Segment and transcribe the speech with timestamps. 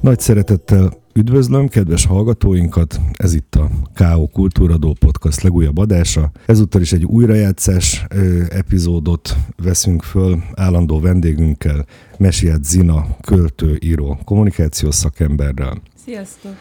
[0.00, 4.26] Nagy szeretettel üdvözlöm kedves hallgatóinkat, ez itt a K.O.
[4.26, 6.30] Kultúradó Podcast legújabb adása.
[6.46, 11.86] Ezúttal is egy újrajátszás ö, epizódot veszünk föl állandó vendégünkkel,
[12.18, 15.82] Mesiát Zina, költő, író, kommunikációs szakemberrel.
[16.04, 16.52] Sziasztok!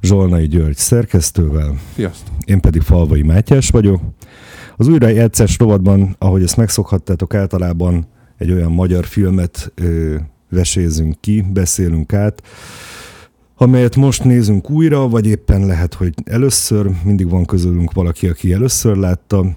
[0.00, 1.74] Zsolnai György szerkesztővel.
[1.94, 2.34] Sziasztok!
[2.44, 4.00] Én pedig Falvai Mátyás vagyok.
[4.76, 8.06] Az újrajátszás rovatban, ahogy ezt megszokhattátok általában,
[8.38, 10.16] egy olyan magyar filmet ö,
[10.50, 12.42] vesézünk ki, beszélünk át,
[13.56, 18.96] amelyet most nézünk újra, vagy éppen lehet, hogy először, mindig van közülünk valaki, aki először
[18.96, 19.56] látta,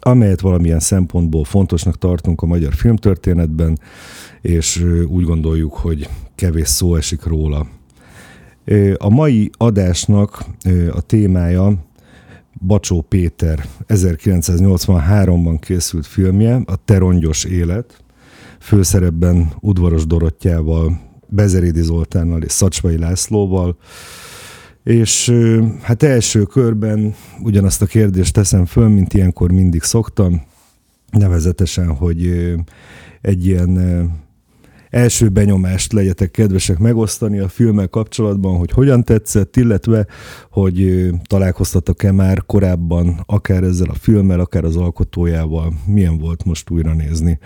[0.00, 3.78] amelyet valamilyen szempontból fontosnak tartunk a magyar filmtörténetben,
[4.40, 7.66] és úgy gondoljuk, hogy kevés szó esik róla.
[8.96, 10.44] A mai adásnak
[10.90, 11.74] a témája
[12.66, 18.02] Bacsó Péter 1983-ban készült filmje, a Terongyos élet,
[18.60, 23.76] főszerepben Udvaros Dorottyával, Bezerédi Zoltánnal és Szacsvai Lászlóval,
[24.84, 25.32] és
[25.82, 30.42] hát első körben ugyanazt a kérdést teszem föl, mint ilyenkor mindig szoktam,
[31.10, 32.52] nevezetesen, hogy
[33.20, 33.78] egy ilyen
[34.90, 40.06] első benyomást legyetek kedvesek megosztani a filmmel kapcsolatban, hogy hogyan tetszett, illetve
[40.50, 46.94] hogy találkoztatok-e már korábban akár ezzel a filmmel, akár az alkotójával, milyen volt most újra
[46.94, 47.38] nézni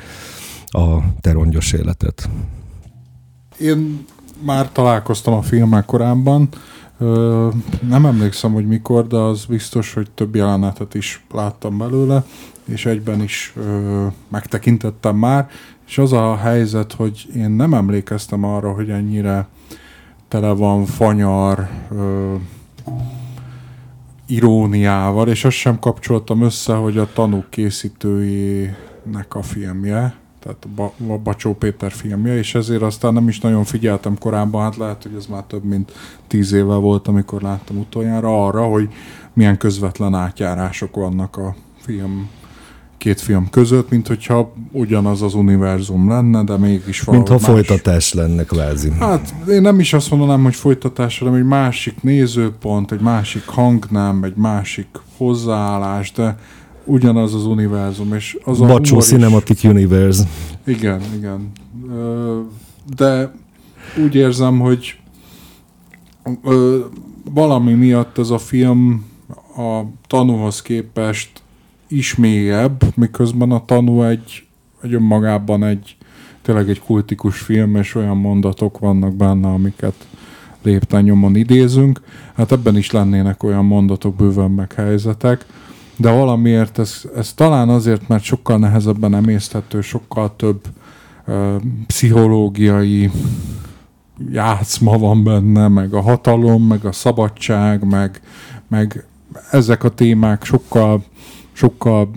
[0.75, 2.29] a terongyos életet.
[3.61, 4.07] Én
[4.41, 6.49] már találkoztam a filmek korábban,
[7.89, 12.25] nem emlékszem, hogy mikor, de az biztos, hogy több jelenetet is láttam belőle,
[12.65, 13.55] és egyben is
[14.29, 15.49] megtekintettem már,
[15.87, 19.49] és az a helyzet, hogy én nem emlékeztem arra, hogy ennyire
[20.29, 21.69] tele van fanyar,
[24.27, 31.19] iróniával, és azt sem kapcsoltam össze, hogy a tanúk készítőjének a filmje, tehát a, a
[31.19, 35.27] Bacsó Péter filmje, és ezért aztán nem is nagyon figyeltem korábban, hát lehet, hogy ez
[35.27, 35.93] már több mint
[36.27, 38.89] tíz éve volt, amikor láttam utoljára arra, hogy
[39.33, 42.29] milyen közvetlen átjárások vannak a film
[42.99, 47.57] két film között, mint hogyha ugyanaz az univerzum lenne, de mégis valahogy Mint ha más.
[47.59, 48.91] folytatás lenne kvázi.
[48.99, 54.25] Hát én nem is azt mondanám, hogy folytatás, hanem egy másik nézőpont, egy másik hangnám,
[54.25, 56.37] egy másik hozzáállás, de
[56.85, 58.15] ugyanaz az univerzum.
[58.15, 59.71] És az a Bacsó Cinematic is...
[59.71, 60.25] Universe.
[60.67, 61.53] Igen, igen.
[62.97, 63.35] De
[64.05, 64.99] úgy érzem, hogy
[67.33, 69.05] valami miatt ez a film
[69.57, 71.31] a tanúhoz képest
[71.89, 74.47] is mélyebb, miközben a tanú egy,
[74.83, 75.97] egy önmagában egy
[76.43, 80.07] tényleg egy kultikus film, és olyan mondatok vannak benne, amiket
[80.63, 82.01] lépten nyomon idézünk.
[82.35, 85.47] Hát ebben is lennének olyan mondatok, bőven meg helyzetek
[85.97, 90.61] de valamiért ez, ez talán azért, mert sokkal nehezebben emészthető, sokkal több
[91.27, 91.55] uh,
[91.87, 93.11] pszichológiai
[94.31, 98.21] játszma van benne, meg a hatalom, meg a szabadság, meg,
[98.69, 99.07] meg
[99.51, 101.05] ezek a témák sokkal,
[101.53, 102.11] sokkal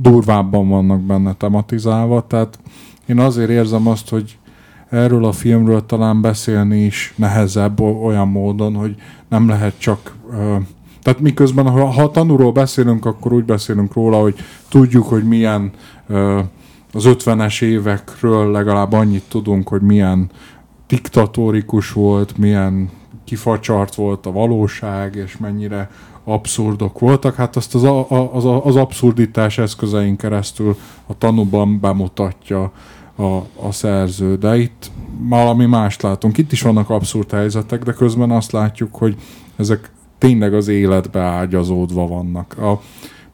[0.00, 2.58] durvábban vannak benne tematizálva, tehát
[3.06, 4.38] én azért érzem azt, hogy
[4.90, 8.94] erről a filmről talán beszélni is nehezebb olyan módon, hogy
[9.28, 10.56] nem lehet csak uh,
[11.02, 14.34] tehát miközben, ha, ha tanúról beszélünk, akkor úgy beszélünk róla, hogy
[14.68, 15.70] tudjuk, hogy milyen
[16.92, 20.30] az 50-es évekről legalább annyit tudunk, hogy milyen
[20.86, 22.90] diktatórikus volt, milyen
[23.24, 25.90] kifacsart volt a valóság, és mennyire
[26.24, 27.34] abszurdok voltak.
[27.34, 30.76] Hát azt az, a, az, az abszurditás eszközein keresztül
[31.06, 32.72] a tanúban bemutatja
[33.16, 33.24] a,
[33.66, 34.36] a szerző.
[34.36, 34.90] De itt
[35.28, 36.38] valami mást látunk.
[36.38, 39.16] Itt is vannak abszurd helyzetek, de közben azt látjuk, hogy
[39.56, 39.90] ezek
[40.22, 42.58] tényleg az életbe ágyazódva vannak.
[42.58, 42.80] A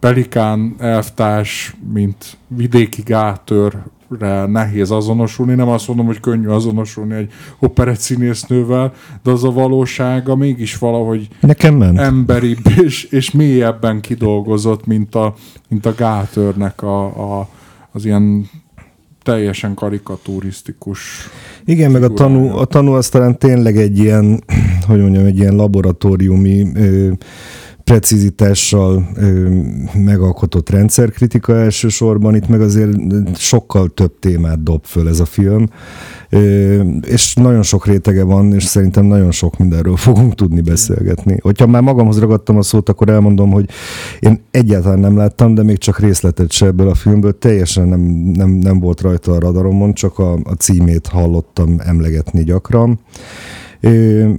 [0.01, 5.55] Pelikán elvtárs, mint vidéki gátőrre nehéz azonosulni.
[5.55, 8.93] Nem azt mondom, hogy könnyű azonosulni egy operett színésznővel,
[9.23, 11.99] de az a valósága mégis valahogy Nekem ment.
[11.99, 15.35] emberibb és, és mélyebben kidolgozott, mint a,
[15.69, 17.49] mint a gátőrnek a, a,
[17.93, 18.51] az ilyen
[19.29, 21.01] teljesen karikaturisztikus.
[21.65, 24.43] Igen, meg a tanú, a tanú az talán tényleg egy ilyen,
[24.89, 27.11] hogy mondjam, egy ilyen laboratóriumi ö,
[27.89, 29.09] precizitással
[29.95, 32.97] megalkotott rendszerkritika elsősorban, itt meg azért
[33.37, 35.69] sokkal több témát dob föl ez a film,
[37.07, 41.39] és nagyon sok rétege van, és szerintem nagyon sok mindenről fogunk tudni beszélgetni.
[41.41, 43.69] Hogyha már magamhoz ragadtam a szót, akkor elmondom, hogy
[44.19, 48.01] én egyáltalán nem láttam, de még csak részletet se ebből a filmből, teljesen nem,
[48.35, 53.01] nem, nem volt rajta a radaromon, csak a, a címét hallottam emlegetni gyakran.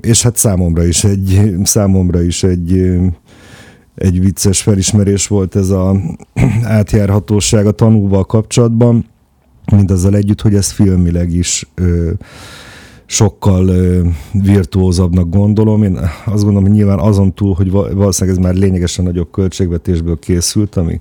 [0.02, 3.00] És hát számomra is egy, számomra is egy
[4.00, 5.96] egy vicces felismerés volt ez a
[6.63, 9.06] átjárhatóság a tanúval kapcsolatban,
[9.72, 12.12] mint azzal együtt, hogy ez filmileg is ö,
[13.06, 15.84] sokkal ö, virtuózabbnak gondolom.
[15.84, 20.75] Én azt gondolom, hogy nyilván azon túl, hogy valószínűleg ez már lényegesen nagyobb költségvetésből készült,
[20.75, 21.00] ami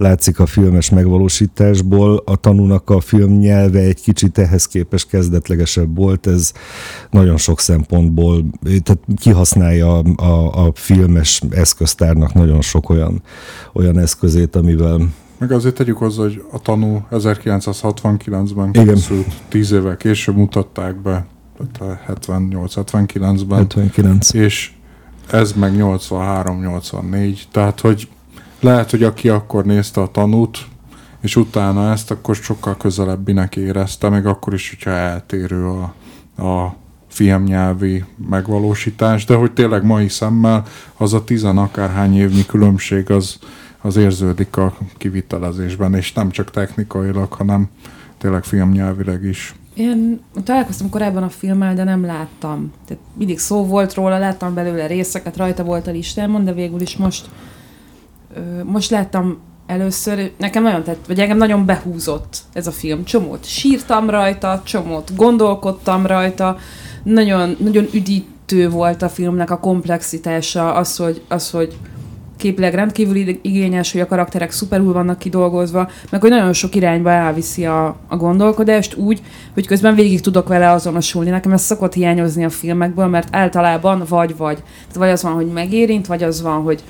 [0.00, 2.22] látszik a filmes megvalósításból.
[2.24, 6.52] A tanúnak a film nyelve egy kicsit ehhez képest kezdetlegesebb volt, ez
[7.10, 8.44] nagyon sok szempontból,
[8.82, 13.22] tehát kihasználja a, a, a filmes eszköztárnak nagyon sok olyan,
[13.72, 15.08] olyan eszközét, amivel
[15.38, 21.26] meg azért tegyük hozzá, hogy a tanú 1969-ben készült, tíz évvel később mutatták be,
[22.08, 23.58] 78-79-ben.
[23.58, 24.34] 79.
[24.34, 24.72] És
[25.30, 28.08] ez meg 83-84, tehát hogy
[28.60, 30.58] lehet, hogy aki akkor nézte a tanút,
[31.20, 35.94] és utána ezt, akkor sokkal közelebbinek érezte, meg akkor is, hogyha eltérő a,
[36.42, 36.74] a
[37.08, 40.64] filmnyelvi megvalósítás, de hogy tényleg mai szemmel
[40.96, 43.38] az a tizen akárhány évnyi különbség az,
[43.80, 47.68] az érződik a kivitelezésben, és nem csak technikailag, hanem
[48.18, 49.54] tényleg filmnyelvileg is.
[49.74, 52.72] Én találkoztam korábban a filmmel, de nem láttam.
[52.86, 56.96] Tehát mindig szó volt róla, láttam belőle részeket, rajta volt a listámon, de végül is
[56.96, 57.28] most
[58.64, 63.04] most láttam először, nekem nagyon tett, vagy engem nagyon behúzott ez a film.
[63.04, 66.56] Csomót sírtam rajta, csomót gondolkodtam rajta,
[67.02, 71.76] nagyon, nagyon üdítő volt a filmnek a komplexitása, az, hogy, az, hogy
[72.36, 77.66] képileg rendkívül igényes, hogy a karakterek szuperül vannak kidolgozva, meg hogy nagyon sok irányba elviszi
[77.66, 79.22] a, a gondolkodást úgy,
[79.54, 81.30] hogy közben végig tudok vele azonosulni.
[81.30, 84.56] Nekem ez szokott hiányozni a filmekből, mert általában vagy-vagy.
[84.56, 86.82] Tehát vagy az van, hogy megérint, vagy az van, hogy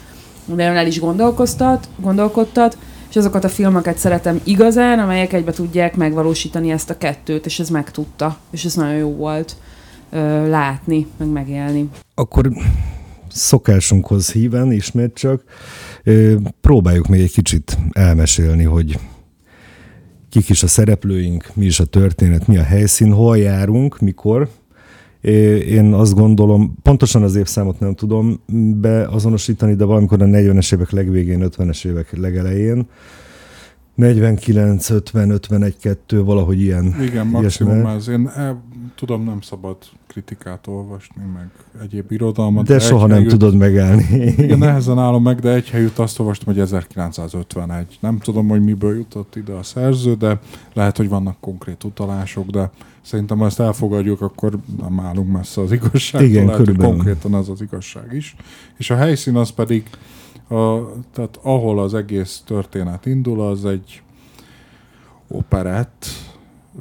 [0.56, 2.78] nagyon el is gondolkoztat, gondolkodtat,
[3.10, 7.68] és azokat a filmeket szeretem igazán, amelyek egybe tudják megvalósítani ezt a kettőt, és ez
[7.68, 9.56] megtudta, és ez nagyon jó volt
[10.10, 11.88] ö, látni, meg megélni.
[12.14, 12.50] Akkor
[13.28, 15.42] szokásunkhoz híven ismét csak
[16.04, 18.98] ö, próbáljuk még egy kicsit elmesélni, hogy
[20.28, 24.48] kik is a szereplőink, mi is a történet, mi a helyszín, hol járunk, mikor,
[25.20, 28.40] én azt gondolom, pontosan az évszámot nem tudom
[28.80, 32.86] beazonosítani, de valamikor a 40-es évek legvégén, 50-es évek legelején,
[34.00, 36.94] 49, 50, 51, 2, valahogy ilyen.
[37.02, 38.08] Igen, maximum ez.
[38.08, 38.62] Én el,
[38.94, 39.76] tudom, nem szabad
[40.06, 41.48] kritikát olvasni, meg
[41.82, 42.66] egyéb irodalmat.
[42.66, 44.34] De, de soha nem helyütt, tudod megállni.
[44.36, 47.98] Igen, nehezen állom meg, de egy helyütt azt olvastam, hogy 1951.
[48.00, 50.40] Nem tudom, hogy miből jutott ide a szerző, de
[50.72, 52.70] lehet, hogy vannak konkrét utalások, de
[53.02, 56.28] szerintem ha ezt elfogadjuk, akkor nem állunk messze az igazságtól.
[56.28, 58.36] Igen, lehet, hogy konkrétan az az igazság is.
[58.78, 59.84] És a helyszín az pedig,
[60.50, 64.02] a, tehát ahol az egész történet indul, az egy
[65.28, 66.06] operett,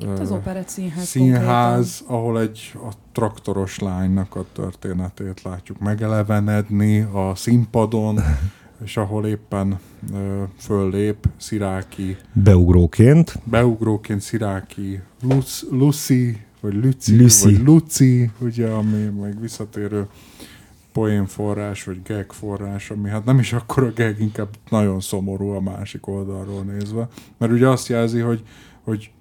[0.05, 1.07] Hát az operett színház.
[1.07, 2.15] Színház, konkrétan.
[2.21, 8.19] ahol egy a traktoros lánynak a történetét látjuk megelevenedni a színpadon,
[8.85, 9.79] és ahol éppen
[10.13, 12.17] ö, föllép Sziráki.
[12.33, 13.39] Beugróként.
[13.43, 17.43] Beugróként Sziráki Luc, Lucy, vagy Luci, Lucy.
[17.55, 20.07] vagy Luci, ugye, ami meg visszatérő
[20.99, 25.61] poénforrás, vagy gag forrás, ami hát nem is akkor a gag, inkább nagyon szomorú a
[25.61, 27.07] másik oldalról nézve.
[27.37, 28.43] Mert ugye azt jelzi, hogy,
[28.83, 29.11] hogy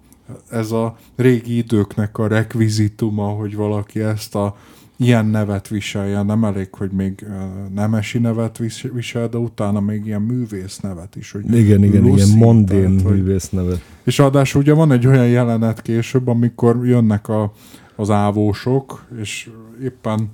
[0.50, 4.56] ez a régi időknek a rekvizituma, hogy valaki ezt a
[4.97, 7.26] ilyen nevet viselje, nem elég, hogy még
[7.75, 8.61] nemesi nevet
[8.92, 11.32] visel, de utána még ilyen művész nevet is.
[11.32, 13.80] Hogy igen, igen, igen, mondén művész nevet.
[14.04, 17.52] És ráadásul ugye van egy olyan jelenet később, amikor jönnek a,
[17.97, 19.50] az ávósok, és
[19.82, 20.30] éppen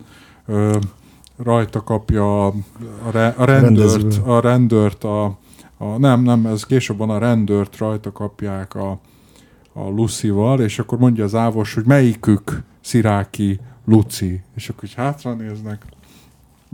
[0.46, 0.78] ö,
[1.36, 2.54] rajta kapja a,
[3.10, 5.24] re, a rendőrt, a rendőrt a,
[5.76, 8.90] a, nem, nem, ez később van a rendőrt, rajta kapják a,
[9.72, 15.34] a Lucival, és akkor mondja az ávos, hogy melyikük Sziráki Luci, és akkor hogy hátra
[15.34, 15.84] néznek,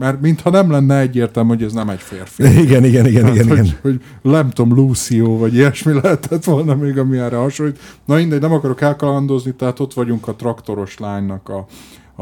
[0.01, 2.43] mert mintha nem lenne egyértelmű, hogy ez nem egy férfi.
[2.63, 3.77] Igen, igen, igen, hát, igen, hogy, igen.
[3.81, 7.79] Hogy nem tudom, Lucio, vagy ilyesmi lehetett volna még, ami erre hasonlít.
[8.05, 11.65] Na mindegy, nem akarok elkalandozni, tehát ott vagyunk a traktoros lánynak a,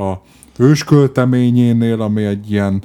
[0.01, 0.21] a
[0.59, 2.83] őskölteményénél, ami egy ilyen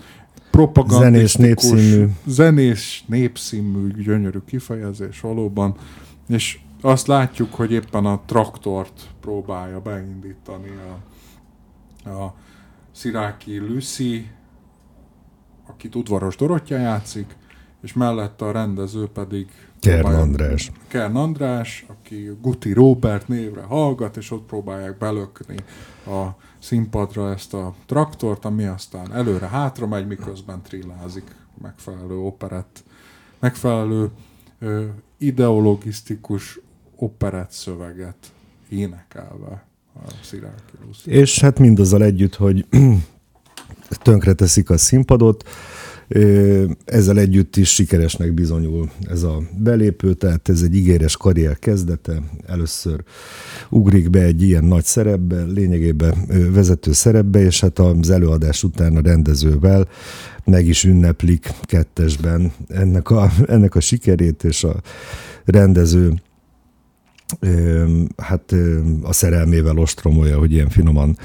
[0.50, 2.08] propagandisztikus, zenés népszínű.
[2.26, 5.74] zenés népszínű, gyönyörű kifejezés valóban,
[6.28, 10.70] és azt látjuk, hogy éppen a traktort próbálja beindítani
[12.04, 12.34] a, a
[12.92, 14.30] Sziráki Lucy,
[15.66, 17.36] akit udvaros Dorottya játszik,
[17.82, 19.46] és mellette a rendező pedig
[19.80, 20.70] Kern András.
[20.88, 25.56] Kern András, aki Guti Robert névre hallgat, és ott próbálják belökni
[26.06, 26.26] a
[26.64, 32.84] színpadra ezt a traktort, ami aztán előre-hátra megy, miközben trillázik megfelelő operett,
[33.38, 34.10] megfelelő
[34.58, 34.84] ö,
[35.18, 36.60] ideologisztikus
[36.96, 38.32] operett szöveget
[38.68, 42.66] énekelve a Sziráki És hát mindazzal együtt, hogy
[44.02, 45.48] tönkreteszik a színpadot,
[46.84, 52.22] Ezzel együtt is sikeresnek bizonyul ez a belépő, tehát ez egy ígéres karrier kezdete.
[52.46, 53.04] Először
[53.70, 56.14] ugrik be egy ilyen nagy szerepbe, lényegében
[56.52, 59.88] vezető szerepbe, és hát az előadás után a rendezővel
[60.44, 64.82] meg is ünneplik kettesben ennek a, ennek a sikerét, és a
[65.44, 66.14] rendező
[68.16, 68.54] hát
[69.02, 71.18] a szerelmével ostromolja, hogy ilyen finoman,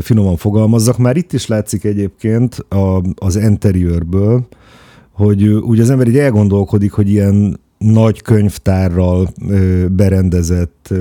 [0.00, 0.98] finoman fogalmazzak.
[0.98, 4.46] Már itt is látszik egyébként a, az interiőrből,
[5.12, 9.28] hogy ugye az ember így elgondolkodik, hogy ilyen nagy könyvtárral
[9.90, 10.94] berendezett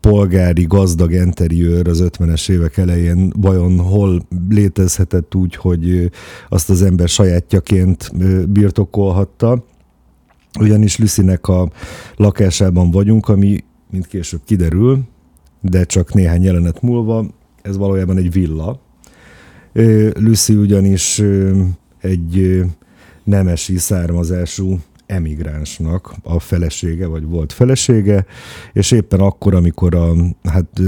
[0.00, 6.10] polgári, gazdag interiőr az 50-es évek elején vajon hol létezhetett úgy, hogy
[6.48, 8.10] azt az ember sajátjaként
[8.52, 9.64] birtokolhatta
[10.60, 11.70] ugyanis Lucynek a
[12.16, 15.00] lakásában vagyunk, ami, mint később kiderül,
[15.60, 17.26] de csak néhány jelenet múlva,
[17.66, 18.80] ez valójában egy villa.
[20.14, 21.22] Lucy ugyanis
[22.00, 22.64] egy
[23.24, 28.26] nemesi származású emigránsnak a felesége, vagy volt felesége,
[28.72, 30.80] és éppen akkor, amikor a, hát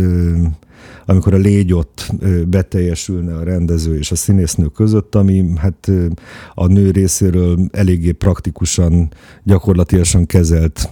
[1.06, 2.12] amikor a légy ott
[2.46, 5.90] beteljesülne a rendező és a színésznő között, ami hát
[6.54, 10.90] a nő részéről eléggé praktikusan, gyakorlatilag kezelt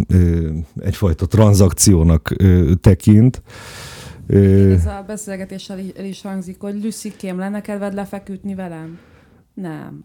[0.81, 2.35] egyfajta tranzakciónak
[2.81, 3.43] tekint.
[4.29, 8.99] Ez a beszélgetés el is hangzik, hogy Lucy kém lenne kedved lefeküdni velem?
[9.57, 10.05] Nem.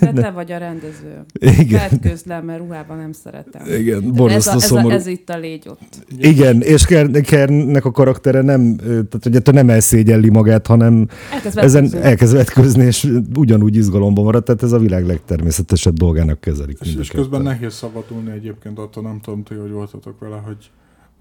[0.00, 1.24] De te vagy a rendező.
[1.60, 2.00] Igen.
[2.00, 3.66] közlem, mert ruhában nem szeretem.
[3.66, 6.06] Igen, borzasztó ez, a, ez, a, ez itt a légy ott.
[6.18, 6.86] Igen, és
[7.22, 13.12] Kernnek a karaktere nem, tehát ugye nem elszégyelli magát, hanem elkezd ezen elkezd vetközni, és
[13.36, 16.78] ugyanúgy izgalomban marad, tehát ez a világ legtermészetesebb dolgának kezelik.
[16.80, 20.70] És, és közben nehéz szabadulni egyébként attól, nem tudom, ti, hogy voltatok vele, hogy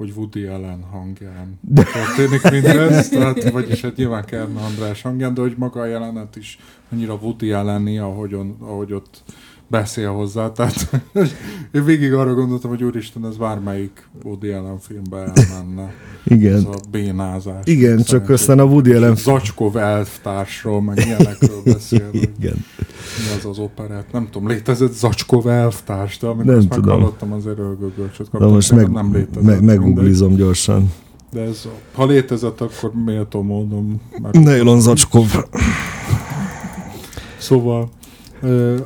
[0.01, 1.59] hogy Woody Allen hangján.
[1.73, 6.59] Történik mindez, tehát, vagyis hát nyilván Kern András hangján, de hogy maga a jelenet is
[6.91, 9.23] annyira Woody allen ahogy, on, ahogy ott
[9.71, 10.51] beszél hozzá.
[10.51, 11.03] Tehát
[11.71, 15.93] én végig arra gondoltam, hogy úristen, ez bármelyik Woody Allen filmbe elmenne.
[16.23, 16.55] Igen.
[16.55, 17.63] Ez a bénázás.
[17.63, 19.15] Igen, csak aztán a Woody Allen...
[19.15, 22.09] Zacskov elvtársról, meg ilyenekről beszél.
[22.11, 22.65] Igen.
[23.17, 24.11] Mi az az operát?
[24.11, 26.85] Nem tudom, létezett Zacskov elvtárs, de amikor nem tudom.
[26.85, 28.47] meghallottam, azért ölgögölcsöt kaptam.
[28.47, 29.43] De most meg, nem létezett.
[29.43, 30.91] Meg, meguglizom gyorsan.
[31.31, 34.01] De ez, ha létezett, akkor méltó módon...
[34.21, 34.33] Meg...
[34.33, 35.45] Nylon Zacskov.
[37.37, 37.89] Szóval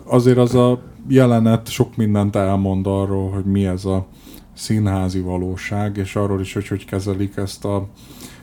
[0.04, 4.06] azért az a jelenet sok mindent elmond arról, hogy mi ez a
[4.54, 7.88] színházi valóság, és arról is, hogy hogy kezelik ezt a...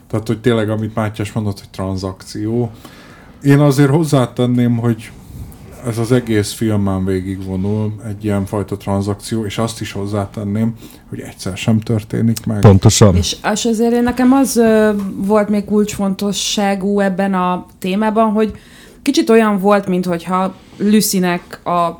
[0.07, 2.71] Tehát, hogy tényleg, amit Mátyás mondott, hogy tranzakció.
[3.43, 5.11] Én azért hozzátenném, hogy
[5.87, 10.73] ez az egész filmen végigvonul egy ilyen fajta tranzakció, és azt is hozzátenném,
[11.09, 12.59] hogy egyszer sem történik meg.
[12.59, 13.15] Pontosan.
[13.15, 18.53] És, és azért nekem az ö, volt még kulcsfontosságú ebben a témában, hogy
[19.03, 21.99] kicsit olyan volt, mintha Lucynek a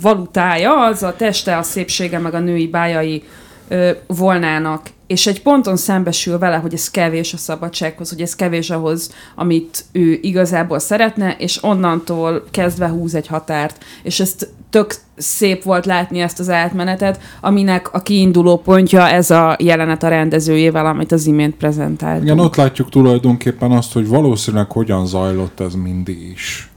[0.00, 3.22] valutája, az a teste, a szépsége, meg a női bájai
[3.68, 8.70] ö, volnának, és egy ponton szembesül vele, hogy ez kevés a szabadsághoz, hogy ez kevés
[8.70, 13.84] ahhoz, amit ő igazából szeretne, és onnantól kezdve húz egy határt.
[14.02, 19.56] És ezt tök szép volt látni ezt az átmenetet, aminek a kiinduló pontja ez a
[19.58, 22.24] jelenet a rendezőjével, amit az imént prezentáltunk.
[22.24, 26.70] Igen, ott látjuk tulajdonképpen azt, hogy valószínűleg hogyan zajlott ez mindig is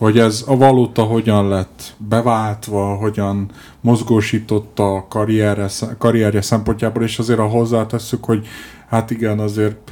[0.00, 5.66] hogy ez a valuta hogyan lett beváltva, hogyan mozgósította a karrierje,
[5.98, 8.46] karrierje szempontjából, és azért a hozzátesszük, hogy
[8.88, 9.90] hát igen, azért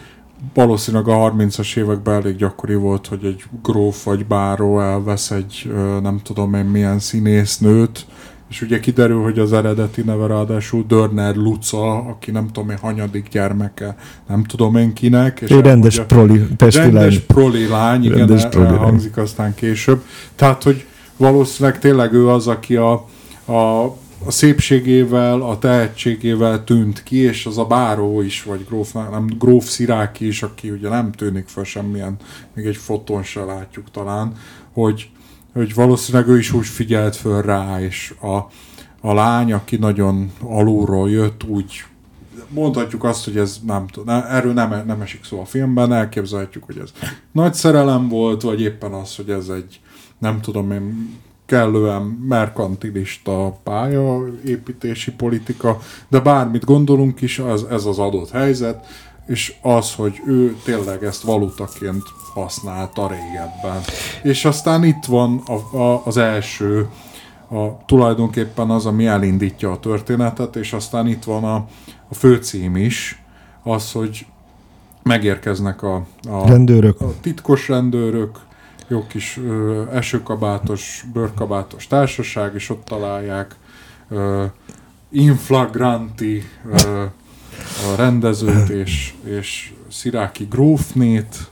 [0.54, 6.20] valószínűleg a 30-as években elég gyakori volt, hogy egy gróf vagy báró elvesz egy nem
[6.22, 8.06] tudom én milyen színésznőt,
[8.50, 13.28] és ugye kiderül, hogy az eredeti neve ráadásul Dörner Luca, aki nem tudom én hanyadik
[13.28, 13.96] gyermeke,
[14.28, 15.40] nem tudom én kinek.
[15.40, 17.26] És Egy rendes proli, pesti rendes lány.
[17.26, 20.02] proli lány, igen, rendes proli hangzik aztán később.
[20.36, 22.92] Tehát, hogy valószínűleg tényleg ő az, aki a,
[23.46, 29.26] a, a szépségével, a tehetségével tűnt ki, és az a báró is, vagy gróf, nem,
[29.38, 32.16] gróf Sziráki is, aki ugye nem tűnik fel semmilyen,
[32.54, 34.32] még egy fotón se látjuk talán,
[34.72, 35.10] hogy
[35.52, 38.36] hogy valószínűleg ő is úgy figyelt föl rá, és a,
[39.00, 41.84] a lány, aki nagyon alulról jött, úgy
[42.48, 46.78] mondhatjuk azt, hogy ez nem tudom, erről nem, nem esik szó a filmben, elképzelhetjük, hogy
[46.78, 46.92] ez
[47.32, 49.80] nagy szerelem volt, vagy éppen az, hogy ez egy,
[50.18, 51.16] nem tudom én,
[51.48, 55.78] kellően merkantilista pályaépítési politika,
[56.08, 58.86] de bármit gondolunk is, az, ez az adott helyzet,
[59.26, 62.02] és az, hogy ő tényleg ezt valutaként
[62.34, 63.80] használta régebben.
[64.22, 66.88] És aztán itt van a, a, az első,
[67.50, 71.54] a, tulajdonképpen az, ami elindítja a történetet, és aztán itt van a,
[72.08, 73.22] a főcím is,
[73.62, 74.26] az, hogy
[75.02, 77.00] megérkeznek a, a, rendőrök.
[77.00, 78.38] a titkos rendőrök,
[78.88, 83.54] jó kis ö, esőkabátos, bőrkabátos társaság, és ott találják
[84.08, 84.44] ö,
[85.10, 87.04] inflagranti ö,
[87.92, 91.50] a rendezőt és, és Sziráki grófnét,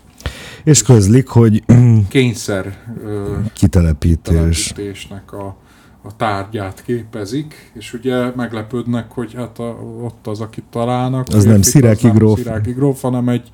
[0.64, 1.62] És közlik, hogy
[2.09, 4.66] kényszer ö, kitelepítés.
[4.73, 5.57] telepítésnek a,
[6.02, 11.26] a tárgyát képezik, és ugye meglepődnek, hogy hát a, ott az, akit találnak.
[11.35, 12.38] Az nem Sziráki gróf.
[12.38, 13.50] Sziráki gróf, hanem egy,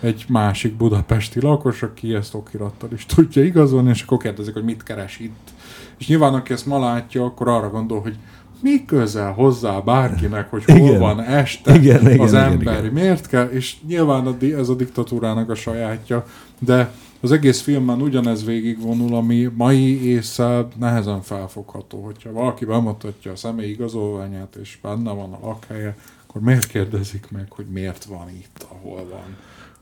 [0.00, 4.82] egy másik budapesti lakos, aki ezt okirattal is tudja igazolni, és akkor kérdezik, hogy mit
[4.82, 5.50] keres itt.
[5.98, 8.16] És nyilván, aki ezt ma látja, akkor arra gondol, hogy
[8.60, 10.98] mi közel hozzá bárkinek, hogy hol Igen.
[10.98, 12.92] van este Igen, igen, az igen, ember, igen.
[12.92, 16.24] miért kell, és nyilván a ez a diktatúrának a sajátja,
[16.58, 22.04] de az egész filmben ugyanez végigvonul, ami mai észre nehezen felfogható.
[22.04, 27.46] Hogyha valaki bemutatja a személyi igazolványát, és benne van a lakhelye, akkor miért kérdezik meg,
[27.48, 29.36] hogy miért van itt, ahol van?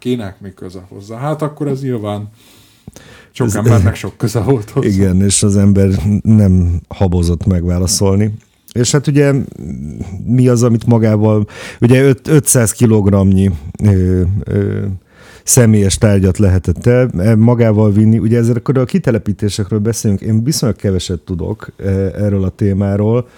[0.05, 1.19] Kinek mi köze hozzá?
[1.19, 2.29] Hát akkor ez nyilván
[3.31, 4.89] sok Ez- embernek sok köze volt hozzá.
[4.89, 5.89] Igen, és az ember
[6.23, 8.35] nem habozott megválaszolni.
[8.73, 9.33] És hát ugye
[10.27, 11.47] mi az, amit magával,
[11.81, 13.51] ugye öt- 500 kilogramnyi
[13.85, 14.85] ö, ö,
[15.45, 18.19] személyes tárgyat lehetett el e, magával vinni.
[18.19, 21.89] Ugye ezekről a kitelepítésekről beszélünk, én viszonylag keveset tudok e,
[22.25, 23.29] erről a témáról,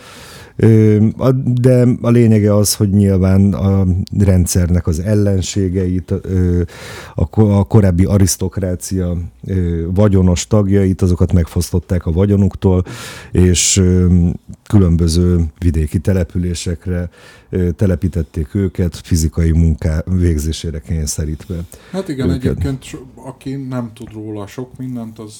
[1.45, 3.87] de a lényege az, hogy nyilván a
[4.19, 6.15] rendszernek az ellenségeit,
[7.15, 9.17] a ko- a korábbi arisztokrácia
[9.87, 12.85] vagyonos tagjait, azokat megfosztották a vagyonuktól,
[13.33, 13.83] és
[14.69, 17.09] különböző vidéki településekre
[17.77, 21.57] telepítették őket, fizikai munká végzésére kényszerítve.
[21.91, 22.45] Hát igen, őket.
[22.45, 25.35] egyébként aki nem tud róla sok mindent, az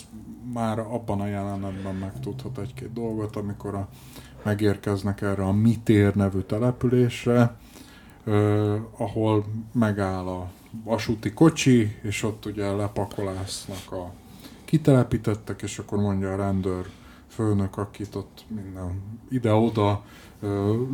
[0.53, 3.89] már abban a jelenetben megtudhat egy-két dolgot, amikor a,
[4.43, 7.57] megérkeznek erre a Mitér nevű településre,
[8.25, 10.51] ö, ahol megáll a
[10.85, 14.13] vasúti kocsi, és ott ugye lepakolásznak a
[14.65, 16.87] kitelepítettek, és akkor mondja a rendőr
[17.29, 20.05] főnök, akit ott minden ide-oda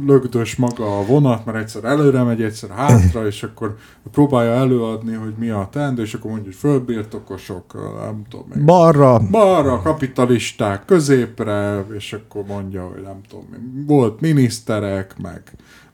[0.06, 3.76] lögdös maga a vonat, mert egyszer előre megy, egyszer hátra, és akkor
[4.10, 8.64] próbálja előadni, hogy mi a teendő, és akkor mondja, hogy földbirtokosok, ö, nem tudom még.
[8.64, 13.46] Balra, Balra, kapitalisták, középre, és akkor mondja, hogy nem tudom,
[13.86, 15.42] volt miniszterek, meg,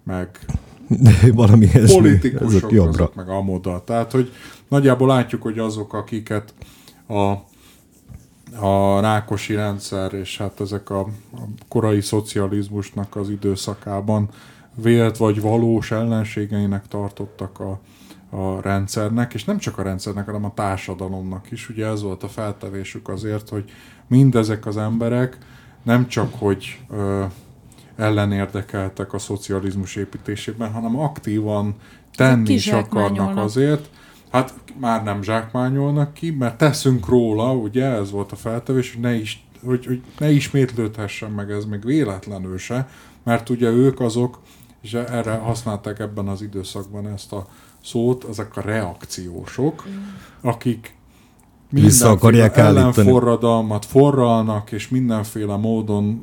[0.04, 0.38] meg
[1.34, 2.90] valami ilyesmi, politikusok, ezek jobbra.
[2.90, 3.82] azok meg amoda.
[3.84, 4.32] Tehát, hogy
[4.68, 6.54] nagyjából látjuk, hogy azok, akiket
[7.08, 7.32] a,
[8.60, 11.00] a rákosi rendszer, és hát ezek a,
[11.32, 14.28] a korai szocializmusnak az időszakában
[14.74, 17.80] vélt vagy valós ellenségeinek tartottak a,
[18.36, 21.68] a rendszernek, és nem csak a rendszernek, hanem a társadalomnak is.
[21.68, 23.64] Ugye ez volt a feltevésük azért, hogy
[24.06, 25.38] mindezek az emberek
[25.82, 27.24] nem csak, hogy ö,
[27.96, 31.74] ellenérdekeltek a szocializmus építésében, hanem aktívan
[32.14, 33.90] tenni is akarnak azért.
[34.30, 39.14] Hát már nem zsákmányolnak ki, mert teszünk róla, ugye ez volt a feltevés, hogy ne,
[39.14, 42.88] is, hogy, hogy ne ismétlődhessen meg ez még véletlenül se,
[43.24, 44.40] mert ugye ők azok,
[44.80, 47.46] és erre használták ebben az időszakban ezt a
[47.84, 49.86] szót, ezek a reakciósok,
[50.40, 50.96] akik
[51.70, 56.22] mindenféle ellenforradalmat forralnak, és mindenféle módon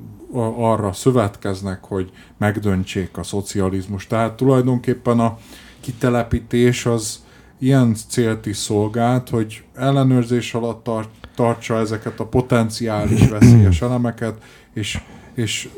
[0.58, 4.08] arra szövetkeznek, hogy megdöntsék a szocializmus.
[4.08, 5.38] Tehát tulajdonképpen a
[5.80, 7.25] kitelepítés az
[7.60, 15.02] ilyen célt is szolgált, hogy ellenőrzés alatt tar- tartsa ezeket a potenciális veszélyes elemeket, és,
[15.34, 15.70] és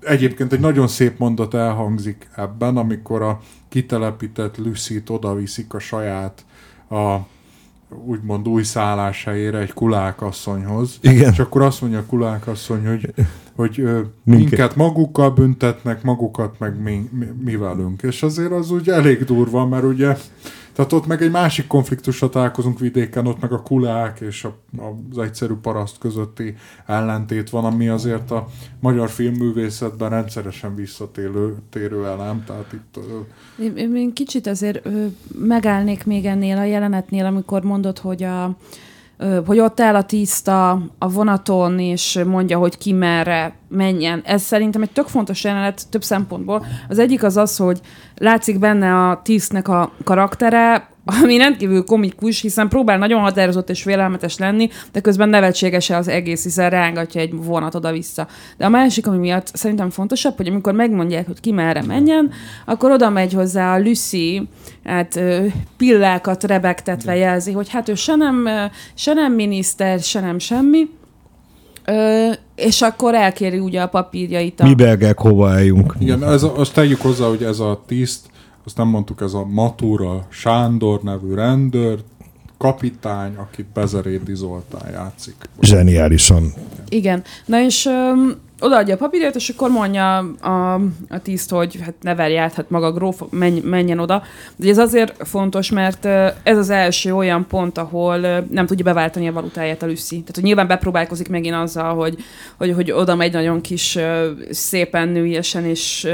[0.00, 6.44] egyébként egy nagyon szép mondat elhangzik ebben, amikor a kitelepített Lucy-t oda viszik a saját
[6.90, 7.16] a
[8.06, 10.98] úgymond új szálláshelyére egy kulákasszonyhoz.
[11.00, 11.32] Igen.
[11.32, 13.14] És akkor azt mondja a kulákasszony, hogy,
[13.56, 14.14] hogy Minket.
[14.24, 18.02] minket magukkal büntetnek, magukat meg mi, mi, mi velünk.
[18.02, 20.16] És azért az úgy elég durva, mert ugye
[20.74, 24.56] tehát ott meg egy másik konfliktusra találkozunk vidéken, ott meg a kulák és a,
[25.10, 26.54] az egyszerű paraszt közötti
[26.86, 28.48] ellentét van, ami azért a
[28.80, 32.98] magyar filmművészetben rendszeresen visszatérő térő elem, tehát itt
[33.58, 34.88] Én, én- kicsit azért
[35.38, 38.56] megállnék még ennél a jelenetnél, amikor mondod, hogy a
[39.46, 44.22] hogy ott áll a tiszta a vonaton, és mondja, hogy ki merre menjen.
[44.24, 46.64] Ez szerintem egy tök fontos jelenet több szempontból.
[46.88, 47.80] Az egyik az az, hogy
[48.16, 54.38] látszik benne a tisztnek a karaktere, ami rendkívül komikus, hiszen próbál nagyon határozott és félelmetes
[54.38, 58.26] lenni, de közben nevetséges az egész, hiszen rángatja egy vonat oda-vissza.
[58.56, 62.30] De a másik, ami miatt szerintem fontosabb, hogy amikor megmondják, hogy ki merre menjen,
[62.66, 64.48] akkor oda megy hozzá a Lucy,
[64.84, 65.20] hát
[65.76, 68.48] pillákat rebegtetve jelzi, hogy hát ő se nem,
[68.94, 70.88] se nem miniszter, se nem semmi,
[71.86, 74.60] Ö, és akkor elkéri ugye a papírjait.
[74.60, 74.66] A...
[74.66, 75.94] Mi belgák hova álljunk?
[75.98, 78.26] Igen, ez azt tegyük hozzá, hogy ez a tiszt,
[78.64, 82.02] azt nem mondtuk, ez a Matura Sándor nevű rendőr,
[82.58, 85.34] kapitány, akit Bezerédi Zoltán játszik.
[85.60, 86.52] Zseniálisan.
[86.88, 87.22] Igen.
[87.46, 90.74] Na és öm, odaadja a papírját, és akkor mondja a,
[91.08, 94.22] a tiszt, hogy hát ne verj át, hát maga gróf menj, menjen oda.
[94.56, 96.04] De ez azért fontos, mert
[96.42, 98.18] ez az első olyan pont, ahol
[98.50, 100.18] nem tudja beváltani a valutáját a Lucy.
[100.18, 102.16] Tehát, hogy nyilván bepróbálkozik megint azzal, hogy,
[102.56, 103.98] hogy, hogy oda megy nagyon kis,
[104.50, 106.08] szépen nőiesen, és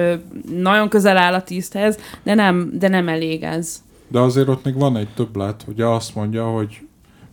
[0.57, 3.83] nagyon közel áll a tiszthez, de nem, de nem elég ez.
[4.09, 6.81] De azért ott még van egy többlet, ugye azt mondja, hogy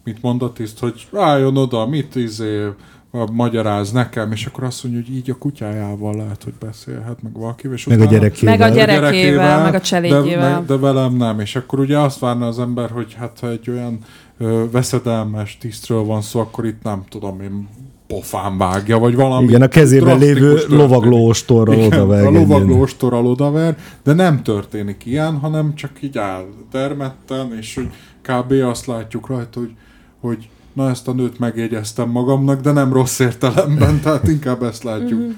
[0.03, 2.67] mit mond a tiszt, hogy álljon oda, mit izé,
[3.11, 7.75] magyaráz nekem, és akkor azt mondja, hogy így a kutyájával lehet, hogy beszélhet, meg valakivel.
[7.75, 8.57] És Meg a gyerekével.
[8.57, 10.59] Meg a gyerekével, meg a cselédjével.
[10.59, 13.69] De, de velem nem, és akkor ugye azt várna az ember, hogy hát ha egy
[13.69, 13.99] olyan
[14.37, 17.67] ö, veszedelmes tisztről van szó, akkor itt nem tudom én
[18.07, 22.25] pofán vágja, vagy valami Igen, a kezében lévő lovagló ostorral odavág.
[22.25, 27.89] A lovagló ostorral odaver, de nem történik ilyen, hanem csak így áll termetten, és hogy
[28.21, 28.51] kb.
[28.51, 29.71] azt látjuk rajta, hogy,
[30.19, 35.19] hogy na ezt a nőt megjegyeztem magamnak, de nem rossz értelemben, tehát inkább ezt látjuk.
[35.19, 35.29] Mhm.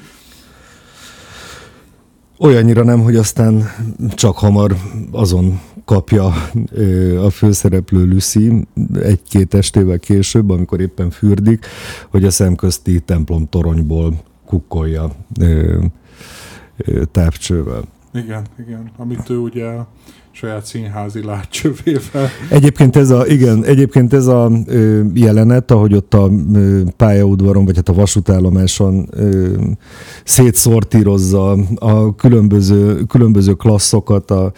[2.38, 3.64] Olyannyira nem, hogy aztán
[4.10, 4.76] csak hamar
[5.12, 6.26] azon kapja
[7.26, 11.66] a főszereplő Lucy egy-két estével később, amikor éppen fürdik,
[12.10, 14.14] hogy a szemközti templom toronyból
[14.46, 15.12] kukkolja
[17.12, 17.84] távcsővel.
[18.14, 18.92] Igen, igen.
[18.98, 19.66] Amit ő ugye
[20.40, 22.28] saját színházi látcsövével.
[22.50, 27.76] Egyébként ez a, igen, egyébként ez a ö, jelenet, ahogy ott a ö, pályaudvaron, vagy
[27.76, 29.56] hát a vasútállomáson ö,
[30.24, 34.52] szétszortírozza a különböző, különböző klasszokat a,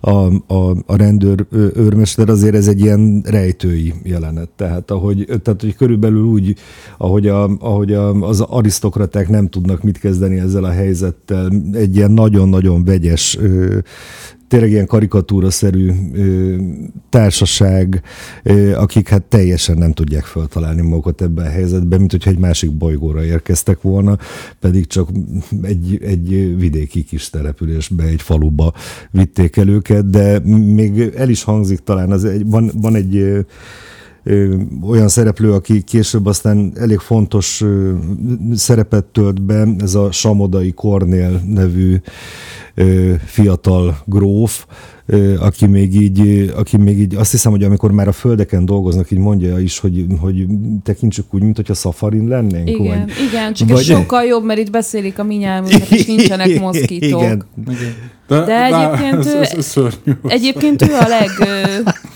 [0.00, 0.10] a,
[0.54, 4.48] a, a rendőr őrmester, azért ez egy ilyen rejtői jelenet.
[4.56, 6.54] Tehát, ahogy, tehát hogy körülbelül úgy,
[6.98, 12.10] ahogy, a, ahogy a, az arisztokraták nem tudnak mit kezdeni ezzel a helyzettel, egy ilyen
[12.10, 13.78] nagyon-nagyon vegyes ö,
[14.54, 16.56] tényleg ilyen karikatúraszerű ö,
[17.08, 18.02] társaság,
[18.42, 22.72] ö, akik hát teljesen nem tudják feltalálni magukat ebben a helyzetben, mint hogyha egy másik
[22.72, 24.18] bolygóra érkeztek volna,
[24.60, 25.08] pedig csak
[25.62, 28.72] egy, egy vidéki kis településbe, egy faluba
[29.10, 30.38] vitték el őket, de
[30.74, 33.44] még el is hangzik talán, az egy, van, van egy
[34.82, 37.64] olyan szereplő, aki később aztán elég fontos
[38.54, 41.96] szerepet tölt be, ez a Samodai Kornél nevű
[43.26, 44.66] fiatal gróf,
[45.38, 49.18] aki még így, aki még így azt hiszem, hogy amikor már a földeken dolgoznak, így
[49.18, 50.46] mondja is, hogy, hogy
[50.82, 52.68] tekintsük úgy, mint hogyha szafarin lennénk.
[52.68, 56.06] Igen, vagy, igen, csak vagy- ez sokkal jobb, mert itt beszélik a mi nyelvünket, és
[56.06, 57.22] nincsenek moszkítók.
[57.22, 57.44] Igen.
[57.68, 57.94] Igen.
[58.28, 60.12] De, De egyébként ez, ő- ez, ez szörnyű.
[60.26, 61.28] Egyébként ő a leg...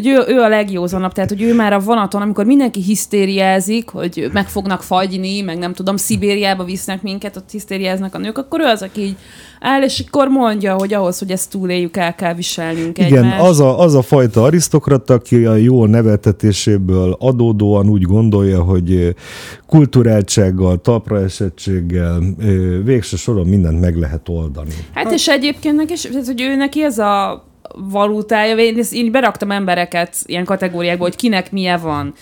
[0.00, 4.30] hogy ő, ő a legjózanabb, tehát hogy ő már a vonaton, amikor mindenki hisztériázik, hogy
[4.32, 8.64] meg fognak fagyni, meg nem tudom, Szibériába visznek minket, ott hisztériáznak a nők, akkor ő
[8.64, 9.16] az, aki így
[9.60, 13.42] áll, és akkor mondja, hogy ahhoz, hogy ezt túléljük, el kell viselnünk Igen, egymást.
[13.42, 19.14] az a, az a fajta arisztokrata, aki a jó neveltetéséből adódóan úgy gondolja, hogy
[19.66, 22.20] kulturáltsággal, talpraesettséggel
[22.84, 24.74] végső soron mindent meg lehet oldani.
[24.94, 25.94] Hát és egyébként neki,
[26.26, 27.44] hogy ő neki ez a
[27.76, 32.14] valutája, én, ezt- én beraktam embereket ilyen kategóriákba, hogy kinek milyen van,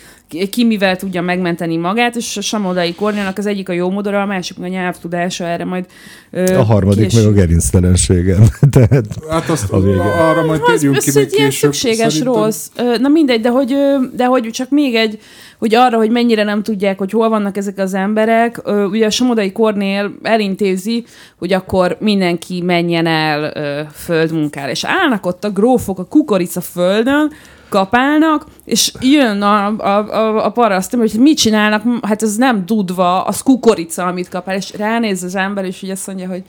[0.51, 4.25] ki, mivel tudja megmenteni magát, és a Samodai Kornélnak az egyik a jó modora, a
[4.25, 5.85] másik a nyelvtudása, erre majd
[6.31, 7.23] ö, A harmadik később.
[7.23, 8.35] meg a gerinctelensége.
[8.71, 10.01] Tehát Hát azt A vége.
[10.01, 11.73] arra majd Az, térjünk ki egy ilyen később.
[11.73, 12.67] szükséges Szerintem- rossz.
[12.99, 13.75] Na mindegy, de hogy,
[14.15, 15.19] de hogy csak még egy,
[15.59, 19.51] hogy arra, hogy mennyire nem tudják, hogy hol vannak ezek az emberek, ugye a Somodai
[19.51, 21.05] Kornél elintézi,
[21.37, 23.51] hogy akkor mindenki menjen el
[23.91, 24.69] földmunkára.
[24.69, 27.31] És állnak ott a grófok a kukorica földön,
[27.69, 33.23] kapálnak, és jön a, a, a, a paraszt, hogy mit csinálnak, hát ez nem dudva,
[33.23, 36.43] az kukorica, amit kapál, és ránéz az ember, és ugye azt mondja, hogy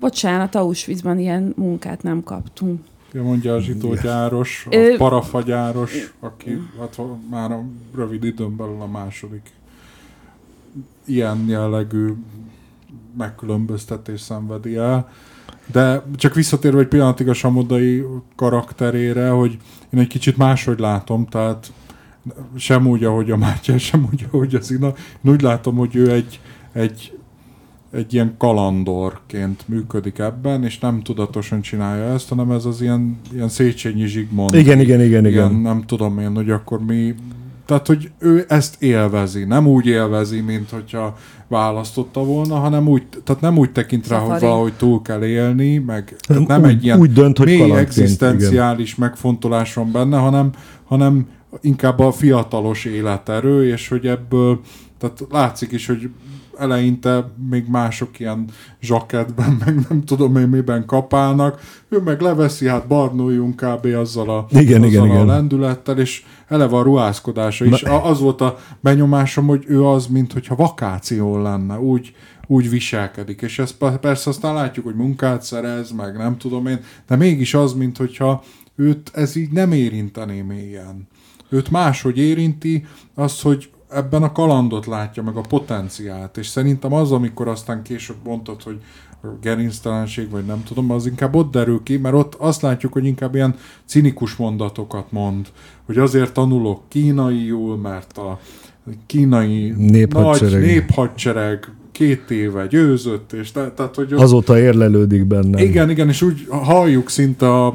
[0.00, 2.80] bocsánat, Auschwitzban ilyen munkát nem kaptunk.
[3.12, 8.86] Ja, mondja a zsitógyáros, a Ö- parafagyáros, aki hát már a rövid időn belül a
[8.86, 9.50] második
[11.04, 12.14] ilyen jellegű
[13.16, 15.08] megkülönböztetés szenvedi el.
[15.72, 18.04] De csak visszatérve egy pillanatig a Samodai
[18.36, 19.58] karakterére, hogy
[19.90, 21.72] én egy kicsit máshogy látom, tehát
[22.56, 24.92] sem úgy, ahogy a Mátyás, sem úgy, ahogy az Ina.
[25.24, 26.40] Én úgy látom, hogy ő egy,
[26.72, 27.17] egy,
[27.92, 33.48] egy ilyen kalandorként működik ebben, és nem tudatosan csinálja ezt, hanem ez az ilyen, ilyen
[33.48, 34.54] Széchenyi Zsigmond.
[34.54, 35.60] igen, igen, igen, Ilyen, igen.
[35.60, 37.14] nem tudom én, hogy akkor mi...
[37.66, 39.44] Tehát, hogy ő ezt élvezi.
[39.44, 41.16] Nem úgy élvezi, mint hogyha
[41.48, 46.16] választotta volna, hanem úgy, tehát nem úgy tekint rá, hogy valahogy túl kell élni, meg
[46.20, 48.04] tehát nem úgy, egy ilyen úgy dönt, hogy mély kalandként, igen.
[48.04, 50.50] egzisztenciális megfontolás van benne, hanem,
[50.84, 51.26] hanem
[51.60, 54.60] inkább a fiatalos életerő, és hogy ebből,
[54.98, 56.10] tehát látszik is, hogy
[56.58, 58.44] eleinte még mások ilyen
[58.80, 63.86] zsakettben, meg nem tudom én miben kapálnak, ő meg leveszi, hát barnuljunk kb.
[63.86, 65.26] azzal a, Igen, azzal igen, a igen.
[65.26, 67.82] lendülettel, és eleve a ruházkodása is.
[67.82, 72.14] A- Az volt a benyomásom, hogy ő az, mint hogyha vakáción lenne, úgy,
[72.46, 73.42] úgy viselkedik.
[73.42, 77.54] És ezt pe- persze aztán látjuk, hogy munkát szerez, meg nem tudom én, de mégis
[77.54, 78.42] az, mint hogyha
[78.76, 81.08] őt ez így nem érintené mélyen.
[81.48, 87.12] Őt máshogy érinti, az, hogy ebben a kalandot látja, meg a potenciált, és szerintem az,
[87.12, 88.80] amikor aztán később mondtad, hogy
[89.42, 93.34] gerinctelenség, vagy nem tudom, az inkább ott derül ki, mert ott azt látjuk, hogy inkább
[93.34, 95.46] ilyen cinikus mondatokat mond,
[95.86, 98.38] hogy azért tanulok kínaiul, mert a
[99.06, 100.52] kínai Néphadsereg.
[100.60, 105.60] nagy néphadsereg két éve győzött, és te, tehát, hogy ott- Azóta érlelődik bennem.
[105.64, 107.74] igen, igen, és úgy halljuk szinte a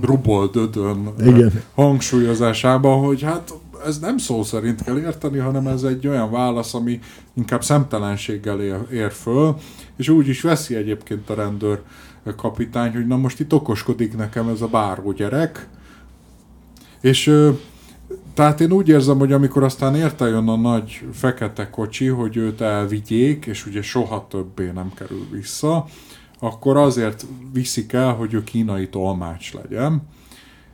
[0.00, 1.52] Rubol Dödön Igen.
[1.74, 3.52] hangsúlyozásában, hogy hát
[3.86, 7.00] ez nem szó szerint kell érteni, hanem ez egy olyan válasz, ami
[7.34, 9.56] inkább szemtelenséggel ér, ér föl,
[9.96, 11.82] és úgy is veszi egyébként a rendőr
[12.36, 15.68] kapitány, hogy na most itt okoskodik nekem ez a báró gyerek,
[17.00, 17.50] és
[18.34, 22.60] tehát én úgy érzem, hogy amikor aztán érte jön a nagy fekete kocsi, hogy őt
[22.60, 25.86] elvigyék, és ugye soha többé nem kerül vissza,
[26.38, 30.02] akkor azért viszik el, hogy ő kínai tolmács legyen.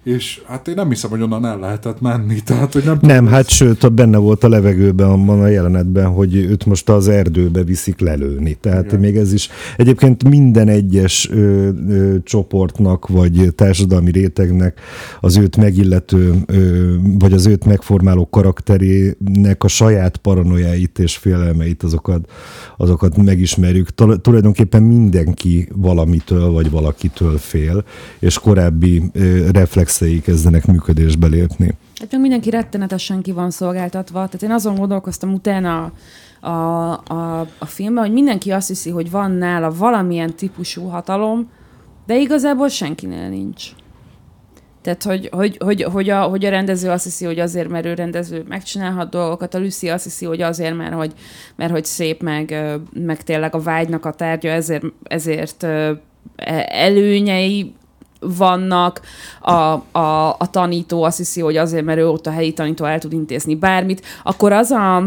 [0.07, 2.41] És hát én nem hiszem, hogy onnan el lehetett menni.
[2.41, 6.67] Tehát, hogy nem, Nem, hát sőt, benne volt a levegőben abban a jelenetben, hogy őt
[6.67, 8.55] most az erdőbe viszik lelőni.
[8.55, 9.01] Tehát Igen.
[9.01, 14.81] még ez is egyébként minden egyes ö, ö, csoportnak, vagy társadalmi rétegnek
[15.21, 22.31] az őt megillető, ö, vagy az őt megformáló karakterének a saját paranoiáit és félelmeit, azokat,
[22.77, 23.91] azokat megismerjük.
[23.91, 27.85] Tal- tulajdonképpen mindenki valamitől, vagy valakitől fél,
[28.19, 29.49] és korábbi ö,
[29.99, 31.77] reflexei kezdenek működésbe lépni.
[32.01, 34.15] Hát meg mindenki rettenetesen ki van szolgáltatva.
[34.15, 35.93] Tehát én azon gondolkoztam utána
[36.41, 41.51] a, a, a filmben, hogy mindenki azt hiszi, hogy van nála valamilyen típusú hatalom,
[42.07, 43.65] de igazából senkinél nincs.
[44.83, 47.95] Tehát, hogy, hogy, hogy, hogy, a, hogy a rendező azt hiszi, hogy azért, mert ő
[47.95, 51.13] rendező megcsinálhat dolgokat, a Lucy azt hiszi, hogy azért, mert hogy,
[51.57, 52.55] mert hogy szép, meg,
[52.93, 56.01] meg tényleg a vágynak a tárgya, ezért, ezért e-
[56.69, 57.75] előnyei
[58.37, 59.01] vannak,
[59.41, 59.53] a,
[59.99, 63.13] a, a tanító azt hiszi, hogy azért, mert ő ott a helyi tanító el tud
[63.13, 65.07] intézni bármit, akkor az a,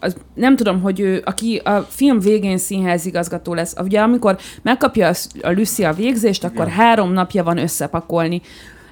[0.00, 5.14] az, nem tudom, hogy ő, aki a film végén színházigazgató lesz, ugye amikor megkapja a,
[5.42, 6.76] a Lucy a végzést, akkor Igen.
[6.76, 8.42] három napja van összepakolni.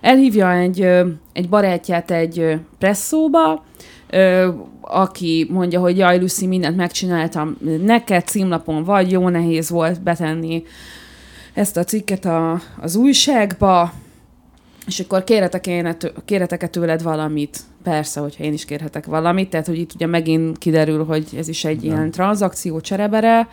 [0.01, 0.81] Elhívja egy,
[1.33, 3.65] egy barátját egy presszóba,
[4.81, 10.63] aki mondja, hogy jaj, Lucy, mindent megcsináltam, neked címlapon vagy, jó nehéz volt betenni
[11.55, 13.93] ezt a cikket a, az újságba,
[14.87, 17.61] és akkor kérhetek én tő, kérhetek tőled valamit.
[17.83, 21.65] Persze, hogyha én is kérhetek valamit, tehát hogy itt ugye megint kiderül, hogy ez is
[21.65, 21.97] egy Igen.
[21.97, 23.49] ilyen tranzakció cserebere,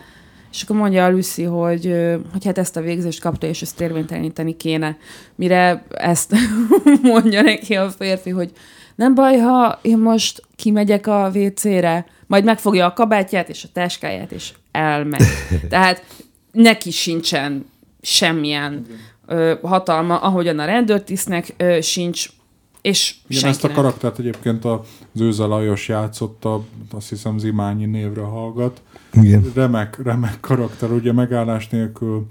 [0.52, 1.94] és akkor mondja a Lucy, hogy,
[2.32, 4.96] hogy hát ezt a végzést kapta, és ezt érvényteleníteni kéne.
[5.34, 6.34] Mire ezt
[7.02, 8.50] mondja neki a férfi, hogy
[8.94, 14.32] nem baj, ha én most kimegyek a WC-re, majd megfogja a kabátját és a táskáját,
[14.32, 15.26] és elmegy.
[15.68, 16.04] Tehát
[16.52, 17.70] neki sincsen
[18.02, 18.86] semmilyen
[19.26, 22.28] ö, hatalma, ahogyan a rendőrtisztnek ö, sincs,
[22.80, 23.76] és Igen, ezt a senkinek.
[23.76, 24.80] karaktert egyébként az
[25.20, 28.82] Őze Lajos játszotta, azt hiszem Zimányi névre hallgat.
[29.12, 29.52] Igen.
[29.54, 32.26] Remek, remek karakter, ugye megállás nélkül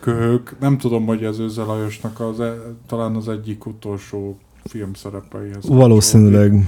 [0.00, 0.56] köhög.
[0.60, 2.54] Nem tudom, hogy ez Őze Lajosnak az, e,
[2.86, 5.68] talán az egyik utolsó film szerepeihez.
[5.68, 6.66] Valószínűleg.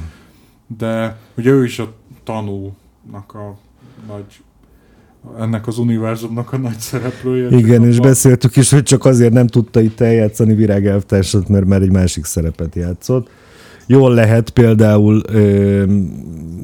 [0.78, 1.92] De ugye ő is a
[2.24, 3.56] tanúnak a
[4.06, 4.42] nagy
[5.40, 7.56] ennek az univerzumnak a nagy szereplője.
[7.58, 11.64] Igen, és abban- beszéltük is, hogy csak azért nem tudta itt eljátszani Virág elvtársat, mert
[11.66, 13.28] már egy másik szerepet játszott.
[13.86, 15.84] Jól lehet például ö,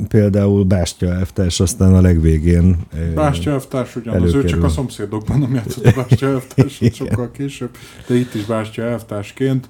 [0.09, 2.77] például Bástya elvtárs, aztán a legvégén.
[3.11, 4.65] ö, Bástya elvtárs ugyanaz, ő csak előkerül.
[4.65, 7.71] a szomszédokban nem játszott a Bástya elvtárs, sokkal később,
[8.07, 9.69] de itt is Bástya elvtársként.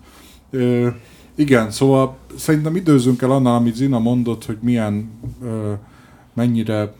[0.50, 0.88] Ö,
[1.34, 5.10] igen, szóval szerintem időzünk el annál, amit Zina mondott, hogy milyen,
[5.44, 5.72] ö,
[6.34, 6.92] mennyire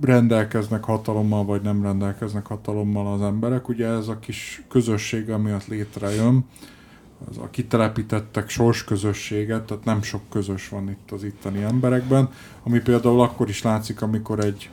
[0.00, 3.68] rendelkeznek hatalommal, vagy nem rendelkeznek hatalommal az emberek.
[3.68, 6.44] Ugye ez a kis közösség, ami ott létrejön,
[7.28, 12.28] az a kitelepítettek sors közösséget, tehát nem sok közös van itt az itteni emberekben,
[12.62, 14.70] ami például akkor is látszik, amikor egy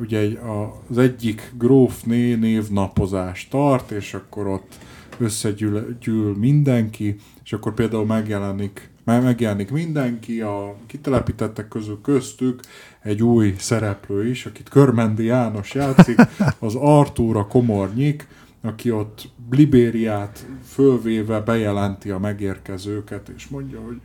[0.00, 4.78] ugye, a, az egyik grófné névnapozást tart, és akkor ott
[5.18, 12.60] összegyűl gyűl mindenki, és akkor például megjelenik, me- megjelenik mindenki, a kitelepítettek közül köztük
[13.02, 16.18] egy új szereplő is, akit Körmendi János játszik,
[16.58, 18.28] az Artúra Komornyik,
[18.62, 24.00] aki ott Libériát fölvéve bejelenti a megérkezőket, és mondja, hogy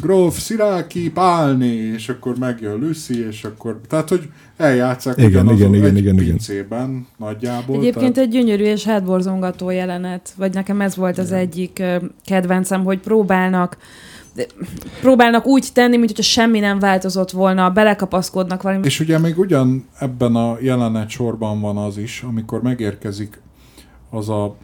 [0.00, 5.74] Gróf Sziráki Pálni, és akkor megjön Lucy, és akkor, tehát, hogy eljátszák Igen, ugyanazon igen,
[5.74, 6.26] igen, egy igen, igen.
[6.26, 7.76] pincében nagyjából.
[7.76, 11.82] Egyébként tehát, egy gyönyörű és hátborzongató jelenet, vagy nekem ez volt az egyik
[12.24, 13.76] kedvencem, hogy próbálnak
[15.00, 18.86] próbálnak úgy tenni, mint hogyha semmi nem változott volna, belekapaszkodnak valami.
[18.86, 23.40] és ugye még ugyan ebben a jelenet sorban van az is, amikor megérkezik
[24.10, 24.56] az a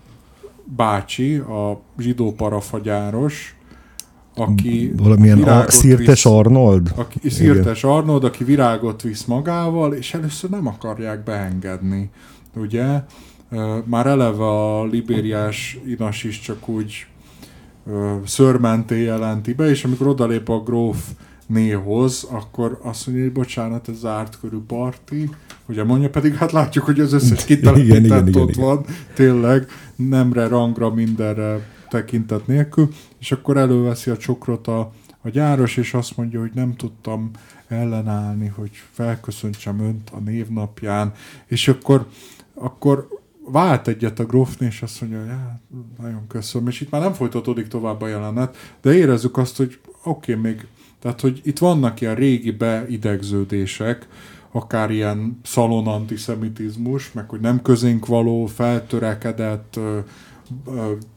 [0.65, 3.60] bácsi, a zsidó parafagyáros,
[4.35, 6.93] aki Valamilyen a, Szirtes visz- Arnold?
[6.95, 12.11] aki Szirtes Arnold, aki virágot visz magával, és először nem akarják beengedni,
[12.57, 13.03] ugye?
[13.85, 17.07] Már eleve a libériás inas is csak úgy
[18.25, 21.05] szörmenté jelenti be, és amikor odalép a gróf
[21.47, 25.31] néhoz, akkor azt mondja, hogy bocsánat, ez zárt körű parti,
[25.69, 28.65] ugye mondja, pedig hát látjuk, hogy az összes Igen, kitelepített igen, igen, ott igen.
[28.65, 29.67] van, tényleg,
[29.97, 32.89] nemre, rangra, mindenre tekintet nélkül,
[33.21, 37.31] és akkor előveszi a csokrot a, a gyáros, és azt mondja, hogy nem tudtam
[37.69, 41.13] ellenállni, hogy felköszöntsem önt a névnapján,
[41.47, 42.07] és akkor,
[42.55, 43.09] akkor
[43.45, 45.61] vált egyet a grófné, és azt mondja, hogy hát,
[46.01, 50.33] nagyon köszönöm, és itt már nem folytatódik tovább a jelenet, de érezzük azt, hogy oké,
[50.33, 50.67] okay, még,
[50.99, 54.09] tehát, hogy itt vannak ilyen régi beidegződések,
[54.53, 59.79] akár ilyen szalon antiszemitizmus, meg hogy nem közénk való, feltörekedett,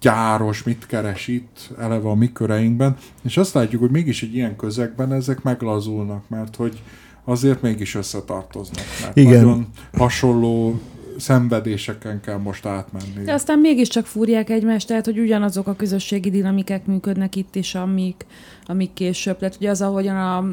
[0.02, 4.56] gyáros, mit keres itt, eleve a mi köreinkben, és azt látjuk, hogy mégis egy ilyen
[4.56, 6.82] közegben ezek meglazulnak, mert hogy
[7.24, 9.34] azért mégis összetartoznak, mert Igen.
[9.34, 10.80] nagyon hasonló
[11.18, 13.24] szenvedéseken kell most átmenni.
[13.26, 18.26] De aztán mégiscsak fúrják egymást, tehát hogy ugyanazok a közösségi dinamikák működnek itt is, amik,
[18.66, 19.56] amik később lett.
[19.56, 20.46] Ugye az, ahogyan a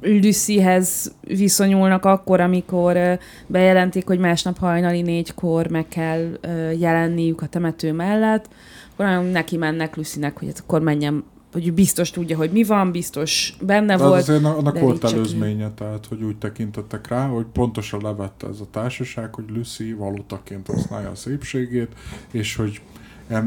[0.00, 6.38] Lucyhez viszonyulnak akkor, amikor bejelentik, hogy másnap hajnali négykor meg kell
[6.78, 8.48] jelenniük a temető mellett,
[8.92, 12.90] akkor nagyon neki mennek Lucynek, hogy hát akkor menjen, hogy biztos tudja, hogy mi van,
[12.90, 14.20] biztos benne De volt.
[14.20, 18.66] az azért annak volt előzménye, tehát hogy úgy tekintettek rá, hogy pontosan levette ez a
[18.70, 21.92] társaság, hogy Lucy valutaként használja a szépségét,
[22.30, 22.80] és hogy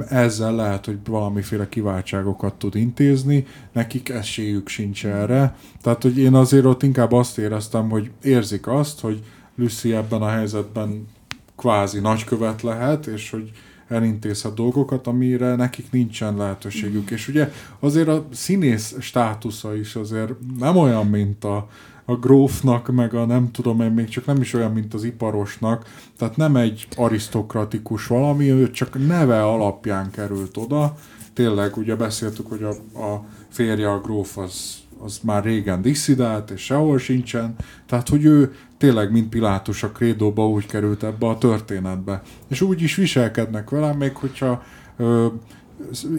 [0.09, 5.55] ezzel lehet, hogy valamiféle kiváltságokat tud intézni, nekik esélyük sincs erre.
[5.81, 9.23] Tehát, hogy én azért ott inkább azt éreztem, hogy érzik azt, hogy
[9.55, 11.07] Lucy ebben a helyzetben
[11.55, 13.51] kvázi nagykövet lehet, és hogy
[13.87, 17.11] elintézhet dolgokat, amire nekik nincsen lehetőségük.
[17.11, 21.69] És ugye azért a színész státusza is azért nem olyan, mint a,
[22.11, 25.85] a grófnak, meg a nem tudom én, még csak nem is olyan, mint az iparosnak.
[26.17, 30.95] Tehát nem egy arisztokratikus valami, ő csak neve alapján került oda.
[31.33, 36.61] Tényleg, ugye beszéltük, hogy a, a férje, a gróf az, az már régen disszidált, és
[36.61, 37.55] sehol sincsen.
[37.85, 42.21] Tehát, hogy ő tényleg, mint Pilátus a krédóba úgy került ebbe a történetbe.
[42.47, 44.63] És úgy is viselkednek vele, még hogyha
[44.97, 45.27] ö,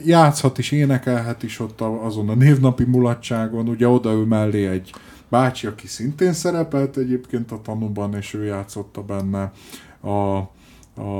[0.05, 4.93] játszhat is, énekelhet is ott azon a névnapi mulatságon, ugye oda ő mellé egy
[5.33, 9.53] bácsi, aki szintén szerepelt egyébként a tanúban, és ő játszotta benne
[10.01, 10.37] a,
[10.97, 11.19] a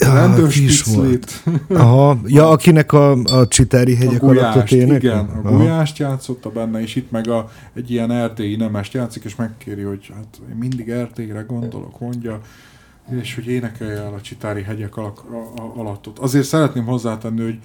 [0.00, 1.42] ah, ki is volt.
[1.68, 5.02] Aha, ja, akinek a, a Csitári a hegyek alatt a gulyást, ének?
[5.02, 5.56] igen, a Aha.
[5.56, 10.10] gulyást játszotta benne, és itt meg a, egy ilyen erdélyi nemest játszik, és megkéri, hogy
[10.14, 12.40] hát én mindig Erdélyre gondolok, mondja,
[13.20, 16.18] és hogy énekelje el a Csitári hegyek alak, a, a, alatt.
[16.18, 17.58] Azért szeretném hozzátenni, hogy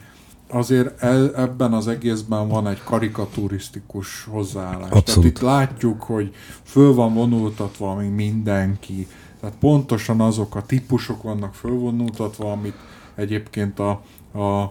[0.53, 4.87] azért e, ebben az egészben van egy karikaturisztikus hozzáállás.
[4.87, 5.29] Tehát Abszolút.
[5.29, 9.07] itt látjuk, hogy föl van vonultatva még mindenki.
[9.39, 12.75] Tehát pontosan azok a típusok vannak fölvonultatva, amit
[13.15, 14.61] egyébként a, a,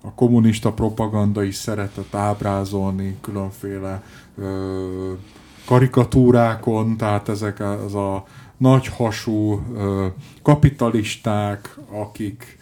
[0.00, 4.02] a kommunista propaganda is szeretett ábrázolni különféle
[4.36, 5.12] ö,
[5.66, 8.24] karikatúrákon, tehát ezek az a
[8.56, 10.06] nagy hasú ö,
[10.42, 12.58] kapitalisták, akik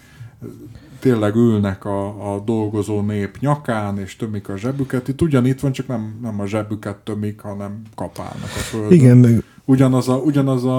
[1.03, 5.09] tényleg ülnek a, a dolgozó nép nyakán, és tömik a zsebüket.
[5.09, 8.93] Itt ugyanitt van, csak nem, nem a zsebüket tömik, hanem kapálnak a földön.
[8.93, 10.79] Igen, meg Ugyanaz a, ugyanaz a,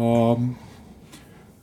[0.00, 0.38] a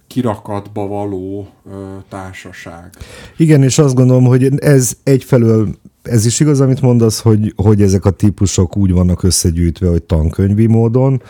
[0.08, 1.72] kirakatba való ö,
[2.10, 2.90] társaság.
[3.38, 8.06] Igen, és azt gondolom, hogy ez egyfelől, ez is igaz, amit mondasz, hogy, hogy ezek
[8.06, 11.22] a típusok úgy vannak összegyűjtve, hogy tankönyvi módon,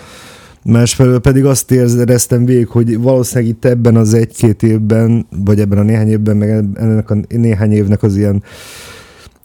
[0.64, 5.84] másfelől pedig azt éreztem végig, hogy valószínűleg itt ebben az egy-két évben, vagy ebben a
[5.84, 8.44] néhány évben, meg ennek a néhány évnek az ilyen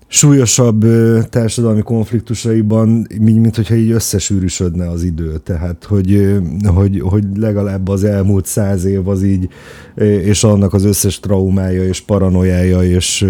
[0.07, 0.85] súlyosabb
[1.29, 2.89] társadalmi konfliktusaiban,
[3.19, 5.37] mint, mint hogyha így összesűrűsödne az idő.
[5.37, 9.49] Tehát, hogy, hogy, hogy legalább az elmúlt száz év az így,
[10.25, 13.27] és annak az összes traumája és paranoiája és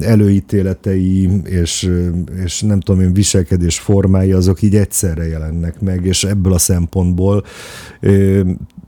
[0.00, 1.90] előítéletei és,
[2.44, 7.44] és nem tudom én viselkedés formái, azok így egyszerre jelennek meg, és ebből a szempontból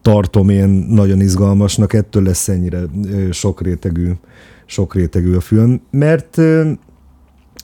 [0.03, 2.81] tartom én nagyon izgalmasnak, ettől lesz ennyire
[3.13, 3.31] ö,
[4.71, 6.37] sokrétegű sokrétegű a film, mert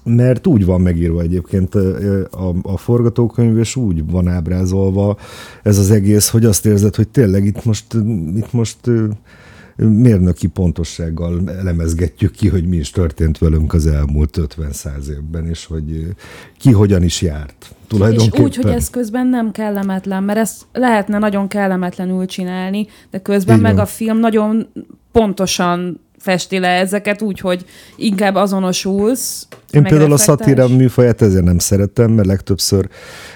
[0.05, 5.17] mert úgy van megírva egyébként a, a forgatókönyv, és úgy van ábrázolva
[5.63, 7.95] ez az egész, hogy azt érzed, hogy tényleg itt most,
[8.37, 8.79] itt most
[9.77, 16.07] mérnöki pontossággal elemezgetjük ki, hogy mi is történt velünk az elmúlt 50-100 évben, és hogy
[16.59, 17.75] ki hogyan is járt.
[18.11, 23.57] És úgy, hogy ez közben nem kellemetlen, mert ezt lehetne nagyon kellemetlenül csinálni, de közben
[23.57, 23.83] Így meg van.
[23.83, 24.67] a film nagyon
[25.13, 27.64] pontosan festi le ezeket úgy, hogy
[27.97, 29.47] inkább azonosulsz.
[29.70, 32.89] Én például a szatíra műfaját ezért nem szeretem, mert legtöbbször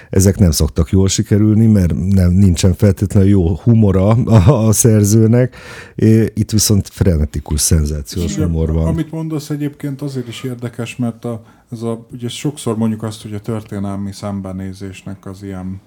[0.09, 5.55] ezek nem szoktak jól sikerülni, mert nem, nincsen feltétlenül jó humora a, a szerzőnek.
[6.33, 8.87] Itt viszont frenetikus, szenzációs humor van.
[8.87, 13.33] Amit mondasz egyébként azért is érdekes, mert a, ez a, ugye sokszor mondjuk azt, hogy
[13.33, 15.81] a történelmi szembenézésnek az ilyen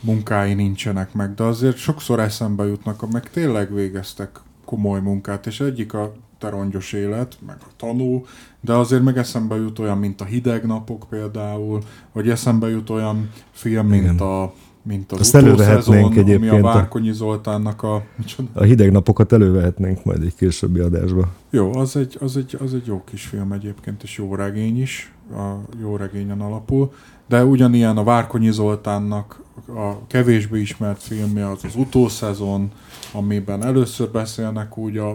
[0.00, 4.30] munkái nincsenek meg, de azért sokszor eszembe jutnak, meg tényleg végeztek
[4.66, 8.24] komoly munkát, és egyik a terongyos élet, meg a tanú,
[8.60, 13.30] de azért meg eszembe jut olyan, mint a hideg napok például, vagy eszembe jut olyan
[13.52, 14.18] film, mint Igen.
[14.18, 14.52] a
[14.86, 18.02] mint az Azt utószezon, egyébként ami a Várkonyi Zoltánnak a...
[18.16, 18.48] Micsoda?
[18.52, 21.28] A hideg napokat elővehetnénk majd egy későbbi adásba.
[21.50, 25.12] Jó, az egy, az, egy, az egy jó kis film egyébként, és jó regény is,
[25.30, 26.92] a jó regényen alapul,
[27.28, 32.70] de ugyanilyen a Várkonyi Zoltánnak a kevésbé ismert filmje az az utószezon,
[33.12, 35.10] amiben először beszélnek úgy a,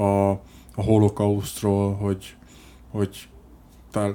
[0.00, 0.30] a,
[0.74, 2.36] a holokausztról, hogy,
[2.90, 3.28] hogy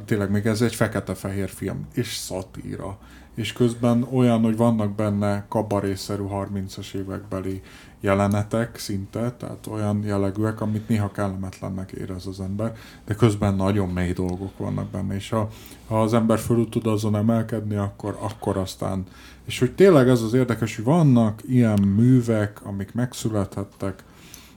[0.05, 2.97] tényleg még ez egy fekete-fehér film, és szatíra.
[3.35, 7.61] És közben olyan, hogy vannak benne kabarészerű 30-as évekbeli
[7.99, 12.73] jelenetek szinte, tehát olyan jellegűek, amit néha kellemetlennek érez az ember,
[13.05, 15.49] de közben nagyon mély dolgok vannak benne, és ha,
[15.87, 19.03] ha az ember fölül tud azon emelkedni, akkor, akkor aztán
[19.45, 24.03] és hogy tényleg ez az érdekes, hogy vannak ilyen művek, amik megszülethettek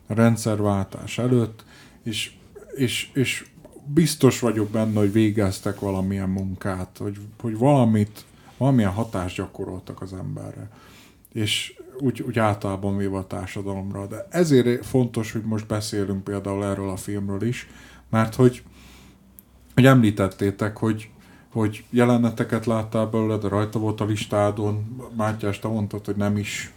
[0.07, 1.64] a rendszerváltás előtt,
[2.03, 2.32] és,
[2.74, 3.47] és, és
[3.84, 8.24] biztos vagyok benne, hogy végeztek valamilyen munkát, hogy, hogy valamit,
[8.57, 10.70] valamilyen hatást gyakoroltak az emberre.
[11.32, 14.07] És úgy, úgy általában véve a társadalomra.
[14.07, 17.68] De ezért fontos, hogy most beszélünk például erről a filmről is,
[18.11, 18.62] mert hogy,
[19.74, 21.11] hogy említettétek, hogy,
[21.53, 25.01] hogy jeleneteket láttál belőle, de rajta volt a listádon.
[25.17, 26.73] Mátyás, te mondtad, hogy nem is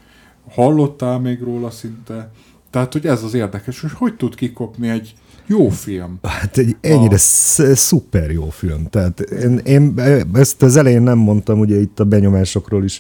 [0.49, 2.31] hallottál még róla szinte.
[2.69, 5.13] Tehát, hogy ez az érdekes, hogy hogy tud kikopni egy
[5.45, 6.19] jó film.
[6.23, 7.75] Hát egy ennyire a...
[7.75, 8.89] szuper jó film.
[8.89, 9.93] Tehát én, én
[10.33, 12.99] ezt az elején nem mondtam, ugye itt a benyomásokról is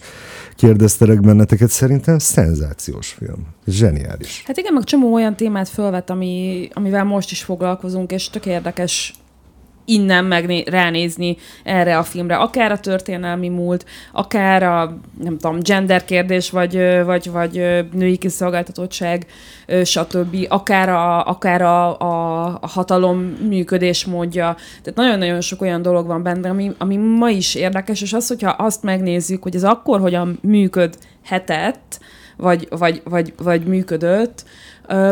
[0.55, 3.45] kérdeztelek benneteket, szerintem szenzációs film.
[3.67, 4.43] Zseniális.
[4.45, 9.13] Hát igen, meg csomó olyan témát felvet, ami, amivel most is foglalkozunk, és tök érdekes
[9.85, 12.35] innen megné- ránézni erre a filmre.
[12.35, 19.25] Akár a történelmi múlt, akár a, nem tudom, gender kérdés, vagy, vagy, vagy női kiszolgáltatottság,
[19.83, 20.45] stb.
[20.49, 24.55] Akár a, akár a, a, a hatalom működés módja.
[24.81, 28.49] Tehát nagyon-nagyon sok olyan dolog van benne, ami, ami ma is érdekes, és az, hogyha
[28.49, 31.99] azt megnézzük, hogy ez akkor hogyan működhetett,
[32.37, 34.43] vagy, vagy, vagy, vagy működött,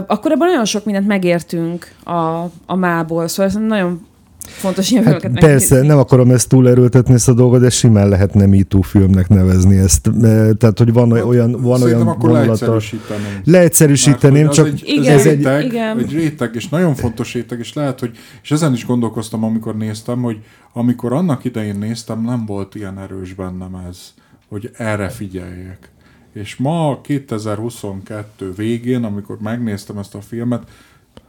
[0.07, 3.27] akkor ebben nagyon sok mindent megértünk a, a mából.
[3.27, 4.07] Szóval ez nagyon
[4.49, 5.87] fontos ilyen hát Persze, megnézni.
[5.87, 10.09] nem akarom ezt túlerőltetni ezt a dolgot, de simán lehetne MeToo filmnek nevezni ezt.
[10.57, 13.41] Tehát, hogy van hát, olyan, van olyan akkor leegyszerűsíteném.
[13.43, 15.99] Leegyszerűsíteném, Mert, csak egy, igen, ez egy, réteg, igen.
[15.99, 20.21] egy réteg, és nagyon fontos réteg, és lehet, hogy, és ezen is gondolkoztam, amikor néztem,
[20.21, 20.37] hogy
[20.73, 24.13] amikor annak idején néztem, nem volt ilyen erős bennem ez,
[24.47, 25.89] hogy erre figyeljek.
[26.33, 30.63] És ma 2022 végén, amikor megnéztem ezt a filmet,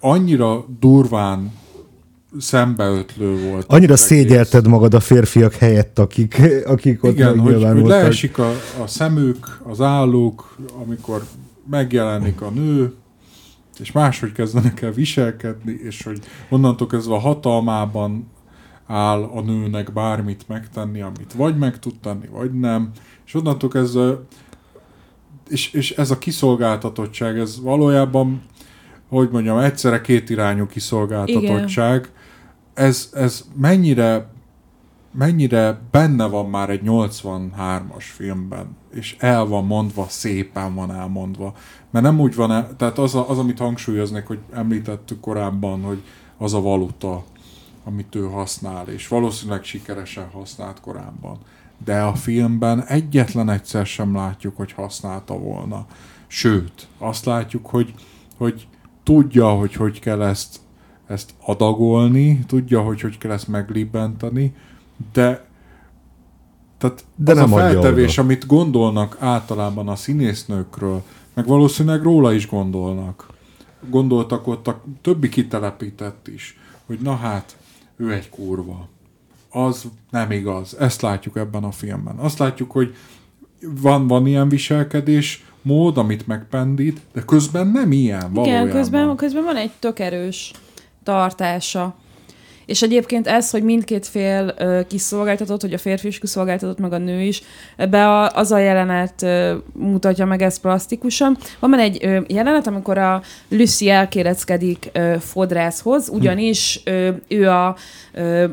[0.01, 1.53] annyira durván
[2.39, 3.65] szembeötlő volt.
[3.69, 8.51] Annyira szégyelted magad a férfiak helyett, akik, akik ott Igen, hogy, hogy leesik a,
[8.83, 11.25] a szemük, az állók, amikor
[11.71, 12.95] megjelenik a nő,
[13.79, 16.19] és máshogy kezdenek el viselkedni, és hogy
[16.49, 18.29] onnantól kezdve a hatalmában
[18.87, 22.91] áll a nőnek bármit megtenni, amit vagy meg tud tenni, vagy nem,
[23.27, 24.19] és onnantól kezdve
[25.49, 28.43] és, és ez a kiszolgáltatottság, ez valójában
[29.09, 32.19] hogy mondjam, egyszerre kétirányú kiszolgáltatottság, Igen
[32.81, 34.29] ez, ez mennyire,
[35.11, 41.55] mennyire benne van már egy 83-as filmben, és el van mondva, szépen van elmondva.
[41.91, 46.03] Mert nem úgy van, tehát az, a, az, amit hangsúlyoznék, hogy említettük korábban, hogy
[46.39, 47.25] az a valuta,
[47.85, 51.39] amit ő használ, és valószínűleg sikeresen használt korábban.
[51.85, 55.87] De a filmben egyetlen egyszer sem látjuk, hogy használta volna.
[56.27, 57.95] Sőt, azt látjuk, hogy,
[58.37, 58.69] hogy
[59.03, 60.61] tudja, hogy hogy kell ezt
[61.11, 64.55] ezt adagolni, tudja, hogy hogy kell ezt meglibbenteni,
[65.13, 65.49] de
[66.79, 68.23] tehát de az nem a feltevés, oda.
[68.23, 71.03] amit gondolnak általában a színésznőkről,
[71.35, 73.27] meg valószínűleg róla is gondolnak.
[73.89, 77.57] Gondoltak ott a többi kitelepített is, hogy na hát,
[77.97, 78.89] ő egy kurva.
[79.51, 80.77] az nem igaz.
[80.79, 82.17] Ezt látjuk ebben a filmben.
[82.17, 82.95] Azt látjuk, hogy
[83.81, 88.69] van, van ilyen viselkedés, mód, amit megpendít, de közben nem ilyen valójában.
[88.69, 90.53] Igen, közben, közben van egy tök erős
[91.11, 91.95] tartása.
[92.67, 96.99] És egyébként ez, hogy mindkét fél ö, kiszolgáltatott, hogy a férfi is kiszolgáltatott, meg a
[96.99, 97.43] nő is,
[97.77, 101.37] ebbe a, az a jelenet ö, mutatja meg ezt plastikusan.
[101.59, 107.77] Van egy ö, jelenet, amikor a Lucy elkéreckedik ö, fodrászhoz, ugyanis ö, ő a
[108.13, 108.45] ö,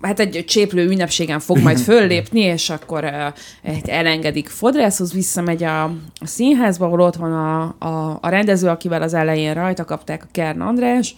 [0.00, 5.82] hát egy cséplő ünnepségen fog majd föllépni, és akkor uh, elengedik fodrászhoz, visszamegy a,
[6.14, 10.28] a színházba, ahol ott van a, a, a rendező, akivel az elején rajta kapták a
[10.32, 11.16] Kern András,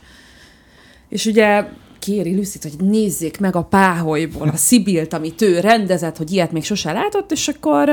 [1.11, 1.64] és ugye
[1.98, 6.64] kéri Lucy-t, hogy nézzék meg a páholyból a Szibilt, amit ő rendezett, hogy ilyet még
[6.64, 7.90] sose látott, és akkor,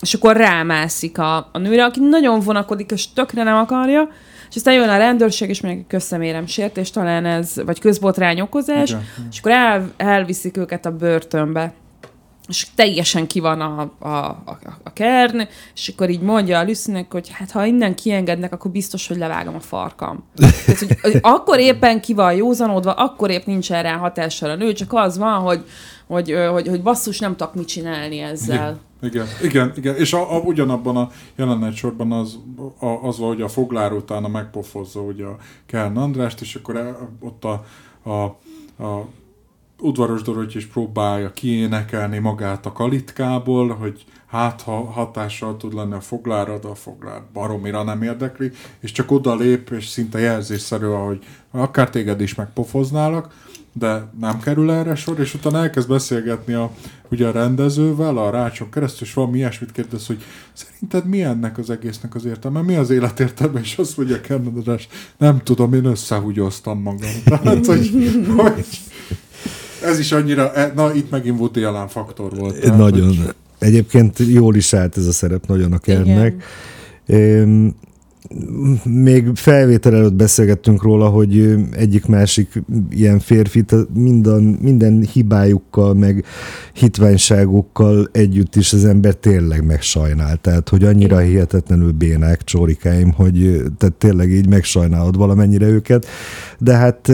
[0.00, 4.08] és akkor rámászik a, a nőre, aki nagyon vonakodik, és tökre nem akarja,
[4.50, 9.02] és aztán jön a rendőrség, és mondják, közszemérem sértés, talán ez, vagy közbotrány okozás, Igen.
[9.30, 11.74] és akkor el, elviszik őket a börtönbe
[12.48, 17.12] és teljesen ki van a, a, a, a kern, és akkor így mondja a Lucynek,
[17.12, 20.24] hogy hát ha innen kiengednek, akkor biztos, hogy levágom a farkam.
[20.36, 24.92] Tehát, hogy, akkor éppen ki van józanodva, akkor épp nincs erre hatással a nő, csak
[24.92, 25.64] az van, hogy,
[26.06, 28.80] hogy, hogy, hogy basszus, nem tudok mit csinálni ezzel.
[29.02, 29.96] Igen, igen, igen.
[29.96, 32.38] És a, a, ugyanabban a jelenet sorban az,
[32.78, 35.36] a, az van, hogy a foglár utána megpofozza ugye a
[35.66, 37.64] Kern Andrást, és akkor ott a,
[38.02, 38.22] a,
[38.84, 39.06] a
[39.84, 46.00] udvaros Doroty is próbálja kiénekelni magát a kalitkából, hogy hát ha hatással tud lenni a
[46.00, 51.24] foglára, de a foglár baromira nem érdekli, és csak oda lép, és szinte jelzésszerű, hogy
[51.50, 53.34] akár téged is megpofoználak,
[53.72, 56.70] de nem kerül erre sor, és utána elkezd beszélgetni a,
[57.10, 60.22] ugye a rendezővel, a rácson keresztül, és valami ilyesmit kérdez, hogy
[60.52, 62.60] szerinted mi ennek az egésznek az értelme?
[62.60, 63.60] Mi az életértelme?
[63.60, 67.10] És azt mondja Kernadás, nem tudom, én összehúgyoztam magam.
[67.24, 67.90] Tehát, hogy,
[68.36, 68.66] hogy
[69.84, 72.60] ez is annyira, e, na itt megint Woody Allen faktor volt.
[72.60, 73.06] Tehát, nagyon.
[73.06, 73.34] Hogy...
[73.58, 76.44] Egyébként jól is állt ez a szerep nagyon a Kernnek.
[78.84, 86.24] Még felvétel előtt beszélgettünk róla, hogy egyik-másik ilyen férfit minden, minden hibájukkal, meg
[86.72, 90.36] hitványságukkal együtt is az ember tényleg megsajnál.
[90.36, 96.06] Tehát, hogy annyira hihetetlenül bénák csórikáim, hogy tehát tényleg így megsajnálod valamennyire őket.
[96.58, 97.12] De hát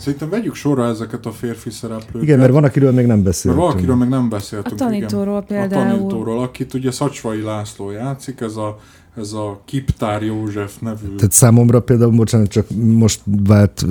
[0.00, 2.22] Szerintem vegyük sorra ezeket a férfi szereplőket.
[2.22, 3.54] Igen, mert van, akiről még nem beszéltünk.
[3.54, 4.80] Mert valakiről még nem beszéltünk.
[4.80, 5.68] A tanítóról igen.
[5.68, 5.86] például.
[5.86, 8.78] A tanítóról, akit ugye Szacsvai László játszik, ez a
[9.16, 11.14] ez a Kiptár József nevű.
[11.16, 13.84] Tehát számomra például, bocsánat, csak most vált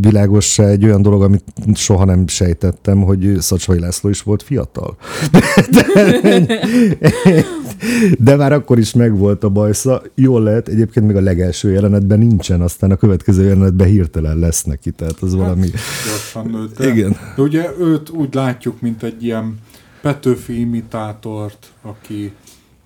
[0.00, 1.44] világossá egy olyan dolog, amit
[1.74, 4.96] soha nem sejtettem, hogy Szacsvai László is volt fiatal.
[5.74, 5.86] De,
[8.18, 10.02] de már akkor is megvolt a bajsza.
[10.14, 14.90] Jól lehet, egyébként még a legelső jelenetben nincsen, aztán a következő jelenetben hirtelen lesz neki,
[14.90, 15.68] tehát az hát, valami...
[16.06, 16.78] Gyorsan nőtt.
[16.78, 17.16] Igen.
[17.36, 19.58] De ugye őt úgy látjuk, mint egy ilyen
[20.02, 22.32] Petőfi imitátort, aki,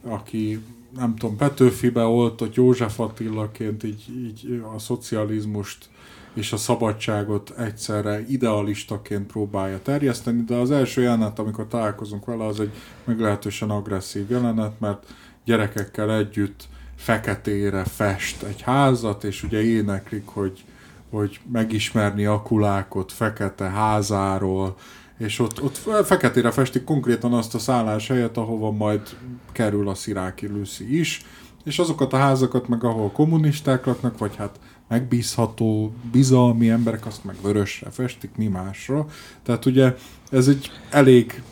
[0.04, 0.60] aki
[0.96, 5.88] nem tudom, Petőfibe oltott József Attilaként így, így a szocializmust
[6.36, 12.60] és a szabadságot egyszerre idealistaként próbálja terjeszteni, de az első jelenet, amikor találkozunk vele, az
[12.60, 12.70] egy
[13.04, 15.06] meglehetősen agresszív jelenet, mert
[15.44, 20.64] gyerekekkel együtt feketére fest egy házat, és ugye éneklik, hogy,
[21.10, 24.76] hogy megismerni akulákot fekete házáról,
[25.18, 29.00] és ott, ott feketére festik konkrétan azt a szállás helyet, ahova majd
[29.52, 31.24] kerül a Sziráki Lucy is,
[31.64, 34.58] és azokat a házakat meg, ahol kommunisták laknak, vagy hát
[34.88, 39.06] megbízható, bizalmi emberek, azt meg vörösre festik, mi másra.
[39.42, 39.94] Tehát ugye
[40.30, 41.42] ez egy elég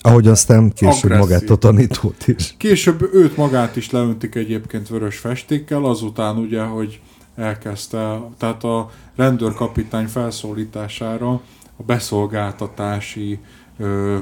[0.00, 1.28] ahogy aztán később agresszív.
[1.28, 2.54] magát a tanítót is.
[2.56, 7.00] Később őt magát is leöntik egyébként vörös festékkel, azután ugye, hogy
[7.36, 11.30] elkezdte, tehát a rendőrkapitány felszólítására
[11.76, 13.38] a beszolgáltatási
[13.78, 14.18] ö,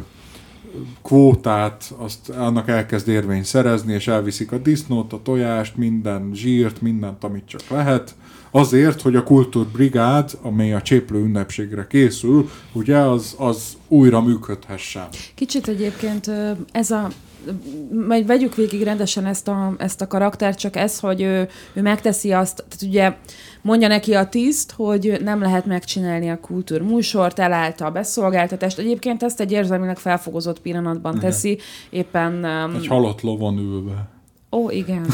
[1.03, 7.25] kvótát, azt annak elkezd érvényt szerezni, és elviszik a disznót, a tojást, minden zsírt, mindent,
[7.25, 8.15] amit csak lehet,
[8.51, 15.09] azért, hogy a kultúrbrigád, amely a cséplő ünnepségre készül, ugye az, az újra működhessen.
[15.35, 16.31] Kicsit egyébként
[16.73, 17.09] ez a
[18.07, 22.33] majd vegyük végig rendesen ezt a, ezt a karaktert, csak ez, hogy ő, ő megteszi
[22.33, 23.17] azt, tehát ugye
[23.67, 28.79] mondja neki a tiszt, hogy nem lehet megcsinálni a kultúrmúsort, elállta a beszolgáltatást.
[28.79, 31.59] Egyébként ezt egy érzelmileg felfogozott pillanatban teszi,
[31.91, 32.45] éppen...
[32.45, 34.09] Um, egy halott lovon ülve.
[34.53, 35.07] Ó, igen.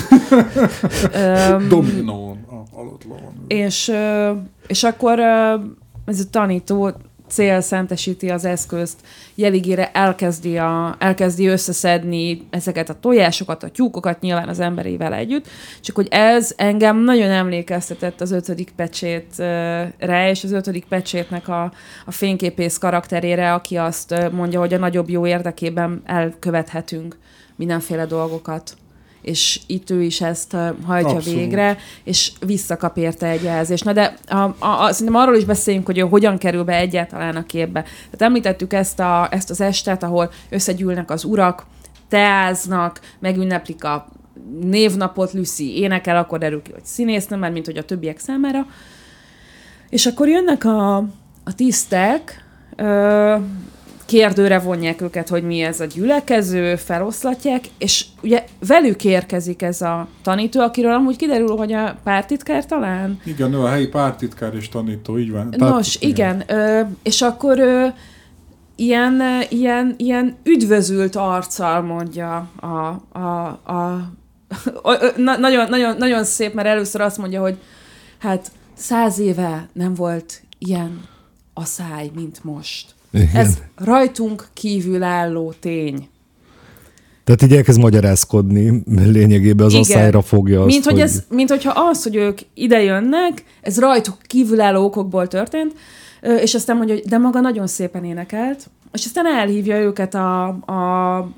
[1.68, 3.64] Dominón, a halott lovon ülve.
[3.64, 3.92] És,
[4.66, 5.18] és akkor
[6.04, 6.92] ez a tanító
[7.32, 9.00] cél szentesíti az eszközt,
[9.34, 15.48] jeligére elkezdi, a, elkezdi összeszedni ezeket a tojásokat, a tyúkokat nyilván az emberével együtt,
[15.80, 21.72] csak hogy ez engem nagyon emlékeztetett az ötödik pecsétre, és az ötödik pecsétnek a,
[22.06, 27.18] a fényképész karakterére, aki azt mondja, hogy a nagyobb jó érdekében elkövethetünk
[27.56, 28.76] mindenféle dolgokat
[29.22, 30.52] és itt ő is ezt
[30.86, 31.38] hajtja Abszolút.
[31.38, 33.84] végre, és visszakap érte egy jelzést.
[33.84, 37.36] Na de a, a, a, szerintem arról is beszéljünk, hogy ő hogyan kerül be egyáltalán
[37.36, 37.82] a képbe.
[37.82, 41.66] Tehát említettük ezt, a, ezt az estet, ahol összegyűlnek az urak,
[42.08, 44.08] teáznak, megünneplik a
[44.60, 48.66] névnapot, Lucy énekel, akkor derül ki, hogy színésznő, mert mint hogy a többiek számára.
[49.88, 50.96] És akkor jönnek a,
[51.44, 52.44] a tisztek,
[52.76, 53.36] ö,
[54.12, 60.08] kérdőre vonják őket, hogy mi ez a gyülekező, feloszlatják, és ugye velük érkezik ez a
[60.22, 63.20] tanító, akiről amúgy kiderül, hogy a pártitkár talán.
[63.24, 65.54] Igen, ő a helyi pártitkár és tanító, így van.
[65.56, 67.86] Nos, igen, ö, és akkor ö,
[68.76, 72.66] ilyen, ilyen, ilyen üdvözült arccal mondja a,
[73.18, 73.72] a, a,
[74.82, 77.58] a na, nagyon, nagyon, nagyon szép, mert először azt mondja, hogy
[78.18, 81.00] hát száz éve nem volt ilyen
[81.54, 82.94] a száj, mint most.
[83.12, 83.28] Igen.
[83.32, 86.08] Ez rajtunk kívülálló tény.
[87.24, 91.02] Tehát így elkezd magyarázkodni, lényegében az asszályra fogja azt, mint, hogy, hogy...
[91.02, 95.72] Ez, mint hogyha az, hogy ők ide jönnek, ez rajtuk kívülálló okokból történt,
[96.40, 101.28] és aztán mondja, hogy de maga nagyon szépen énekelt, és aztán elhívja őket a, a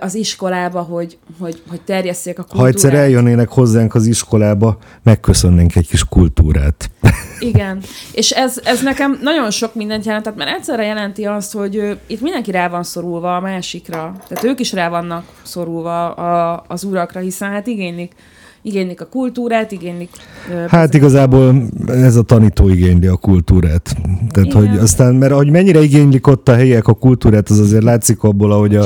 [0.00, 2.62] az iskolába, hogy, hogy, hogy terjesszék a kultúrát.
[2.62, 6.90] Ha egyszer eljönnének hozzánk az iskolába, megköszönnénk egy kis kultúrát.
[7.38, 7.82] Igen,
[8.12, 12.20] és ez, ez nekem nagyon sok mindent jelent, tehát mert egyszerre jelenti azt, hogy itt
[12.20, 17.20] mindenki rá van szorulva a másikra, tehát ők is rá vannak szorulva a, az urakra,
[17.20, 18.12] hiszen hát igénylik
[18.62, 20.10] igénylik a kultúrát, igénylik...
[20.68, 23.96] Hát igazából ez a tanító igényli a kultúrát.
[24.30, 24.68] Tehát, Igen.
[24.68, 28.52] hogy aztán, mert hogy mennyire igénylik ott a helyiek a kultúrát, az azért látszik abból,
[28.52, 28.84] ahogy a,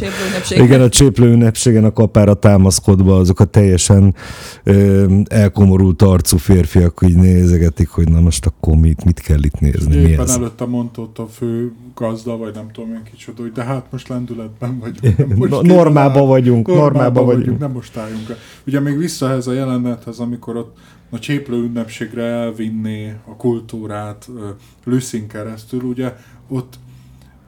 [0.50, 4.14] igen, a cséplő ünnepségen a kapára támaszkodva azok a teljesen
[4.62, 9.96] ö, elkomorult arcú férfiak így nézegetik, hogy na most akkor mit, mit kell itt nézni.
[9.96, 10.34] Mi éppen ez?
[10.36, 14.08] előtte mondta ott a fő gazda, vagy nem tudom én kicsoda, hogy de hát most
[14.08, 15.34] lendületben vagyunk.
[15.50, 17.44] Most normálban vagyunk, normálban vagyunk.
[17.44, 17.60] vagyunk.
[17.60, 18.36] Nem most álljunk.
[18.66, 20.76] Ugye még vissza ez a jelenethez, amikor ott
[21.10, 24.28] a cséplő ünnepségre elvinné a kultúrát
[24.84, 26.16] Lüsszin keresztül, ugye
[26.48, 26.78] ott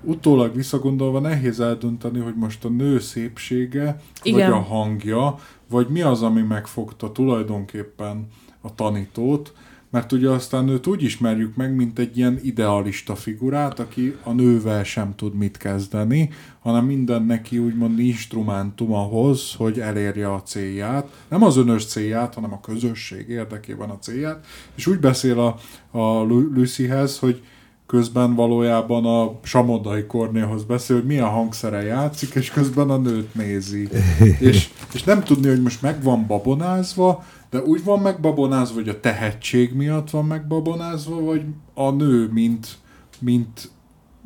[0.03, 4.51] utólag visszagondolva nehéz eldönteni, hogy most a nő szépsége, Igen.
[4.51, 5.39] vagy a hangja,
[5.69, 8.27] vagy mi az, ami megfogta tulajdonképpen
[8.61, 9.53] a tanítót,
[9.91, 14.85] mert ugye aztán őt úgy ismerjük meg, mint egy ilyen idealista figurát, aki a nővel
[14.85, 16.31] sem tud mit kezdeni,
[16.61, 21.25] hanem minden neki úgymond instrumentum ahhoz, hogy elérje a célját.
[21.29, 24.47] Nem az önös célját, hanem a közösség érdekében a célját.
[24.75, 25.57] És úgy beszél a,
[25.99, 27.43] a Lucyhez, hogy
[27.87, 33.89] közben valójában a Samodai Kornéhoz beszél, hogy milyen hangszere játszik, és közben a nőt nézi.
[34.39, 39.01] és, és nem tudni, hogy most meg van babonázva, de úgy van megbabonázva, hogy a
[39.01, 41.43] tehetség miatt van megbabonázva, vagy
[41.75, 42.69] a nő, mint,
[43.19, 43.71] mint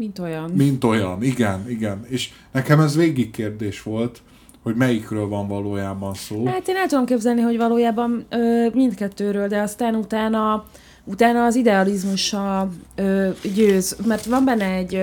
[0.01, 0.51] mint olyan.
[0.51, 2.05] Mint olyan, igen, igen.
[2.09, 4.23] És nekem ez végig kérdés volt,
[4.63, 6.47] hogy melyikről van valójában szó.
[6.47, 10.65] Hát én el tudom képzelni, hogy valójában ö, mindkettőről, de aztán utána,
[11.05, 14.95] utána az idealizmusa ö, győz, mert van benne egy,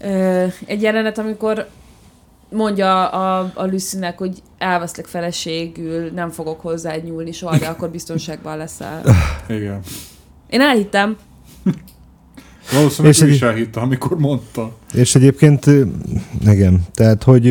[0.00, 1.68] ö, egy jelenet, amikor
[2.50, 8.56] mondja a, a Lucynek, hogy elveszlek feleségül, nem fogok hozzá nyúlni soha, de akkor biztonságban
[8.56, 9.02] leszel.
[9.48, 9.80] Igen.
[10.50, 11.16] Én elhittem.
[12.72, 13.32] Valószínűleg és ő egy...
[13.32, 14.76] is elhitte, amikor mondta.
[14.92, 15.66] És egyébként,
[16.46, 17.46] igen, tehát, hogy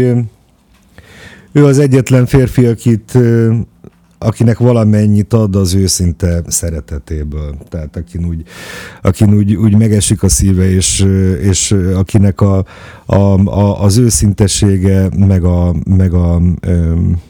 [1.52, 3.18] ő az egyetlen férfi, akit
[4.18, 7.56] akinek valamennyit ad az őszinte szeretetéből.
[7.70, 8.44] Tehát akin úgy,
[9.02, 11.06] akin úgy, úgy megesik a szíve, és,
[11.42, 12.66] és akinek a,
[13.06, 13.16] a,
[13.46, 17.22] a, az őszintessége, meg a, meg a öm,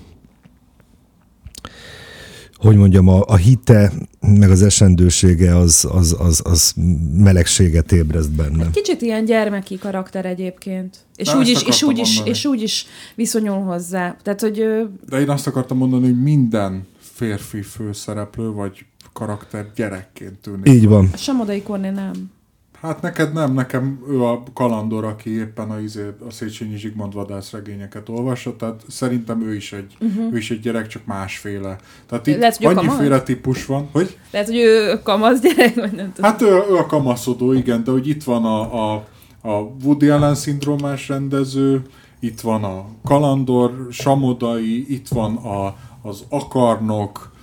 [2.57, 6.73] hogy mondjam, a, a hite, meg az esendősége az, az, az, az
[7.17, 8.65] melegséget ébreszt benne.
[8.65, 10.97] Egy kicsit ilyen gyermeki karakter egyébként.
[11.15, 12.85] És úgy, is, és, úgy is, és úgy is
[13.15, 14.17] viszonyul hozzá.
[14.23, 14.65] Tehát, hogy...
[15.09, 20.69] De én azt akartam mondani, hogy minden férfi főszereplő, vagy karakter gyerekként tűnik.
[20.69, 21.09] Így van.
[21.13, 22.35] A Samodai Korné nem.
[22.81, 28.09] Hát neked nem, nekem ő a kalandor, aki éppen a, izé, a Széchenyi Zsigmond vadászregényeket
[28.09, 30.33] olvassa, tehát szerintem ő is egy, uh-huh.
[30.33, 31.75] ő is egy gyerek, csak másféle.
[32.05, 34.17] Tehát itt Lehet, annyiféle típus van, hogy...
[34.31, 36.31] Lehet, hogy ő kamasz gyerek, vagy nem tudom.
[36.31, 39.05] Hát ő, ő a kamaszodó, igen, de hogy itt van a, a,
[39.41, 39.51] a
[39.83, 41.81] Woody Allen szindrómás rendező,
[42.19, 47.35] itt van a kalandor, Samodai, itt van a, az akarnok,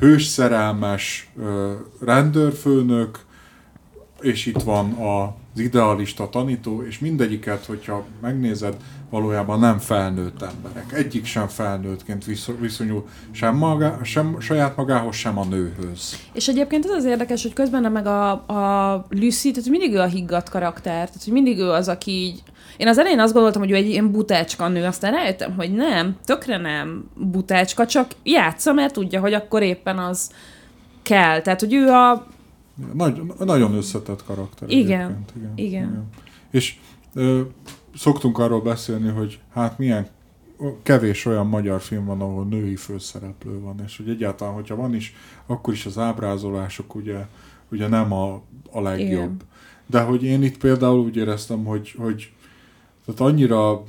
[0.00, 1.32] hősszerelmes
[2.00, 3.24] rendőrfőnök,
[4.24, 8.76] és itt van az idealista tanító, és mindegyiket, hogyha megnézed,
[9.10, 10.92] valójában nem felnőtt emberek.
[10.92, 12.24] Egyik sem felnőttként
[12.60, 16.18] viszonyul sem, maga, sem saját magához, sem a nőhöz.
[16.32, 20.06] És egyébként ez az érdekes, hogy közben meg a, a Lucy, tehát mindig ő a
[20.06, 22.42] higgadt karakter, tehát hogy mindig ő az, aki így
[22.76, 26.16] én az elején azt gondoltam, hogy ő egy ilyen butácska nő, aztán rájöttem, hogy nem,
[26.24, 30.30] tökre nem butácska, csak játsza, mert tudja, hogy akkor éppen az
[31.02, 31.40] kell.
[31.40, 32.26] Tehát, hogy ő a...
[32.92, 34.70] Nagy, nagyon összetett karakter.
[34.70, 35.52] Igen, igen, igen.
[35.56, 36.08] igen.
[36.50, 36.78] És
[37.14, 37.40] ö,
[37.94, 40.08] szoktunk arról beszélni, hogy hát milyen
[40.82, 45.14] kevés olyan magyar film van, ahol női főszereplő van, és hogy egyáltalán, hogyha van is,
[45.46, 47.26] akkor is az ábrázolások ugye,
[47.70, 49.10] ugye nem a, a legjobb.
[49.10, 49.36] Igen.
[49.86, 52.32] De hogy én itt például úgy éreztem, hogy, hogy
[53.06, 53.82] tehát annyira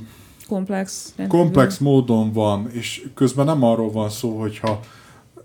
[0.48, 4.80] komplex, komplex módon van, és közben nem arról van szó, hogyha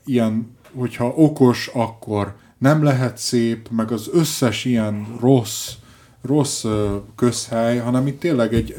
[0.05, 5.73] ilyen, hogyha okos, akkor nem lehet szép, meg az összes ilyen rossz,
[6.23, 6.65] rossz
[7.17, 8.75] közhely, hanem itt tényleg egy,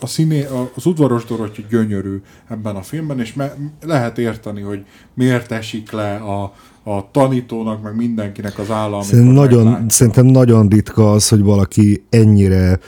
[0.00, 5.52] a színé, az udvaros Dorottya gyönyörű ebben a filmben, és me, lehet érteni, hogy miért
[5.52, 9.04] esik le a, a tanítónak, meg mindenkinek az állami.
[9.04, 12.78] Szerintem nagyon, szerintem nagyon ritka az, hogy valaki ennyire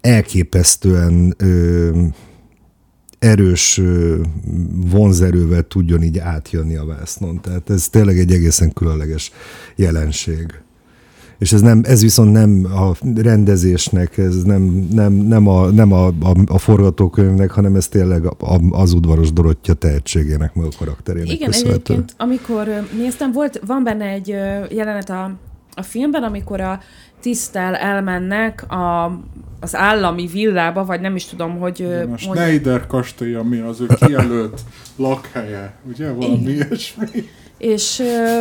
[0.00, 1.90] elképesztően ö,
[3.24, 3.80] erős
[4.90, 7.40] vonzerővel tudjon így átjönni a vásznon.
[7.40, 9.32] Tehát ez tényleg egy egészen különleges
[9.76, 10.46] jelenség.
[11.38, 16.06] És ez, nem, ez viszont nem a rendezésnek, ez nem, nem, nem, a, nem a,
[16.06, 21.50] a, a forgatókönyvnek, hanem ez tényleg a, az udvaros Dorottya tehetségének, meg a karakterének Igen,
[21.50, 21.92] köszönhető.
[21.92, 22.68] egyébként, amikor
[22.98, 24.28] néztem, volt, van benne egy
[24.70, 25.38] jelenet a,
[25.74, 26.80] a filmben, amikor a
[27.20, 29.04] tisztel elmennek a,
[29.60, 31.80] az állami villába, vagy nem is tudom, hogy...
[31.80, 34.60] Igen, a Schneider kastély, ami az ő kijelölt
[34.96, 36.12] lakhelye, ugye?
[36.12, 37.06] Valami ilyesmi.
[37.58, 38.40] És ö,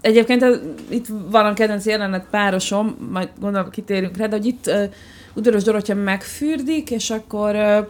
[0.00, 0.58] egyébként ez,
[0.88, 4.84] itt van a kedvenc jelenet párosom, majd gondolom kitérünk rá, de hogy itt ö,
[5.34, 7.80] Udoros Dorottya megfürdik, és akkor ö,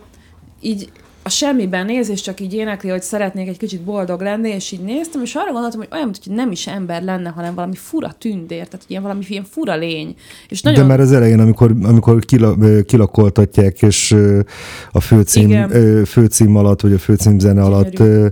[0.60, 0.90] így
[1.28, 4.80] a semmiben néz, és csak így énekli, hogy szeretnék egy kicsit boldog lenni, és így
[4.80, 8.68] néztem, és arra gondoltam, hogy olyan, hogy nem is ember lenne, hanem valami fura tündér,
[8.68, 10.14] tehát ilyen valami ilyen fura lény.
[10.48, 10.80] És nagyon...
[10.80, 12.56] De már az elején, amikor, amikor kila,
[12.86, 14.16] kilakoltatják, és
[14.92, 15.68] a főcím,
[16.04, 18.28] főcím alatt, vagy a főcím zene alatt Gyönyörű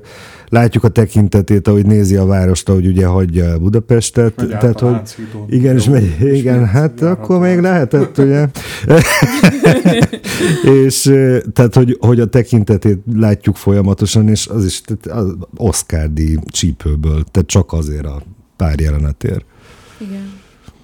[0.49, 4.37] látjuk a tekintetét, ahogy nézi a várost, ahogy ugye hagyja Budapestet.
[4.37, 5.01] Megy tehát, hogy
[5.49, 8.49] igen, és megy, igen, hát akkor még lehetett, ugye?
[10.81, 11.13] és
[11.53, 17.25] tehát, hogy, hogy a tekintetét látjuk folyamatosan, és az is tehát az Oscar díj csípőből,
[17.31, 18.23] tehát csak azért a
[18.57, 19.45] pár jelenetért.
[19.99, 20.33] Igen.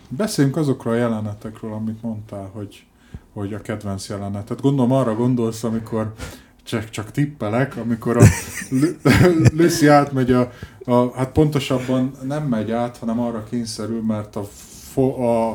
[0.08, 2.84] Beszéljünk azokról a jelenetekről, amit mondtál, hogy,
[3.32, 4.60] hogy a kedvenc jelenetet.
[4.60, 6.12] Gondolom arra gondolsz, amikor
[6.64, 8.24] csak, csak tippelek, amikor a
[9.56, 10.50] Lucy átmegy a,
[10.84, 14.48] a, hát pontosabban nem megy át, hanem arra kényszerül, mert a,
[15.00, 15.50] a,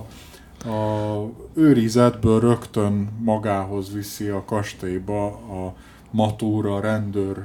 [0.70, 5.74] a őrizetből rögtön magához viszi a kastélyba a
[6.12, 7.36] matúra, rendőr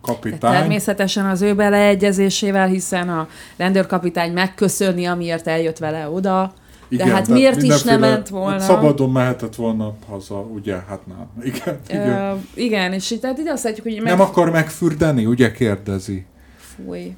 [0.00, 0.52] kapitány.
[0.52, 6.52] Természetesen az ő beleegyezésével, hiszen a rendőrkapitány megköszöni, amiért eljött vele oda.
[6.90, 8.58] Igen, de hát miért is nem ment volna?
[8.58, 10.74] Szabadon mehetett volna haza, ugye?
[10.88, 11.26] Hát nem.
[11.42, 12.08] Igen, igen.
[12.08, 13.94] Ö, igen és tehát ide azt látjuk, hogy...
[13.94, 14.04] Meg...
[14.04, 16.24] Nem akar megfürdeni, ugye kérdezi?
[16.56, 17.14] Fúj.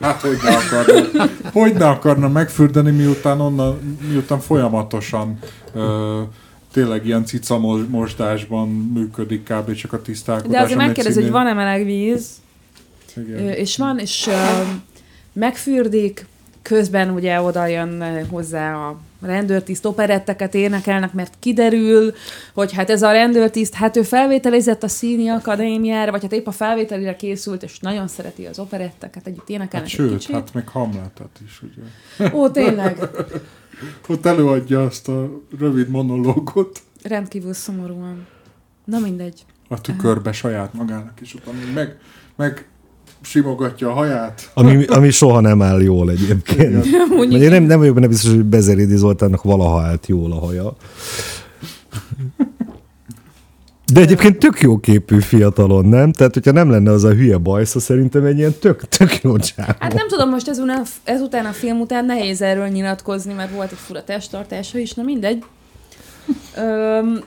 [0.00, 5.38] Hát hogy ne akarna, hogy ne akarna megfürdeni, miután, onnan, miután folyamatosan
[5.74, 6.20] ö,
[6.72, 9.74] tényleg ilyen cica mosdásban működik kb.
[9.74, 10.52] csak a tisztálkodás.
[10.52, 12.28] De azért megkérdez, hogy van-e meleg víz,
[13.16, 13.48] Igen.
[13.48, 14.62] és van, és ö,
[15.32, 16.26] megfürdik,
[16.62, 22.12] közben ugye oda jön hozzá a rendőrtiszt operetteket énekelnek, mert kiderül,
[22.54, 26.50] hogy hát ez a rendőrtiszt, hát ő felvételizett a Színi Akadémiára, vagy hát épp a
[26.50, 30.34] felvételire készült, és nagyon szereti az operetteket, együtt énekelnek hát sőt, kicsit.
[30.34, 32.30] hát meg Hamletet is, ugye.
[32.32, 32.98] Ó, tényleg.
[34.08, 36.82] Ott előadja azt a rövid monológot.
[37.02, 38.26] Rendkívül szomorúan.
[38.84, 39.44] Na mindegy.
[39.68, 41.98] A tükörbe saját magának, és utána meg,
[42.36, 42.66] meg
[43.22, 44.50] simogatja a haját.
[44.54, 46.86] Ami, ami soha nem áll jól egyébként.
[47.30, 50.76] Én nem, nem vagyok benne biztos, hogy Bezerédi Zoltánnak valaha állt jól a haja.
[53.92, 56.12] De egyébként tök jó képű fiatalon, nem?
[56.12, 59.72] Tehát, hogyha nem lenne az a hülye bajsza, szerintem egy ilyen tök, tök jó csávó.
[59.78, 63.78] Hát nem tudom, most ezután, ezután a film után nehéz erről nyilatkozni, mert volt egy
[63.78, 65.44] fura testtartása is, na mindegy.
[66.56, 67.20] Öm,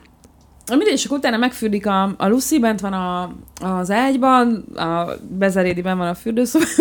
[0.69, 3.35] mindegy, és akkor utána megfürdik a, a Lucy, bent van a,
[3.65, 6.65] az ágyban, a Bezerédiben van a fürdőszoba,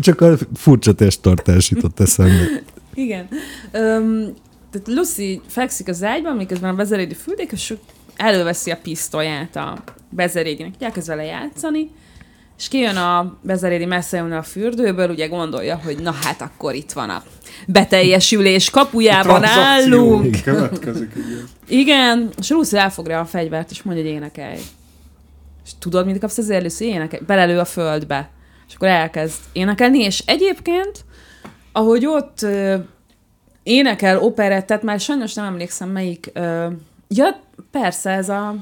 [0.00, 2.44] Csak a furcsa testtartás jutott eszembe.
[2.94, 3.28] Igen.
[3.72, 4.34] Um,
[4.70, 7.74] tehát Lucy fekszik az ágyban, miközben a Bezerédi fürdik, és
[8.16, 11.90] előveszi a pisztolyát a Bezerédinek, elkezd vele játszani,
[12.60, 17.10] és kijön a bezerédi messze a fürdőből, ugye gondolja, hogy na hát akkor itt van
[17.10, 17.22] a
[17.66, 20.42] beteljesülés kapujában állunk.
[20.42, 21.48] Következik, igen.
[21.68, 24.58] Igen, és Lucy elfogja a fegyvert, és mondja, hogy énekelj.
[25.64, 26.84] És tudod, mit kapsz ezért, Lucy?
[26.84, 27.22] Énekelj.
[27.26, 28.30] Belelő a földbe.
[28.68, 31.04] És akkor elkezd énekelni, és egyébként,
[31.72, 32.76] ahogy ott ö,
[33.62, 36.66] énekel operettet, már sajnos nem emlékszem melyik, ö,
[37.08, 37.40] ja,
[37.70, 38.54] persze, ez a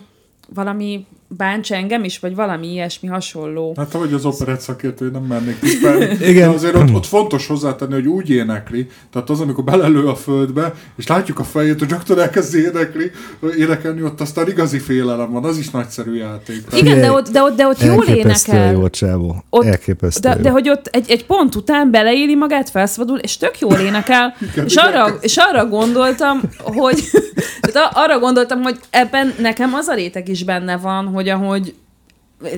[0.55, 3.75] valami bánts engem is, vagy valami ilyesmi hasonló.
[3.77, 6.05] Hát vagy az operett szakértő, nem mernék tippelni.
[6.31, 6.49] Igen.
[6.51, 10.75] De azért ott, ott, fontos hozzátenni, hogy úgy énekli, tehát az, amikor belelő a földbe,
[10.97, 13.11] és látjuk a fejét, hogy rögtön elkezd énekli,
[13.59, 16.65] énekelni, ott aztán igazi félelem van, az is nagyszerű játék.
[16.65, 18.73] Tehát Igen, de ott, de ott, de ott jól énekel.
[18.73, 19.45] jó csávó.
[19.51, 20.29] Ott- Elképesztő.
[20.29, 24.35] De, de hogy ott egy, egy pont után beleéli magát, felszabadul, és tök jól énekel,
[24.53, 24.85] Igen, és, igen.
[24.87, 27.05] arra, és arra gondoltam, hogy
[27.93, 31.75] arra gondoltam, hogy ebben nekem az a réteg is benne van, hogy ahogy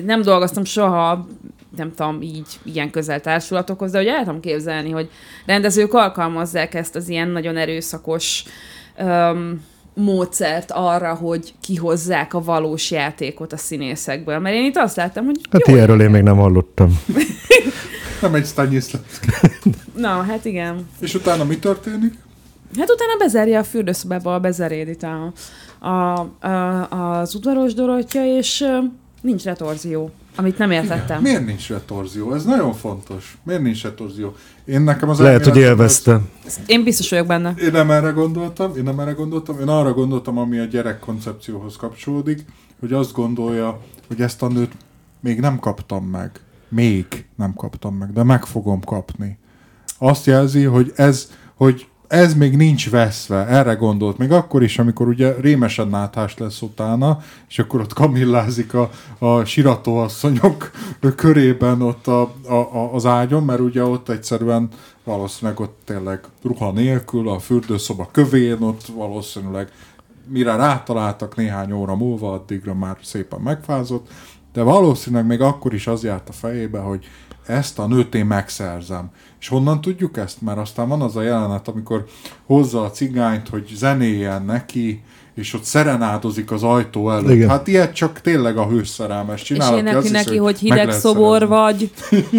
[0.05, 1.27] nem dolgoztam soha,
[1.77, 5.09] nem tudom, így ilyen közel társulatokhoz, de hogy el tudom képzelni, hogy
[5.45, 8.43] rendezők alkalmazzák ezt az ilyen nagyon erőszakos
[8.99, 14.39] um, módszert arra, hogy kihozzák a valós játékot a színészekből.
[14.39, 16.99] Mert én itt azt láttam, hogy Hát jó, ilyenről én még nem hallottam.
[18.21, 19.27] Nem egy Stanislavski.
[19.95, 20.89] Na, hát igen.
[20.99, 22.13] És utána mi történik?
[22.77, 25.33] Hát utána bezárja a fürdőszobába a bezerédit a,
[25.81, 28.65] a, a, az udvaros Dorottya, és
[29.21, 31.21] nincs retorzió, amit nem értettem.
[31.21, 32.33] Miért nincs retorzió?
[32.33, 33.37] Ez nagyon fontos.
[33.43, 34.35] Miért nincs retorzió?
[34.65, 36.21] Én nekem az Lehet, hogy élvezte.
[36.65, 37.53] Én biztos vagyok benne.
[37.57, 41.75] Én nem erre gondoltam, én nem erre gondoltam, én arra gondoltam, ami a gyerek koncepcióhoz
[41.75, 42.45] kapcsolódik,
[42.79, 44.71] hogy azt gondolja, hogy ezt a nőt
[45.19, 46.31] még nem kaptam meg.
[46.69, 49.37] Még nem kaptam meg, de meg fogom kapni.
[49.97, 55.07] Azt jelzi, hogy ez, hogy ez még nincs veszve, erre gondolt, még akkor is, amikor
[55.07, 58.89] ugye rémesen náthás lesz utána, és akkor ott kamillázik a,
[59.19, 60.71] a siratóasszonyok
[61.15, 64.69] körében ott a, a, a, az ágyon, mert ugye ott egyszerűen
[65.03, 69.71] valószínűleg ott tényleg ruha nélkül, a fürdőszoba kövén, ott valószínűleg
[70.27, 74.07] mire rátaláltak néhány óra múlva, addigra már szépen megfázott,
[74.53, 77.05] de valószínűleg még akkor is az járt a fejébe, hogy
[77.51, 79.09] ezt a nőt én megszerzem.
[79.39, 80.41] És honnan tudjuk ezt?
[80.41, 82.05] Mert aztán van az a jelenet, amikor
[82.45, 85.03] hozza a cigányt, hogy zenéjen neki,
[85.35, 87.31] és ott szerenádozik az ajtó előtt.
[87.31, 87.49] Igen.
[87.49, 89.77] Hát ilyet csak tényleg a hőszerelmes És csinál.
[89.77, 91.55] én aki azt neki, neki, hogy hideg szobor szerezni.
[91.55, 91.91] vagy,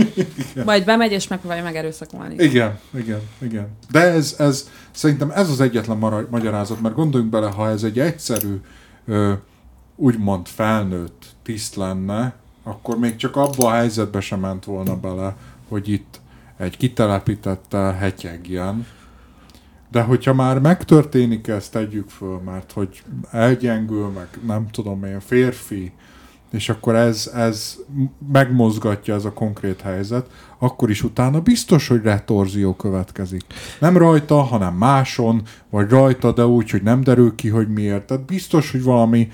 [0.65, 2.35] vagy bemegy és megpróbálja megerőszakolni.
[2.39, 3.69] Igen, igen, igen.
[3.91, 7.99] De ez, ez szerintem ez az egyetlen mara- magyarázat, mert gondoljunk bele, ha ez egy
[7.99, 8.61] egyszerű,
[9.07, 9.33] ö,
[9.97, 15.37] úgymond felnőtt tiszt lenne, akkor még csak abba a helyzetbe sem ment volna bele,
[15.69, 16.21] hogy itt
[16.57, 18.87] egy kitelepítettel hetyegjen.
[19.91, 25.93] De hogyha már megtörténik ezt, tegyük föl, mert hogy elgyengül, meg nem tudom én, férfi,
[26.53, 27.77] és akkor ez, ez
[28.33, 33.43] megmozgatja ez a konkrét helyzet, akkor is utána biztos, hogy retorzió következik.
[33.81, 38.07] Nem rajta, hanem máson, vagy rajta, de úgy, hogy nem derül ki, hogy miért.
[38.07, 39.29] Tehát biztos, hogy valami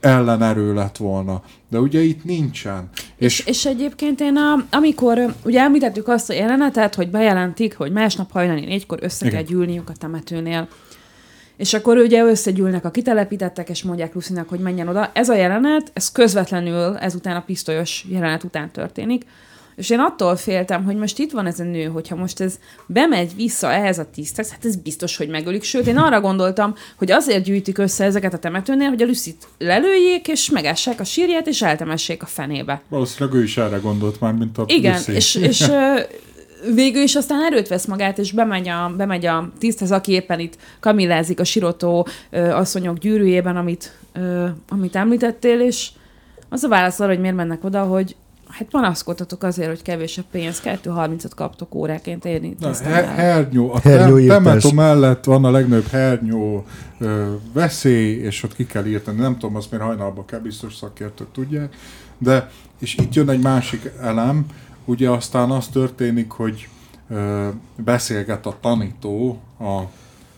[0.00, 1.42] ellenerő lett volna.
[1.68, 2.88] De ugye itt nincsen.
[3.16, 8.30] És, És, egyébként én, a, amikor ugye említettük azt a jelenetet, hogy bejelentik, hogy másnap
[8.30, 9.38] hajnali négykor össze Igen.
[9.38, 10.68] kell gyűlniük a temetőnél.
[11.56, 15.10] És akkor ugye összegyűlnek a kitelepítettek, és mondják Lucinak, hogy menjen oda.
[15.12, 19.24] Ez a jelenet, ez közvetlenül ezután a pisztolyos jelenet után történik.
[19.76, 23.36] És én attól féltem, hogy most itt van ez a nő, hogyha most ez bemegy
[23.36, 25.62] vissza ehhez a tiszthez, hát ez biztos, hogy megölik.
[25.62, 30.28] Sőt, én arra gondoltam, hogy azért gyűjtik össze ezeket a temetőnél, hogy a Lucit lelőjék,
[30.28, 32.82] és megássák a sírját, és eltemessék a fenébe.
[32.88, 35.12] valószínűleg ő is erre gondolt már, mint a Igen, Lucy.
[35.12, 35.70] és, és
[36.74, 40.56] végül is aztán erőt vesz magát, és bemegy a, bemegy a tiszthez, aki éppen itt
[40.80, 45.88] kamillázik a sirotó ö, asszonyok gyűrűjében, amit, ö, amit említettél, és
[46.48, 48.16] az a válasz arra, hogy miért mennek oda, hogy
[48.50, 52.56] hát panaszkodtatok azért, hogy kevés a pénz, 2.30-at kaptok óráként érni.
[52.58, 56.64] Na, her- hernyó, a Hernyó temető mellett van a legnagyobb hernyó
[56.98, 59.20] ö, veszély, és ott ki kell írtani.
[59.20, 61.76] Nem tudom, azt miért hajnalba kell, biztos szakértők tudják.
[62.18, 64.46] De, és itt jön egy másik elem,
[64.84, 66.68] ugye aztán az történik, hogy
[67.08, 69.80] ö, beszélget a tanító a,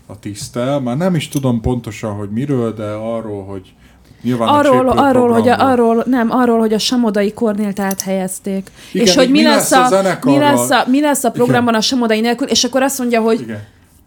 [0.06, 3.74] a tisztel, már nem is tudom pontosan, hogy miről, de arról, hogy
[4.22, 8.70] nyilván Arról, arról, hogy a, arról, nem, arról, hogy a Samodai Kornélt áthelyezték.
[8.92, 11.30] Igen, és hogy mi, mi lesz, lesz a a, mi, lesz a, mi lesz a
[11.30, 13.62] programban a Samodai nélkül, és akkor azt mondja, hogy Igen.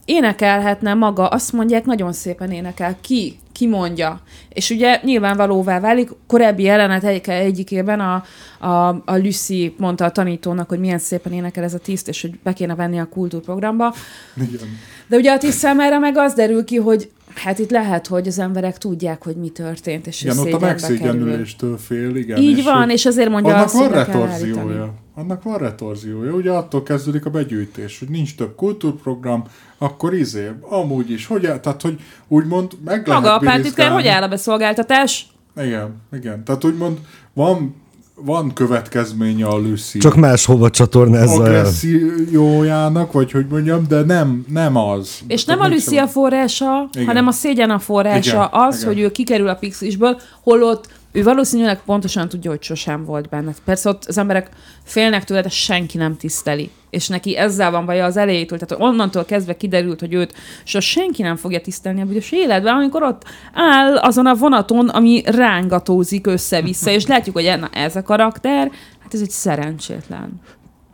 [0.05, 2.95] énekelhetne maga, azt mondják, nagyon szépen énekel.
[3.01, 3.39] Ki?
[3.51, 4.21] Ki mondja?
[4.49, 8.23] És ugye nyilvánvalóvá válik, korábbi jelenet egy, egyikében a,
[8.59, 12.39] a, a Lucy mondta a tanítónak, hogy milyen szépen énekel ez a tiszt, és hogy
[12.43, 13.93] be kéne venni a kultúrprogramba.
[14.35, 14.79] Igen.
[15.07, 18.39] De ugye a tiszt számára meg az derül ki, hogy Hát itt lehet, hogy az
[18.39, 22.37] emberek tudják, hogy mi történt, és Igen, ott a megszégyenüléstől fél, igen.
[22.41, 24.93] Így és van, és azért mondja Annak azt, van retorziója.
[25.15, 26.31] Annak van retorziója.
[26.31, 29.43] Ugye attól kezdődik a begyűjtés, hogy nincs több kultúrprogram,
[29.77, 34.07] akkor izé, amúgy is, hogy, el- tehát, hogy úgymond meg lehet Maga a pártitkár, hogy
[34.07, 35.27] áll a beszolgáltatás?
[35.57, 36.43] Igen, igen.
[36.43, 36.97] Tehát úgymond
[37.33, 37.75] van,
[38.15, 41.41] van következménye a Lucy Csak máshova csatornázza el.
[41.41, 45.19] agressziójának, vagy hogy mondjam, de nem, nem az.
[45.27, 47.05] És nem a Tehát Lucy a forrása, Igen.
[47.07, 48.87] hanem a szégyen a forrása Igen, az, igen.
[48.87, 53.53] hogy ő kikerül a pixisből, holott ő valószínűleg pontosan tudja, hogy sosem volt benne.
[53.65, 54.49] Persze ott az emberek
[54.83, 56.69] félnek tőle, de senki nem tiszteli.
[56.89, 61.21] És neki ezzel van baja az elejétől, tehát onnantól kezdve kiderült, hogy őt so senki
[61.21, 66.89] nem fogja tisztelni a büdös életben, amikor ott áll azon a vonaton, ami rángatózik össze-vissza,
[66.89, 70.41] és látjuk, hogy na, ez a karakter, hát ez egy szerencsétlen.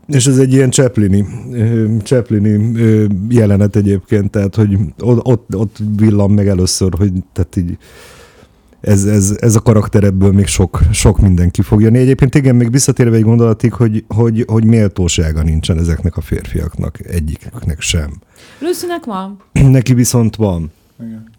[0.08, 1.26] És ez egy ilyen Chaplini
[2.76, 7.78] ö, jelenet egyébként, tehát hogy ott, ott, villan meg először, hogy tehát így
[8.82, 11.98] ez, ez, ez a karakter ebből még sok, sok mindenki fog jönni.
[11.98, 17.82] Egyébként igen, még visszatérve egy gondolatig, hogy, hogy, hogy méltósága nincsen ezeknek a férfiaknak, egyiknek
[17.82, 18.12] sem.
[18.60, 19.38] Lucynek van?
[19.78, 20.72] Neki viszont van.
[21.00, 21.30] Igen.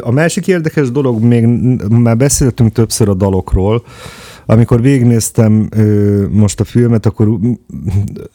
[0.00, 1.46] A másik érdekes dolog, még
[1.88, 3.84] már beszéltünk többször a dalokról,
[4.46, 7.28] amikor végignéztem ö, most a filmet, akkor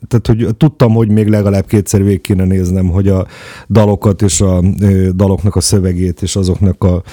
[0.08, 3.28] tehát, hogy tudtam, hogy még legalább kétszer végig kéne néznem, hogy a
[3.70, 7.03] dalokat és a ö, daloknak a szövegét és azoknak a,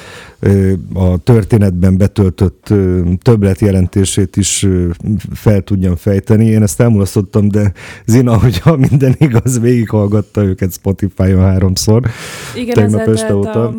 [0.41, 4.89] ö, a történetben betöltött ö, többletjelentését is ö,
[5.33, 6.45] fel tudjam fejteni.
[6.45, 7.73] Én ezt elmulasztottam, de
[8.07, 12.03] Zina, hogyha minden igaz, végighallgatta őket Spotify-on háromszor.
[12.55, 13.69] Igen, Tegnap este óta.
[13.69, 13.75] a,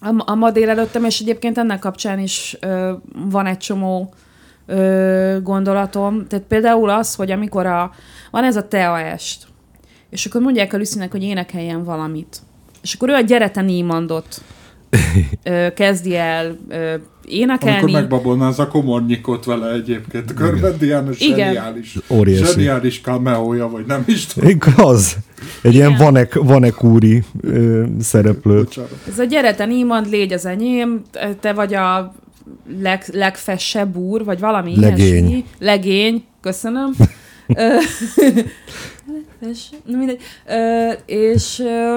[0.00, 2.92] a, a ma délelőttem, és egyébként ennek kapcsán is ö,
[3.30, 4.14] van egy csomó
[4.66, 6.26] ö, gondolatom.
[6.26, 7.90] Tehát például az, hogy amikor a,
[8.30, 9.46] van ez a tea est,
[10.10, 12.42] és akkor mondják a Lucynek, hogy énekeljen valamit.
[12.82, 14.42] És akkor ő a Gyere te Niemandot
[15.42, 16.94] ö, kezdi el ö,
[17.24, 17.76] énekelni.
[17.78, 20.34] Amikor megbabolnáz a komornyikot vele egyébként.
[20.34, 21.36] Körben Diana Igen.
[21.36, 21.96] zseniális.
[22.08, 22.44] Óriási.
[22.44, 24.58] Zseniális cameója, vagy nem is tudom.
[24.76, 25.16] Az.
[25.62, 26.04] Egy ilyen Igen.
[26.04, 28.56] vanek, vanekúri ö, szereplő.
[28.56, 28.90] Bocsánat.
[29.08, 31.02] Ez a gyere te Niemand, légy az enyém,
[31.40, 32.14] te vagy a
[32.80, 35.26] leg, legfessebb úr, vagy valami Legény.
[35.26, 35.44] ilyesmi.
[35.58, 36.24] Legény.
[36.40, 36.94] Köszönöm.
[39.84, 40.20] Na mindegy.
[40.46, 41.96] Ö, és, ö,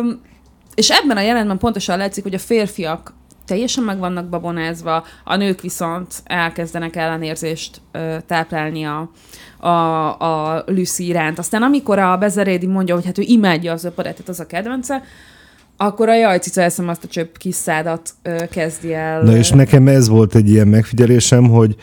[0.75, 3.13] és ebben a jelenetben pontosan látszik, hogy a férfiak
[3.45, 9.11] teljesen meg vannak babonázva, a nők viszont elkezdenek ellenérzést ö, táplálni a,
[9.67, 11.39] a, a Lucy iránt.
[11.39, 15.03] Aztán amikor a Bezerédi mondja, hogy hát ő imádja az öperetet, az a kedvence,
[15.77, 18.13] akkor a jajcica eszem azt a csöpp kis szádat
[18.51, 19.21] kezdi el.
[19.21, 21.75] Na és nekem ez volt egy ilyen megfigyelésem, hogy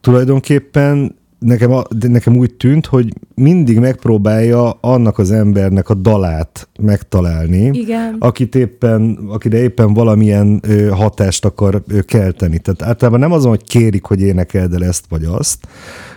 [0.00, 6.68] tulajdonképpen nekem, a, de nekem úgy tűnt, hogy mindig megpróbálja annak az embernek a dalát
[6.80, 8.16] megtalálni, Igen.
[8.18, 12.58] akit éppen, akire éppen valamilyen ö, hatást akar ö, kelteni.
[12.58, 15.58] Tehát általában nem azon, hogy kérik, hogy énekeld el ezt vagy azt,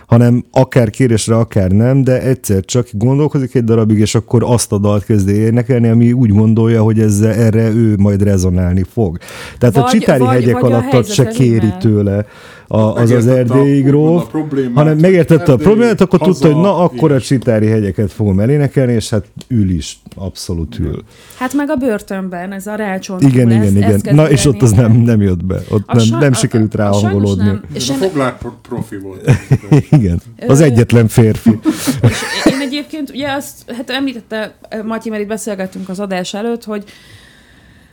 [0.06, 4.78] hanem akár kérésre, akár nem, de egyszer csak gondolkozik egy darabig, és akkor azt a
[4.78, 9.18] dalt kezdi énekelni, ami úgy gondolja, hogy ezzel, erre ő majd rezonálni fog.
[9.58, 12.26] Tehát a Vagy- csitári vagy- hegyek vagy a alatt se kéri tőle
[12.70, 16.54] a, az az a- erdélyi gróf, a problémát, hanem megértette a problémát, akkor haza, tudta,
[16.54, 21.02] hogy na, akkor a csitári hegyeket fogom elénekelni, és hát ül is, abszolút ül.
[21.38, 23.22] Hát meg a börtönben, ez a rácsont.
[23.22, 24.00] Igen, igen, igen.
[24.14, 25.60] Na, és ott az nem, nem jött be.
[25.70, 27.44] Ott A nem, sa- nem a- sikerült a- a sajnos ráhangolódni.
[27.44, 27.62] nem.
[27.74, 29.30] És a foglár pro- profi volt.
[29.90, 30.20] Igen.
[30.46, 31.58] Az egyetlen férfi.
[32.08, 34.54] és én egyébként, ugye azt, hát említette
[34.84, 36.84] Matyi, mert itt beszélgettünk az adás előtt, hogy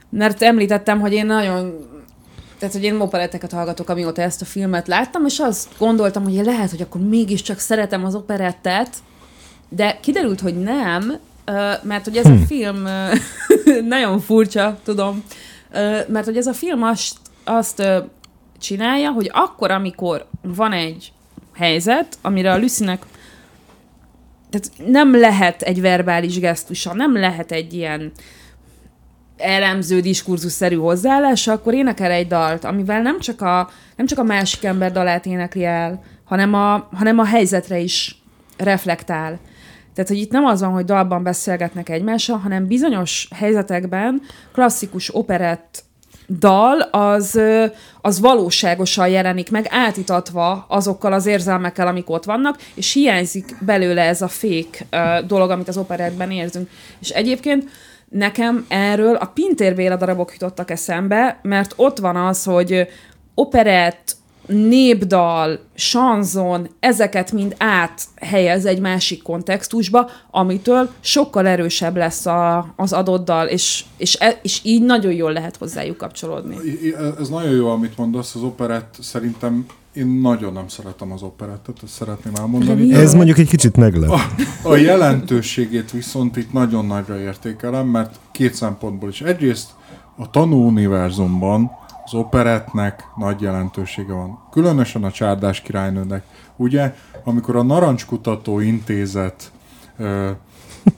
[0.10, 1.74] mert említettem, hogy én nagyon
[2.66, 6.70] tehát, hogy én operetteket hallgatok, amióta ezt a filmet láttam, és azt gondoltam, hogy lehet,
[6.70, 8.90] hogy akkor mégiscsak szeretem az operettet,
[9.70, 11.20] de kiderült, hogy nem,
[11.82, 13.14] mert hogy ez a film ö,
[13.96, 15.24] nagyon furcsa, tudom,
[16.08, 17.84] mert hogy ez a film azt, azt
[18.60, 21.12] csinálja, hogy akkor, amikor van egy
[21.54, 23.06] helyzet, amire a Lucynek
[24.50, 28.12] tehát nem lehet egy verbális gesztusa, nem lehet egy ilyen
[29.38, 34.64] elemző, diskurzusszerű hozzáállása, akkor énekel egy dalt, amivel nem csak a, nem csak a másik
[34.64, 38.22] ember dalát énekli el, hanem a, hanem a helyzetre is
[38.58, 39.40] reflektál.
[39.94, 44.22] Tehát, hogy itt nem az van, hogy dalban beszélgetnek egymással, hanem bizonyos helyzetekben
[44.54, 45.84] klasszikus operett
[46.30, 47.40] dal az,
[48.02, 54.22] az valóságosan jelenik meg, átitatva azokkal az érzelmekkel, amik ott vannak, és hiányzik belőle ez
[54.22, 54.86] a fék
[55.28, 56.70] dolog, amit az operettben érzünk.
[57.00, 57.70] És egyébként
[58.18, 62.88] nekem erről a Pintér darabok jutottak eszembe, mert ott van az, hogy
[63.34, 64.16] operett,
[64.48, 73.32] népdal, sanzon, ezeket mind áthelyez egy másik kontextusba, amitől sokkal erősebb lesz a, az adott
[73.50, 76.58] és, és, e, és így nagyon jól lehet hozzájuk kapcsolódni.
[77.20, 79.66] Ez nagyon jó, amit mondasz, az operett szerintem
[79.96, 82.94] én nagyon nem szeretem az operettet, ezt szeretném elmondani.
[82.94, 84.10] Ez mondjuk egy kicsit meglep.
[84.10, 84.22] A,
[84.64, 89.22] a jelentőségét viszont itt nagyon nagyra értékelem, mert két szempontból is.
[89.22, 89.70] Egyrészt
[90.16, 91.72] a tanúuniverzumban
[92.06, 94.40] az operetnek nagy jelentősége van.
[94.52, 96.24] Különösen a Csárdás királynőnek.
[96.56, 99.52] Ugye, amikor a Narancskutató Intézet
[99.98, 100.30] ö,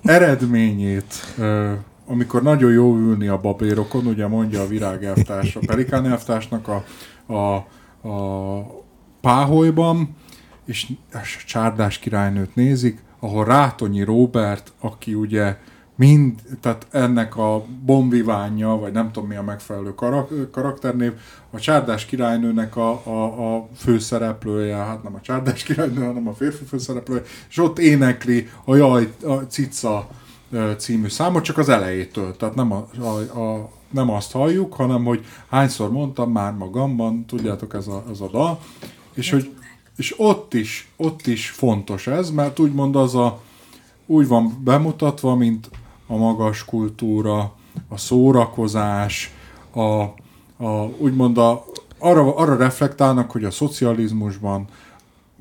[0.04, 1.72] eredményét, ö,
[2.08, 6.84] amikor nagyon jó ülni a babérokon, ugye mondja a virágelvtárs, a pelikán elvtársnak a,
[7.34, 7.56] a,
[8.08, 8.86] a
[9.22, 10.16] páholyban,
[10.66, 15.58] és a Csárdás királynőt nézik, ahol Rátonyi Róbert, aki ugye
[15.96, 21.14] mind, tehát ennek a bombivánja, vagy nem tudom mi a megfelelő karak- karakternév,
[21.52, 26.64] a Csárdás királynőnek a, a, a főszereplője, hát nem a Csárdás királynő, hanem a férfi
[26.64, 30.08] főszereplője, és ott énekli a Jaj, a Cica
[30.78, 35.26] című számot, csak az elejétől, tehát nem, a, a, a, nem azt halljuk, hanem hogy
[35.50, 38.60] hányszor mondtam már magamban, tudjátok, ez a, ez a dal,
[39.18, 39.52] és hogy
[39.98, 43.42] és ott is, ott is fontos ez, mert úgymond az a,
[44.06, 45.70] úgy van bemutatva, mint
[46.08, 47.54] a magas kultúra,
[47.90, 49.32] a szórakozás,
[49.74, 50.02] a,
[50.66, 51.66] a úgymond a,
[51.98, 54.68] arra, arra reflektálnak, hogy a szocializmusban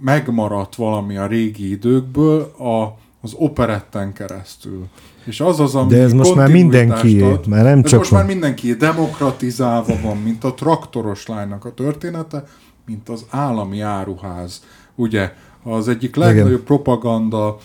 [0.00, 4.86] megmaradt valami a régi időkből a, az operetten keresztül.
[5.24, 8.10] És az az, ami De ez most már mindenki, ad, már nem ez csak most
[8.10, 12.44] már mindenki demokratizálva van, mint a traktoros lánynak a története,
[12.86, 14.64] mint az állami áruház.
[14.94, 16.64] Ugye, az egyik legnagyobb Igen.
[16.64, 17.56] propaganda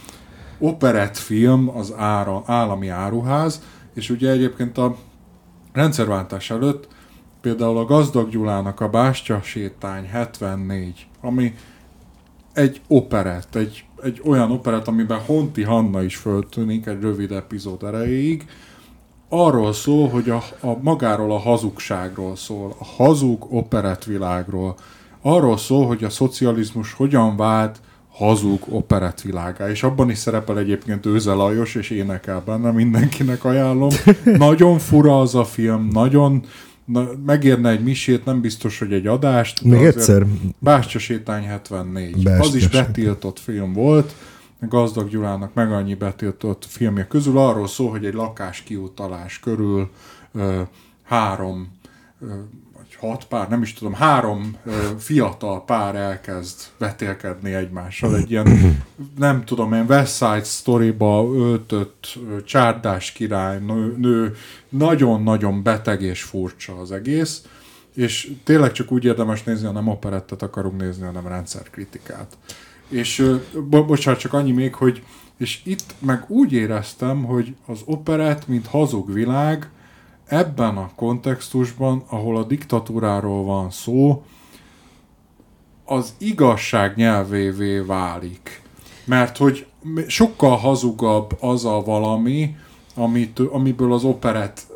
[0.58, 3.62] operett film az ára, állami áruház,
[3.94, 4.96] és ugye egyébként a
[5.74, 6.88] rendszerváltás előtt
[7.42, 11.54] például a Gazdag Gyulának a Bástya sétány 74, ami
[12.54, 18.46] egy operett, egy, egy olyan operett, amiben Honti Hanna is föltűnik egy rövid epizód erejéig,
[19.30, 24.76] arról szól, hogy a, a magáról a hazugságról szól, a hazug operettvilágról,
[25.22, 27.80] arról szól, hogy a szocializmus hogyan vált
[28.12, 33.90] hazug operettvilágá, és abban is szerepel egyébként Őze Lajos, és énekel benne, mindenkinek ajánlom.
[34.24, 36.44] Nagyon fura az a film, nagyon
[36.86, 39.64] na, megérne egy misét, nem biztos, hogy egy adást.
[39.64, 40.26] Még egyszer.
[40.60, 42.24] Bástya sétány 74.
[42.24, 44.14] Bástya az is betiltott film volt,
[44.70, 49.90] Gazdag Gyulának meg annyi betiltott filmje közül arról szól, hogy egy lakás kiutalás körül
[50.34, 50.62] ö,
[51.04, 51.72] három
[52.22, 52.26] ö,
[53.02, 54.56] hat pár, nem is tudom, három
[54.98, 58.16] fiatal pár elkezd vetélkedni egymással.
[58.16, 58.78] Egy ilyen,
[59.18, 64.36] nem tudom, én West Side Story-ba öltött csárdás király nő, nő,
[64.70, 67.46] nagyon-nagyon beteg és furcsa az egész,
[67.96, 72.38] és tényleg csak úgy érdemes nézni, ha nem operettet akarunk nézni, hanem rendszerkritikát.
[72.88, 73.26] És
[73.70, 75.04] bo- bocsánat, csak annyi még, hogy
[75.38, 79.70] és itt meg úgy éreztem, hogy az operett, mint hazug világ,
[80.32, 84.24] ebben a kontextusban, ahol a diktatúráról van szó,
[85.86, 88.62] az igazság nyelvévé válik.
[89.06, 89.66] Mert hogy
[90.08, 92.56] sokkal hazugabb az a valami,
[92.96, 94.68] amit, amiből az operet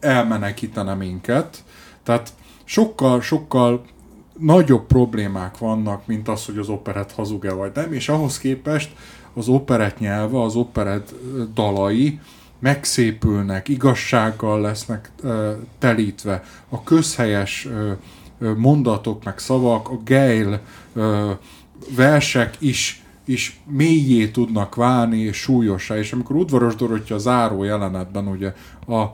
[0.00, 1.64] elmenekítene minket.
[2.02, 2.32] Tehát
[2.64, 3.84] sokkal, sokkal
[4.38, 8.92] nagyobb problémák vannak, mint az, hogy az operet hazug-e vagy nem, és ahhoz képest
[9.34, 11.14] az operet nyelve, az operet
[11.54, 12.20] dalai,
[12.58, 15.10] megszépülnek, igazsággal lesznek
[15.78, 16.44] telítve.
[16.68, 17.68] A közhelyes
[18.56, 20.60] mondatok, meg szavak, a geil
[20.94, 21.30] ö,
[21.96, 25.98] versek is is mélyé tudnak válni, és súlyosá.
[25.98, 28.52] És amikor Udvaros Dorottya a záró jelenetben ugye
[28.86, 29.04] a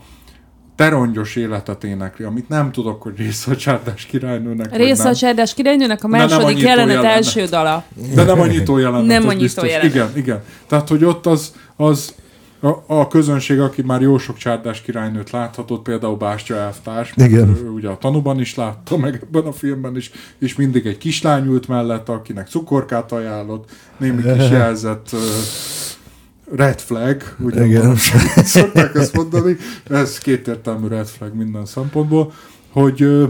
[0.76, 4.76] terongyos életet énekli, amit nem tudok, hogy része a csárdás királynőnek.
[4.76, 7.84] Része a csárdás királynőnek a második jelenet, jelenet első dala.
[8.14, 9.07] De nem annyitó jelenet.
[9.07, 9.95] Nem annyitó jelenet.
[9.95, 10.42] Igen, igen.
[10.66, 12.14] Tehát, hogy ott az, az
[12.64, 17.57] a, a közönség, aki már jó sok csárdás királynőt láthatott, például Bástya elvtárs, Igen.
[17.74, 21.68] ugye a tanúban is látta, meg ebben a filmben is, és mindig egy kislány ült
[21.68, 25.20] mellett, akinek cukorkát ajánlott, némi kis jelzett uh,
[26.57, 27.96] red flag, ugye Igen.
[28.36, 29.57] szokták ezt mondani,
[29.88, 32.32] ez kétértelmű red flag minden szempontból,
[32.72, 33.28] hogy uh,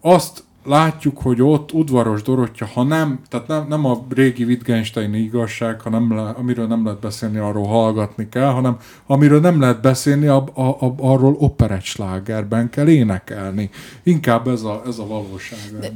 [0.00, 5.80] azt látjuk, hogy ott udvaros Dorottya, ha nem, tehát nem, nem a régi Wittgenstein igazság,
[5.80, 8.76] hanem le, amiről nem lehet beszélni, arról hallgatni kell, hanem
[9.06, 13.70] amiről nem lehet beszélni, a, a, a, arról operettslágerben kell énekelni.
[14.02, 15.58] Inkább ez a, ez a valóság.
[15.80, 15.88] De,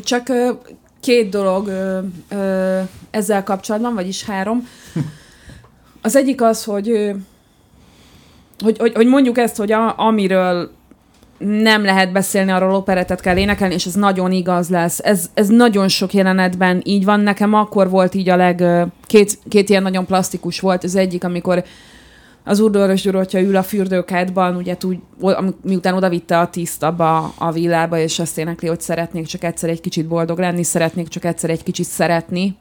[0.00, 0.32] csak
[1.00, 1.70] két dolog
[3.10, 4.68] ezzel kapcsolatban, vagyis három.
[6.02, 7.10] Az egyik az, hogy,
[8.58, 10.70] hogy, hogy, hogy mondjuk ezt, hogy a, amiről
[11.38, 14.98] nem lehet beszélni arról, operettet kell énekelni, és ez nagyon igaz lesz.
[15.02, 17.20] Ez, ez nagyon sok jelenetben így van.
[17.20, 18.64] Nekem akkor volt így a leg...
[19.06, 20.84] Két, két ilyen nagyon plastikus volt.
[20.84, 21.64] Az egyik, amikor
[22.44, 24.96] az Urdoros Dorottya ül a fürdőkádban, ugye tud,
[25.62, 29.80] miután odavitte a tiszt abba a villába, és azt énekli, hogy szeretnék csak egyszer egy
[29.80, 32.56] kicsit boldog lenni, szeretnék csak egyszer egy kicsit szeretni,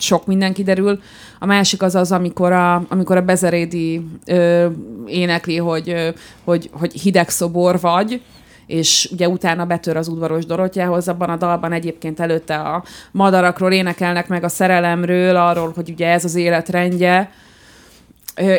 [0.00, 1.00] sok minden kiderül.
[1.38, 4.66] A másik az az, amikor a, amikor a Bezerédi ö,
[5.06, 6.08] énekli, hogy, ö,
[6.44, 8.22] hogy, hogy hideg szobor vagy,
[8.66, 14.28] és ugye utána betör az udvaros Dorottyához, abban a dalban egyébként előtte a madarakról énekelnek
[14.28, 17.30] meg a szerelemről, arról, hogy ugye ez az életrendje,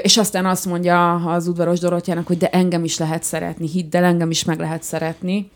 [0.01, 4.03] és aztán azt mondja az udvaros Dorottyának, hogy de engem is lehet szeretni, hidd el,
[4.03, 5.51] engem is meg lehet szeretni.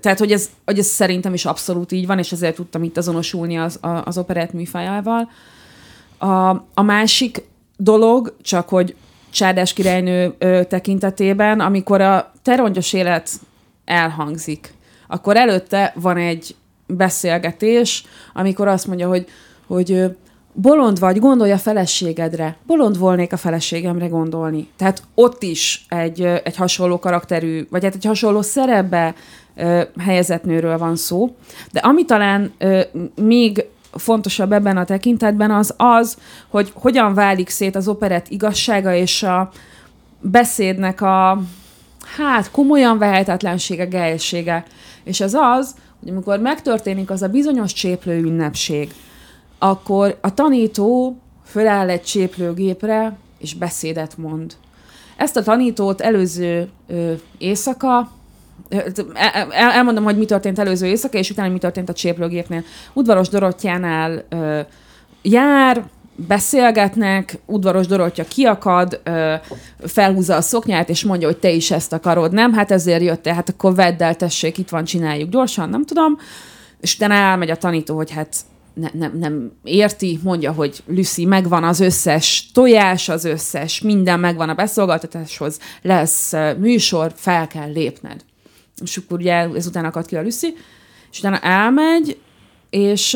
[0.00, 3.58] Tehát, hogy ez, hogy ez szerintem is abszolút így van, és ezért tudtam itt azonosulni
[3.58, 5.30] az, az operett műfajával.
[6.18, 7.42] A, a másik
[7.76, 8.94] dolog, csak hogy
[9.30, 13.30] Csárdás királynő ö, tekintetében, amikor a terongyos élet
[13.84, 14.74] elhangzik,
[15.08, 16.54] akkor előtte van egy
[16.86, 18.04] beszélgetés,
[18.34, 19.26] amikor azt mondja, hogy,
[19.66, 20.16] hogy
[20.52, 22.56] bolond vagy, gondolj a feleségedre.
[22.66, 24.68] Bolond volnék a feleségemre gondolni.
[24.76, 29.14] Tehát ott is egy, egy hasonló karakterű, vagy hát egy hasonló szerepbe
[29.98, 31.36] helyezett nőről van szó.
[31.72, 32.52] De ami talán
[33.14, 36.16] még fontosabb ebben a tekintetben az az,
[36.48, 39.50] hogy hogyan válik szét az operett igazsága és a
[40.20, 41.42] beszédnek a
[42.16, 44.64] hát komolyan vehetetlensége, gejsége.
[45.04, 48.92] És ez az, hogy amikor megtörténik az a bizonyos cséplő ünnepség,
[49.62, 54.52] akkor a tanító föláll egy cséplőgépre, és beszédet mond.
[55.16, 58.10] Ezt a tanítót előző ö, éjszaka
[59.50, 62.62] elmondom, hogy mi történt előző éjszaka, és utána mi történt a cséplőgépnél.
[62.92, 64.60] Udvaros Dorottyánál ö,
[65.22, 65.84] jár,
[66.14, 69.34] beszélgetnek, udvaros Dorottya kiakad, ö,
[69.78, 72.52] felhúzza a szoknyát, és mondja, hogy te is ezt akarod, nem?
[72.52, 76.18] Hát ezért jöttél, hát akkor vedd el, tessék, itt van, csináljuk gyorsan, nem tudom.
[76.80, 78.36] És utána elmegy a tanító, hogy hát
[78.74, 84.48] ne, nem, nem érti, mondja, hogy Lucy, megvan az összes tojás, az összes, minden megvan
[84.48, 88.24] a beszolgáltatáshoz, lesz műsor, fel kell lépned
[88.82, 90.54] és akkor ugye ezután akad ki a Lucy,
[91.10, 92.18] és utána elmegy,
[92.70, 93.14] és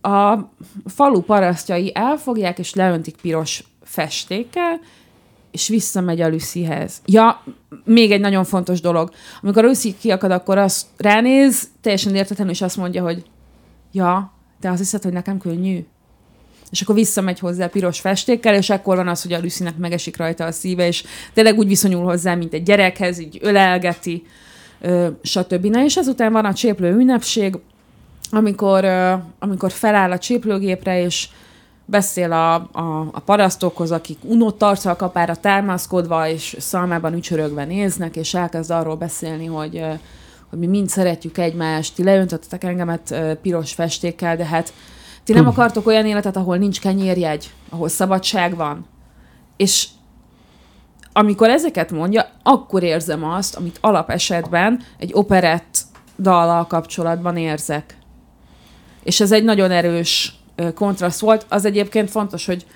[0.00, 0.50] a
[0.86, 4.80] falu parasztjai elfogják, és leöntik piros festékkel,
[5.50, 7.00] és visszamegy a Lucyhez.
[7.06, 7.42] Ja,
[7.84, 9.10] még egy nagyon fontos dolog.
[9.42, 13.24] Amikor a Lucy kiakad, akkor az ránéz, teljesen értetlenül, és azt mondja, hogy
[13.92, 14.33] ja,
[14.64, 15.84] te azt hiszed, hogy nekem könnyű?
[16.70, 20.44] És akkor visszamegy hozzá piros festékkel, és akkor van az, hogy a Lucynek megesik rajta
[20.44, 24.26] a szíve, és tényleg úgy viszonyul hozzá, mint egy gyerekhez, így ölelgeti
[25.22, 25.66] stb.
[25.66, 27.58] Na és ezután van a cséplő ünnepség,
[28.30, 28.84] amikor,
[29.38, 31.28] amikor feláll a cséplőgépre, és
[31.84, 38.34] beszél a, a, a parasztokhoz, akik unott a kapára támaszkodva, és szalmában ücsörögve néznek, és
[38.34, 39.84] elkezd arról beszélni, hogy,
[40.54, 44.72] hogy mi mind szeretjük egymást, ti leöntöttetek engemet piros festékkel, de hát
[45.24, 48.86] ti nem akartok olyan életet, ahol nincs kenyérjegy, ahol szabadság van.
[49.56, 49.88] És
[51.12, 55.78] amikor ezeket mondja, akkor érzem azt, amit alapesetben egy operett
[56.18, 57.96] dallal kapcsolatban érzek.
[59.02, 60.38] És ez egy nagyon erős
[60.74, 61.46] kontraszt volt.
[61.48, 62.66] Az egyébként fontos, hogy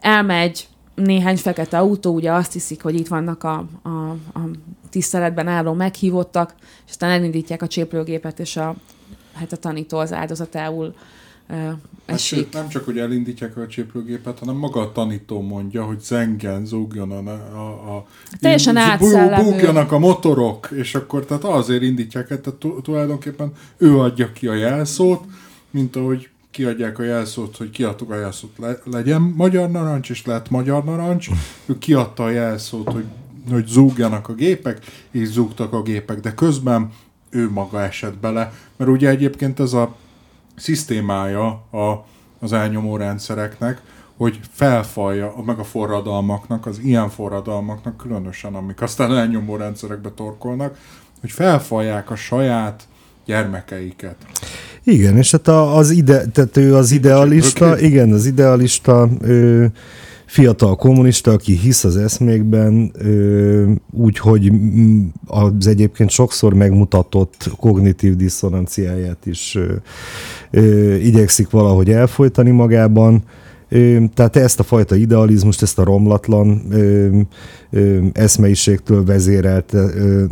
[0.00, 4.48] elmegy néhány fekete autó, ugye azt hiszik, hogy itt vannak a, a, a
[4.90, 8.74] tiszteletben álló meghívottak, és aztán elindítják a cséplőgépet, és a,
[9.32, 10.94] hát a tanító az áldozatául
[12.06, 12.44] esik.
[12.44, 17.10] Hát, nem csak, hogy elindítják a cséplőgépet, hanem maga a tanító mondja, hogy zengen, zúgjon
[17.10, 17.30] a...
[17.54, 18.06] a, a
[18.40, 18.98] Teljesen.
[19.44, 25.24] Búgjanak a motorok, és akkor tehát azért indítják, tehát tulajdonképpen ő adja ki a jelszót,
[25.70, 30.50] mint ahogy kiadják a jelszót, hogy kiadtuk a jelszót, le, legyen magyar narancs, és lett
[30.50, 31.28] magyar narancs.
[31.66, 33.04] Ő kiadta a jelszót, hogy,
[33.50, 34.78] hogy zúgjanak a gépek,
[35.10, 36.92] és zúgtak a gépek, de közben
[37.30, 39.96] ő maga esett bele, mert ugye egyébként ez a
[40.56, 42.06] szisztémája a,
[42.38, 43.82] az elnyomó rendszereknek,
[44.16, 50.78] hogy felfalja, meg a forradalmaknak, az ilyen forradalmaknak, különösen amik aztán elnyomó rendszerekbe torkolnak,
[51.20, 52.88] hogy felfalják a saját
[53.24, 54.16] gyermekeiket.
[54.84, 59.72] Igen, és hát az, ide, tehát ő az idealista, igen, az idealista, ő,
[60.26, 62.92] fiatal kommunista, aki hisz az eszmékben,
[63.90, 64.52] úgy, hogy
[65.26, 69.58] az egyébként sokszor megmutatott kognitív diszonanciáját is
[71.00, 73.22] igyekszik valahogy elfolytani magában,
[74.14, 76.62] Tehát ezt a fajta idealizmust, ezt a romlatlan
[78.12, 79.72] eszmeiségtől vezérelt,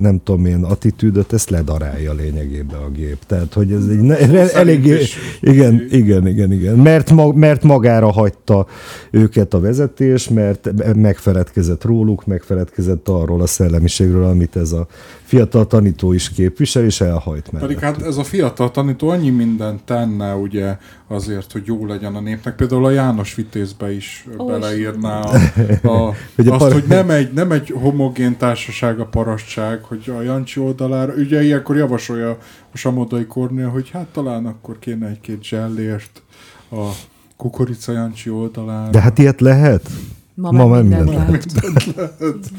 [0.00, 3.18] nem tudom milyen attitűdöt, ezt ledarálja lényegében a gép.
[3.26, 5.08] Tehát, hogy ez egy elég,
[5.40, 6.76] igen, igen, igen, igen.
[6.76, 8.66] Mert, mag, mert magára hagyta
[9.10, 14.86] őket a vezetés, mert megfeledkezett róluk, megfeledkezett arról a szellemiségről, amit ez a
[15.22, 17.68] fiatal tanító is képvisel, és elhajt mellett.
[17.68, 20.76] Pedig hát ez a fiatal tanító annyi mindent tenne ugye
[21.08, 22.54] azért, hogy jó legyen a népnek.
[22.54, 25.36] Például a János Vitézbe is oh, beleírná a,
[25.88, 26.72] a, hogy a azt, par...
[26.72, 31.76] hogy nem egy, nem egy homogén társaság a parasztság, hogy a Jancsi oldalára, ugye ilyenkor
[31.76, 32.30] javasolja
[32.72, 36.22] a Samodai Kornél, hogy hát talán akkor kéne egy-két zsellért
[36.70, 36.90] a
[37.36, 38.90] Kukorica Jancsi oldalára.
[38.90, 39.90] De hát ilyet lehet?
[40.34, 41.52] Ma, Ma már minden lehet.
[41.52, 41.94] lehet.
[41.96, 42.50] lehet.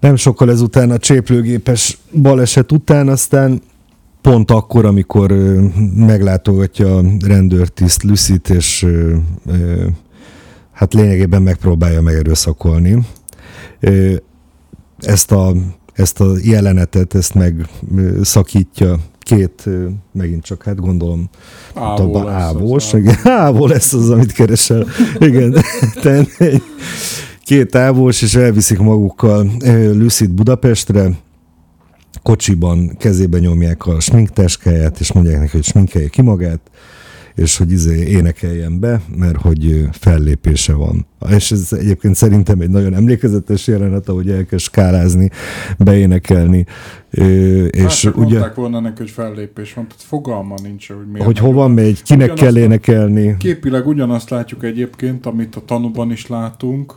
[0.00, 3.60] Nem sokkal ezután a cséplőgépes baleset után, aztán
[4.20, 5.64] pont akkor, amikor ö,
[5.94, 9.16] meglátogatja a rendőrtiszt Lucit, és ö,
[9.46, 9.86] ö,
[10.72, 12.98] hát lényegében megpróbálja megerőszakolni.
[14.98, 15.54] Ezt a,
[15.92, 19.64] ezt a jelenetet, ezt megszakítja két,
[20.12, 21.28] megint csak, hát gondolom,
[21.74, 22.94] lesz ávós,
[23.24, 24.86] ávó lesz az, amit keresel.
[25.18, 25.56] Igen,
[27.44, 29.50] két ávós, és elviszik magukkal
[29.92, 31.10] Lucid Budapestre,
[32.22, 36.60] kocsiban kezébe nyomják a sminkteskáját, és mondják neki, hogy sminkelje ki magát,
[37.38, 41.06] és hogy izé énekeljen be, mert hogy fellépése van.
[41.30, 45.30] És ez egyébként szerintem egy nagyon emlékezetes jelenet, ahogy elkezd skálázni,
[45.78, 46.66] beénekelni.
[47.70, 51.26] És hát, ugye, mondták volna neki, hogy fellépés van, tehát fogalma nincs, hogy miért.
[51.26, 53.36] Hogy hova megy, kinek ugyanazt kell énekelni.
[53.38, 56.94] Képileg ugyanazt látjuk egyébként, amit a tanúban is látunk,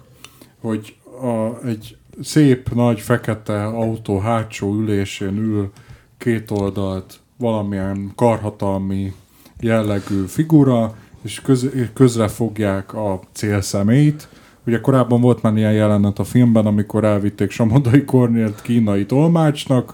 [0.59, 5.71] hogy a, egy szép nagy fekete autó hátsó ülésén ül
[6.17, 9.13] két oldalt valamilyen karhatalmi
[9.61, 14.27] jellegű figura, és köz, közre fogják a célszemét.
[14.65, 19.93] Ugye korábban volt már ilyen jelenet a filmben, amikor elvitték Samodai Kornélt kínai tolmácsnak,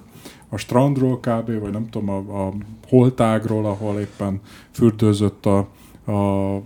[0.49, 2.53] a strandról kb., vagy nem tudom, a, a
[2.87, 4.41] holtágról, ahol éppen
[4.71, 5.57] fürdőzött a,
[6.11, 6.61] a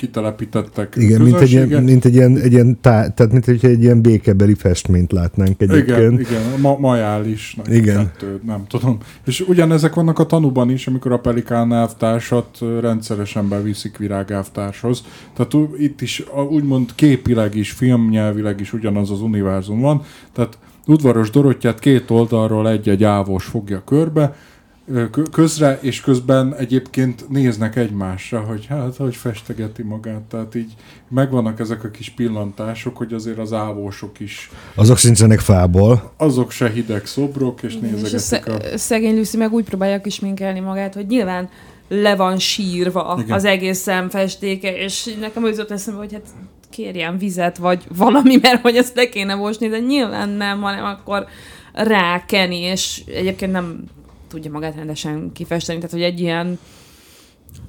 [0.00, 3.82] kitelepítettek Igen, mint egy ilyen, mint egy ilyen, egy ilyen tá, tehát mint egy, egy
[3.82, 5.98] ilyen békebeli festményt látnánk egyébként.
[5.98, 7.96] Igen, igen, ma, majális, igen.
[7.96, 8.98] Kettő, nem tudom.
[9.24, 15.04] És ugyanezek vannak a tanúban is, amikor a Pelikán elvtársat rendszeresen beviszik virágávtárshoz.
[15.34, 20.02] Tehát itt is úgymond képileg is, filmnyelvileg is ugyanaz az univerzum van.
[20.32, 24.34] Tehát udvaros Dorottyát két oldalról egy-egy ávós fogja körbe,
[25.32, 30.72] közre, és közben egyébként néznek egymásra, hogy hát, hogy festegeti magát, tehát így
[31.08, 34.50] megvannak ezek a kis pillantások, hogy azért az ávósok is...
[34.74, 36.12] Azok sincsenek fából.
[36.16, 38.78] Azok se hideg szobrok, és nézegetik és a...
[38.78, 41.48] Szegény Lucy meg úgy próbálja kisminkelni magát, hogy nyilván
[41.88, 43.36] le van sírva Igen.
[43.36, 46.26] az egész szemfestéke, és nekem az jutott eszembe, hogy hát
[46.70, 51.26] kérjen vizet, vagy valami, mert hogy ezt le kéne mosni, de nyilván nem, hanem akkor
[51.72, 53.84] rákeni, és egyébként nem
[54.30, 56.58] tudja magát rendesen kifesteni, tehát hogy egy ilyen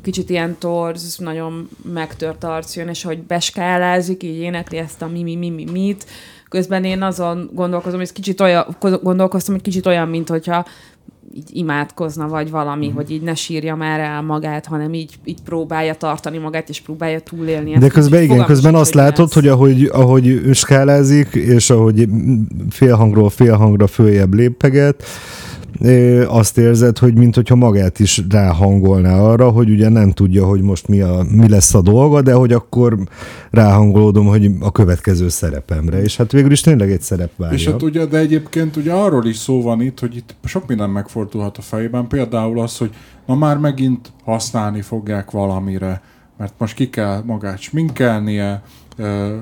[0.01, 5.23] kicsit ilyen torz, nagyon megtört arc jön, és hogy beskálázik, így énekli ezt a mi,
[5.23, 6.05] mi, mi, mi, mit.
[6.49, 10.65] Közben én azon gondolkozom, hogy ez kicsit olyan, gondolkoztam, hogy kicsit olyan, mint hogyha
[11.35, 12.93] így imádkozna, vagy valami, mm.
[12.93, 17.19] hogy így ne sírja már el magát, hanem így, így próbálja tartani magát, és próbálja
[17.19, 17.77] túlélni.
[17.77, 19.33] De közben igen, közben azt látod, lesz.
[19.33, 22.07] hogy ahogy, ahogy skálázik, és ahogy
[22.69, 25.03] félhangról félhangra följebb lépeget,
[26.27, 30.87] azt érzed, hogy mint hogyha magát is ráhangolná arra, hogy ugye nem tudja, hogy most
[30.87, 32.97] mi, a, mi lesz a dolga, de hogy akkor
[33.51, 36.01] ráhangolódom, hogy a következő szerepemre.
[36.01, 37.57] És hát végül is tényleg egy szerep várja.
[37.57, 40.89] És hát ugye, de egyébként ugye arról is szó van itt, hogy itt sok minden
[40.89, 42.07] megfordulhat a fejében.
[42.07, 42.89] Például az, hogy
[43.25, 46.01] ma már megint használni fogják valamire,
[46.37, 48.63] mert most ki kell magát sminkelnie,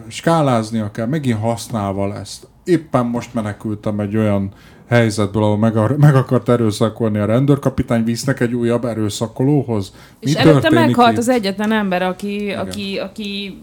[0.08, 2.48] skáláznia kell, megint használva lesz.
[2.64, 4.52] Éppen most menekültem egy olyan
[4.90, 9.94] helyzetből, ahol meg, meg akart erőszakolni a rendőrkapitány, visznek egy újabb erőszakolóhoz.
[10.20, 11.18] Mi és előtte meghalt itt?
[11.18, 13.62] az egyetlen ember, aki, aki, aki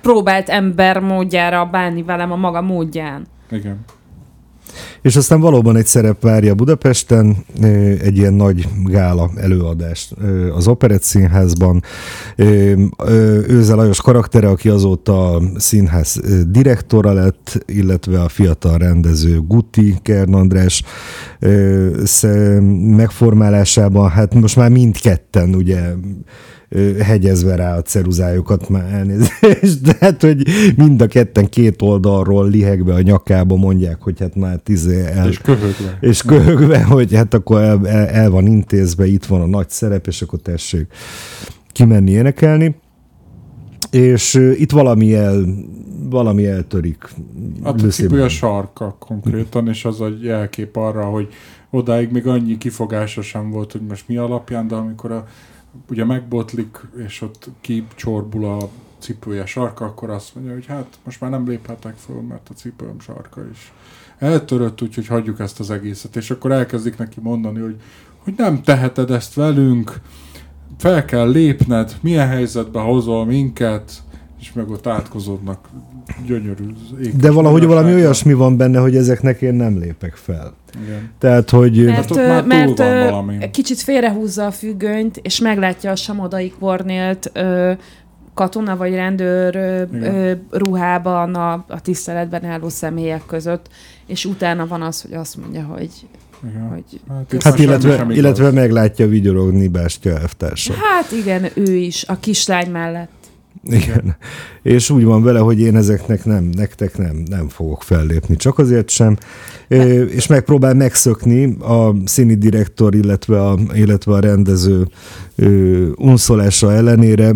[0.00, 3.26] próbált ember módjára bánni velem a maga módján.
[3.50, 3.84] Igen.
[5.02, 7.36] És aztán valóban egy szerep várja Budapesten,
[8.02, 10.12] egy ilyen nagy gála előadás
[10.56, 11.82] az Operett Színházban.
[13.48, 20.34] Őze Lajos karaktere, aki azóta a színház direktora lett, illetve a fiatal rendező Guti Kern
[20.34, 20.82] András
[22.96, 25.80] megformálásában, hát most már mindketten ugye
[27.02, 30.42] hegyezve rá a ceruzájukat már elnézést, de hát, hogy
[30.76, 35.28] mind a ketten két oldalról lihegve a nyakába mondják, hogy hát már tizé el...
[35.28, 35.98] És köhögve.
[36.00, 40.06] És köhögve, hogy hát akkor el, el, el van intézve, itt van a nagy szerep,
[40.06, 40.86] és akkor tessék
[41.72, 42.76] kimenni énekelni.
[43.90, 45.44] és itt valami, el,
[46.10, 47.08] valami eltörik.
[47.64, 51.28] Hát a cipője sarka konkrétan, és az a jelkép arra, hogy
[51.70, 55.26] odáig még annyi kifogása sem volt, hogy most mi alapján, de amikor a,
[55.90, 58.68] ugye megbotlik, és ott kicsorbul a
[58.98, 63.00] cipője sarka, akkor azt mondja, hogy hát most már nem léphetek föl, mert a cipőm
[63.00, 63.72] sarka is
[64.18, 66.16] eltörött, úgyhogy hagyjuk ezt az egészet.
[66.16, 67.80] És akkor elkezdik neki mondani, hogy,
[68.18, 70.00] hogy nem teheted ezt velünk,
[70.78, 74.02] fel kell lépned, milyen helyzetbe hozol minket,
[74.40, 75.68] és meg ott átkozódnak
[76.26, 76.64] gyönyörű
[77.20, 80.54] De valahogy valami olyasmi van benne, hogy ezeknek én nem lépek fel.
[80.84, 81.10] Igen.
[81.18, 81.84] Tehát, hogy...
[81.84, 83.50] Mert, hát mert valami.
[83.50, 87.72] kicsit félrehúzza a függönyt, és meglátja a Samodai Kornélt ö,
[88.34, 93.68] katona vagy rendőr ö, ö, ruhában a, a tiszteletben álló személyek között,
[94.06, 95.90] és utána van az, hogy azt mondja, hogy
[96.50, 96.68] igen.
[96.68, 100.72] Hogy hát, hát illetve, illetve meglátja vigyorogni Bástya elvtársa.
[100.72, 103.17] Hát igen, ő is, a kislány mellett.
[103.68, 104.16] Igen.
[104.62, 108.88] És úgy van vele, hogy én ezeknek nem, nektek nem, nem fogok fellépni, csak azért
[108.88, 109.16] sem.
[109.68, 109.76] É,
[110.10, 114.88] és megpróbál megszökni a színi direktor, illetve a, illetve a rendező
[115.36, 117.32] ö, unszolása ellenére,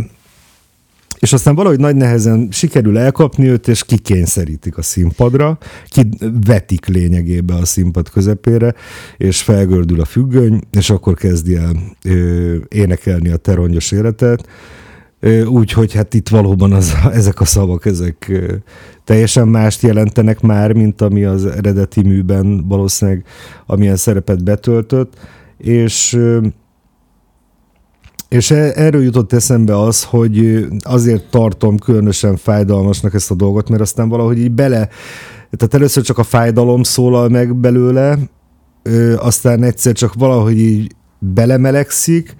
[1.22, 7.64] és aztán valahogy nagy nehezen sikerül elkapni őt, és kikényszerítik a színpadra, kivetik lényegébe a
[7.64, 8.74] színpad közepére,
[9.16, 11.72] és felgördül a függöny, és akkor kezdi el
[12.04, 14.48] ö, énekelni a terongyos életet,
[15.46, 18.32] Úgyhogy hát itt valóban az, ezek a szavak, ezek
[19.04, 23.24] teljesen mást jelentenek már, mint ami az eredeti műben valószínűleg
[23.66, 25.12] amilyen szerepet betöltött,
[25.58, 26.18] és
[28.28, 33.82] és e, erről jutott eszembe az, hogy azért tartom különösen fájdalmasnak ezt a dolgot, mert
[33.82, 34.88] aztán valahogy így bele,
[35.56, 38.18] tehát először csak a fájdalom szólal meg belőle,
[39.16, 42.36] aztán egyszer csak valahogy így belemelegszik,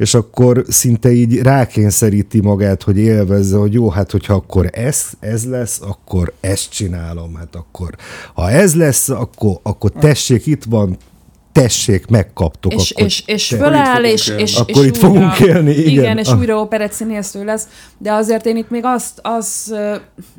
[0.00, 5.46] és akkor szinte így rákényszeríti magát, hogy élvezze, hogy jó, hát hogyha akkor ez, ez
[5.46, 7.94] lesz, akkor ezt csinálom, hát akkor
[8.34, 10.96] ha ez lesz, akkor, akkor tessék, itt van,
[11.52, 12.72] tessék, megkaptok.
[12.72, 15.92] És, akkor és, és föláll, és, és, Akkor és itt újra, fogunk élni, igen.
[15.92, 16.38] Igen, és ah.
[16.38, 17.68] újra operett színésztő lesz,
[17.98, 19.74] de azért én itt még azt, az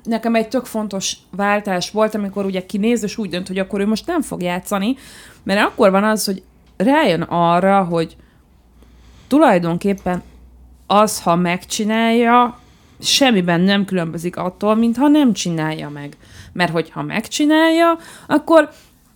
[0.04, 3.88] nekem egy tök fontos váltás volt, amikor ugye kinéz, és úgy dönt, hogy akkor ő
[3.88, 4.96] most nem fog játszani,
[5.44, 6.42] mert akkor van az, hogy
[6.78, 8.16] rájön arra, hogy
[9.32, 10.24] tulajdonképpen
[10.88, 12.60] az, ha megcsinálja,
[13.00, 16.18] semmiben nem különbözik attól, mintha nem csinálja meg.
[16.54, 17.98] Mert hogyha megcsinálja,
[18.28, 18.70] akkor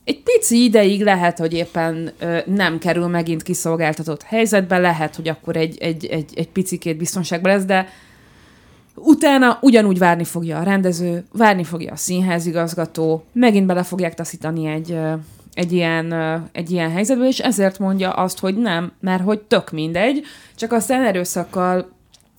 [0.04, 5.56] egy pici ideig lehet, hogy éppen ö, nem kerül megint kiszolgáltatott helyzetbe, lehet, hogy akkor
[5.56, 7.90] egy, egy, egy, egy picikét biztonságban lesz, de
[8.96, 14.98] utána ugyanúgy várni fogja a rendező, várni fogja a színházigazgató, megint bele fogják taszítani egy,
[15.56, 16.14] egy ilyen,
[16.52, 20.24] egy ilyen helyzetbe, és ezért mondja azt, hogy nem, mert hogy tök mindegy,
[20.56, 21.94] csak aztán erőszakkal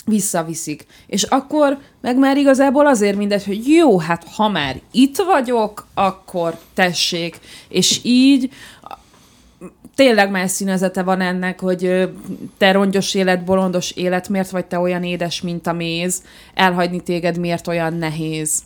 [0.06, 0.86] visszaviszik.
[1.06, 6.58] És akkor meg már igazából azért mindegy, hogy jó, hát ha már itt vagyok, akkor
[6.74, 7.38] tessék.
[7.68, 8.50] És így
[9.94, 12.10] tényleg más színezete van ennek, hogy
[12.58, 16.22] te rongyos élet, bolondos élet, miért vagy te olyan édes, mint a méz,
[16.54, 18.62] elhagyni téged miért olyan nehéz.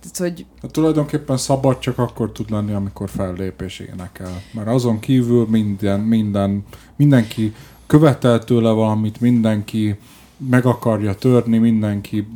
[0.00, 0.46] Tehát, hogy...
[0.62, 4.42] Hát tulajdonképpen szabad csak akkor tud lenni, amikor fellépés énekel.
[4.52, 6.64] Mert azon kívül minden, minden,
[6.96, 7.54] mindenki
[7.86, 9.98] követel tőle valamit, mindenki
[10.36, 12.26] meg akarja törni, mindenki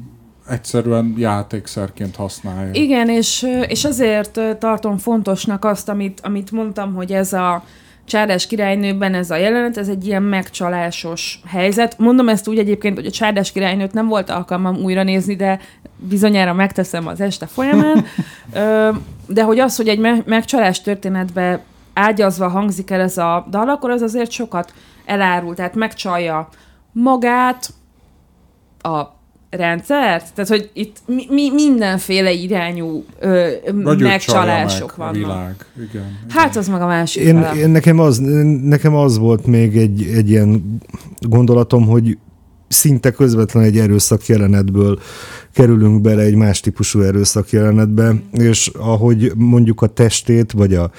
[0.48, 2.72] egyszerűen játékszerként használja.
[2.72, 7.64] Igen, és, és azért tartom fontosnak azt, amit, amit mondtam, hogy ez a
[8.10, 11.98] Csárdás királynőben ez a jelenet, ez egy ilyen megcsalásos helyzet.
[11.98, 15.60] Mondom ezt úgy egyébként, hogy a Csárdás királynőt nem volt alkalmam újra nézni, de
[15.96, 18.04] bizonyára megteszem az este folyamán.
[19.26, 21.62] de hogy az, hogy egy me- megcsalás történetbe
[21.94, 24.72] ágyazva hangzik el ez a dal, akkor az azért sokat
[25.04, 25.54] elárul.
[25.54, 26.48] Tehát megcsalja
[26.92, 27.68] magát,
[28.82, 29.19] a
[29.50, 30.34] rendszert?
[30.34, 33.48] Tehát, hogy itt mi, mi mindenféle irányú ö,
[33.98, 35.14] megcsalások meg vannak.
[35.14, 35.54] Világ.
[35.76, 36.16] Igen, igen.
[36.28, 38.18] Hát az meg a másik én, én nekem, az,
[38.62, 40.80] nekem az volt még egy, egy ilyen
[41.18, 42.18] gondolatom, hogy
[42.72, 44.98] szinte közvetlen egy erőszak jelenetből
[45.52, 50.90] kerülünk bele egy más típusú erőszak jelenetbe, és ahogy mondjuk a testét, vagy a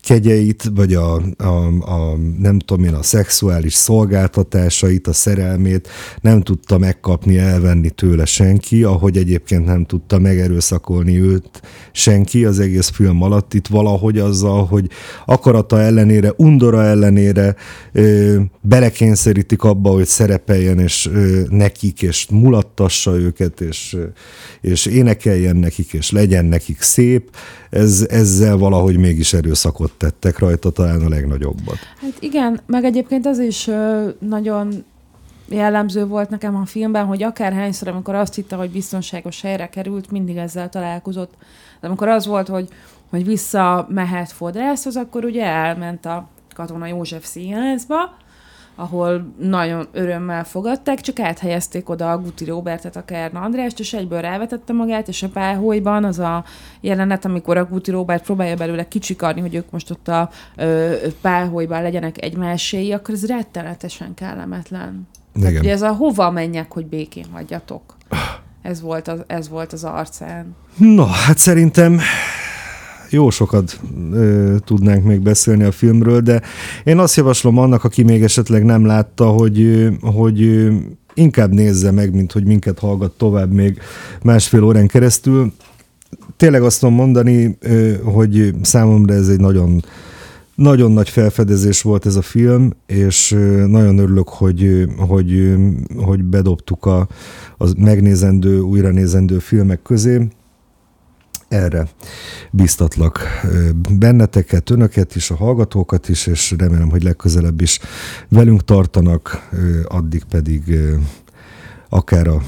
[0.00, 5.88] kegyeit, vagy a, a, a nem tudom én, a szexuális szolgáltatásait, a szerelmét
[6.20, 11.60] nem tudta megkapni, elvenni tőle senki, ahogy egyébként nem tudta megerőszakolni őt
[11.92, 13.54] senki az egész film alatt.
[13.54, 14.88] Itt valahogy azzal, hogy
[15.26, 17.54] akarata ellenére, undora ellenére
[17.92, 21.10] ö, belekényszerítik abba, hogy szerepeljen, és
[21.48, 23.96] nekik, és mulattassa őket, és
[24.60, 27.36] és énekeljen nekik, és legyen nekik szép,
[27.70, 31.78] ez, ezzel valahogy mégis erőszakot tettek rajta, talán a legnagyobbat.
[32.00, 33.70] Hát igen, meg egyébként az is
[34.18, 34.84] nagyon
[35.48, 40.36] jellemző volt nekem a filmben, hogy akárhányszor, amikor azt hitte, hogy biztonságos helyre került, mindig
[40.36, 41.32] ezzel találkozott.
[41.80, 42.68] De amikor az volt, hogy,
[43.10, 48.16] hogy visszamehet fodrászhoz, akkor ugye elment a Katona József színházba,
[48.80, 54.20] ahol nagyon örömmel fogadták, csak áthelyezték oda a Guti Robertet, a Kerna Andrást, és egyből
[54.20, 56.44] rávetette magát, és a páholyban az a
[56.80, 61.82] jelenet, amikor a Guti Robert próbálja belőle kicsikarni, hogy ők most ott a ö, páholyban
[61.82, 65.08] legyenek egymáséi, akkor ez rettenetesen kellemetlen.
[65.32, 65.62] Tehát Igen.
[65.62, 67.96] ugye ez a hova menjek, hogy békén hagyjatok.
[68.62, 70.56] Ez volt az, ez volt az arcán.
[70.76, 72.00] Na, hát szerintem
[73.10, 73.80] jó sokat
[74.12, 76.42] ö, tudnánk még beszélni a filmről, de
[76.84, 80.68] én azt javaslom annak, aki még esetleg nem látta, hogy, hogy
[81.14, 83.78] inkább nézze meg, mint hogy minket hallgat tovább még
[84.22, 85.52] másfél órán keresztül.
[86.36, 87.58] Tényleg azt tudom mondani,
[88.04, 89.84] hogy számomra ez egy nagyon
[90.54, 93.30] nagyon nagy felfedezés volt ez a film, és
[93.66, 95.54] nagyon örülök, hogy, hogy,
[95.96, 97.08] hogy bedobtuk a,
[97.56, 100.28] az megnézendő, újranézendő filmek közé
[101.50, 101.88] erre
[102.50, 103.20] biztatlak
[103.98, 107.78] benneteket, önöket is, a hallgatókat is, és remélem, hogy legközelebb is
[108.28, 109.48] velünk tartanak,
[109.84, 110.78] addig pedig
[111.88, 112.42] akár a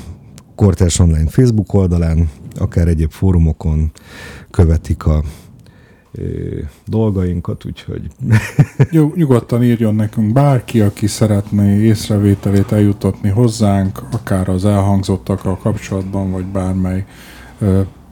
[0.54, 3.90] Kortárs Online Facebook oldalán, akár egyéb fórumokon
[4.50, 5.22] követik a
[6.86, 8.10] dolgainkat, úgyhogy
[8.90, 16.44] Jó, nyugodtan írjon nekünk bárki, aki szeretné észrevételét eljutatni hozzánk, akár az elhangzottakkal kapcsolatban, vagy
[16.44, 17.06] bármely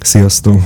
[0.00, 0.60] sziasztok!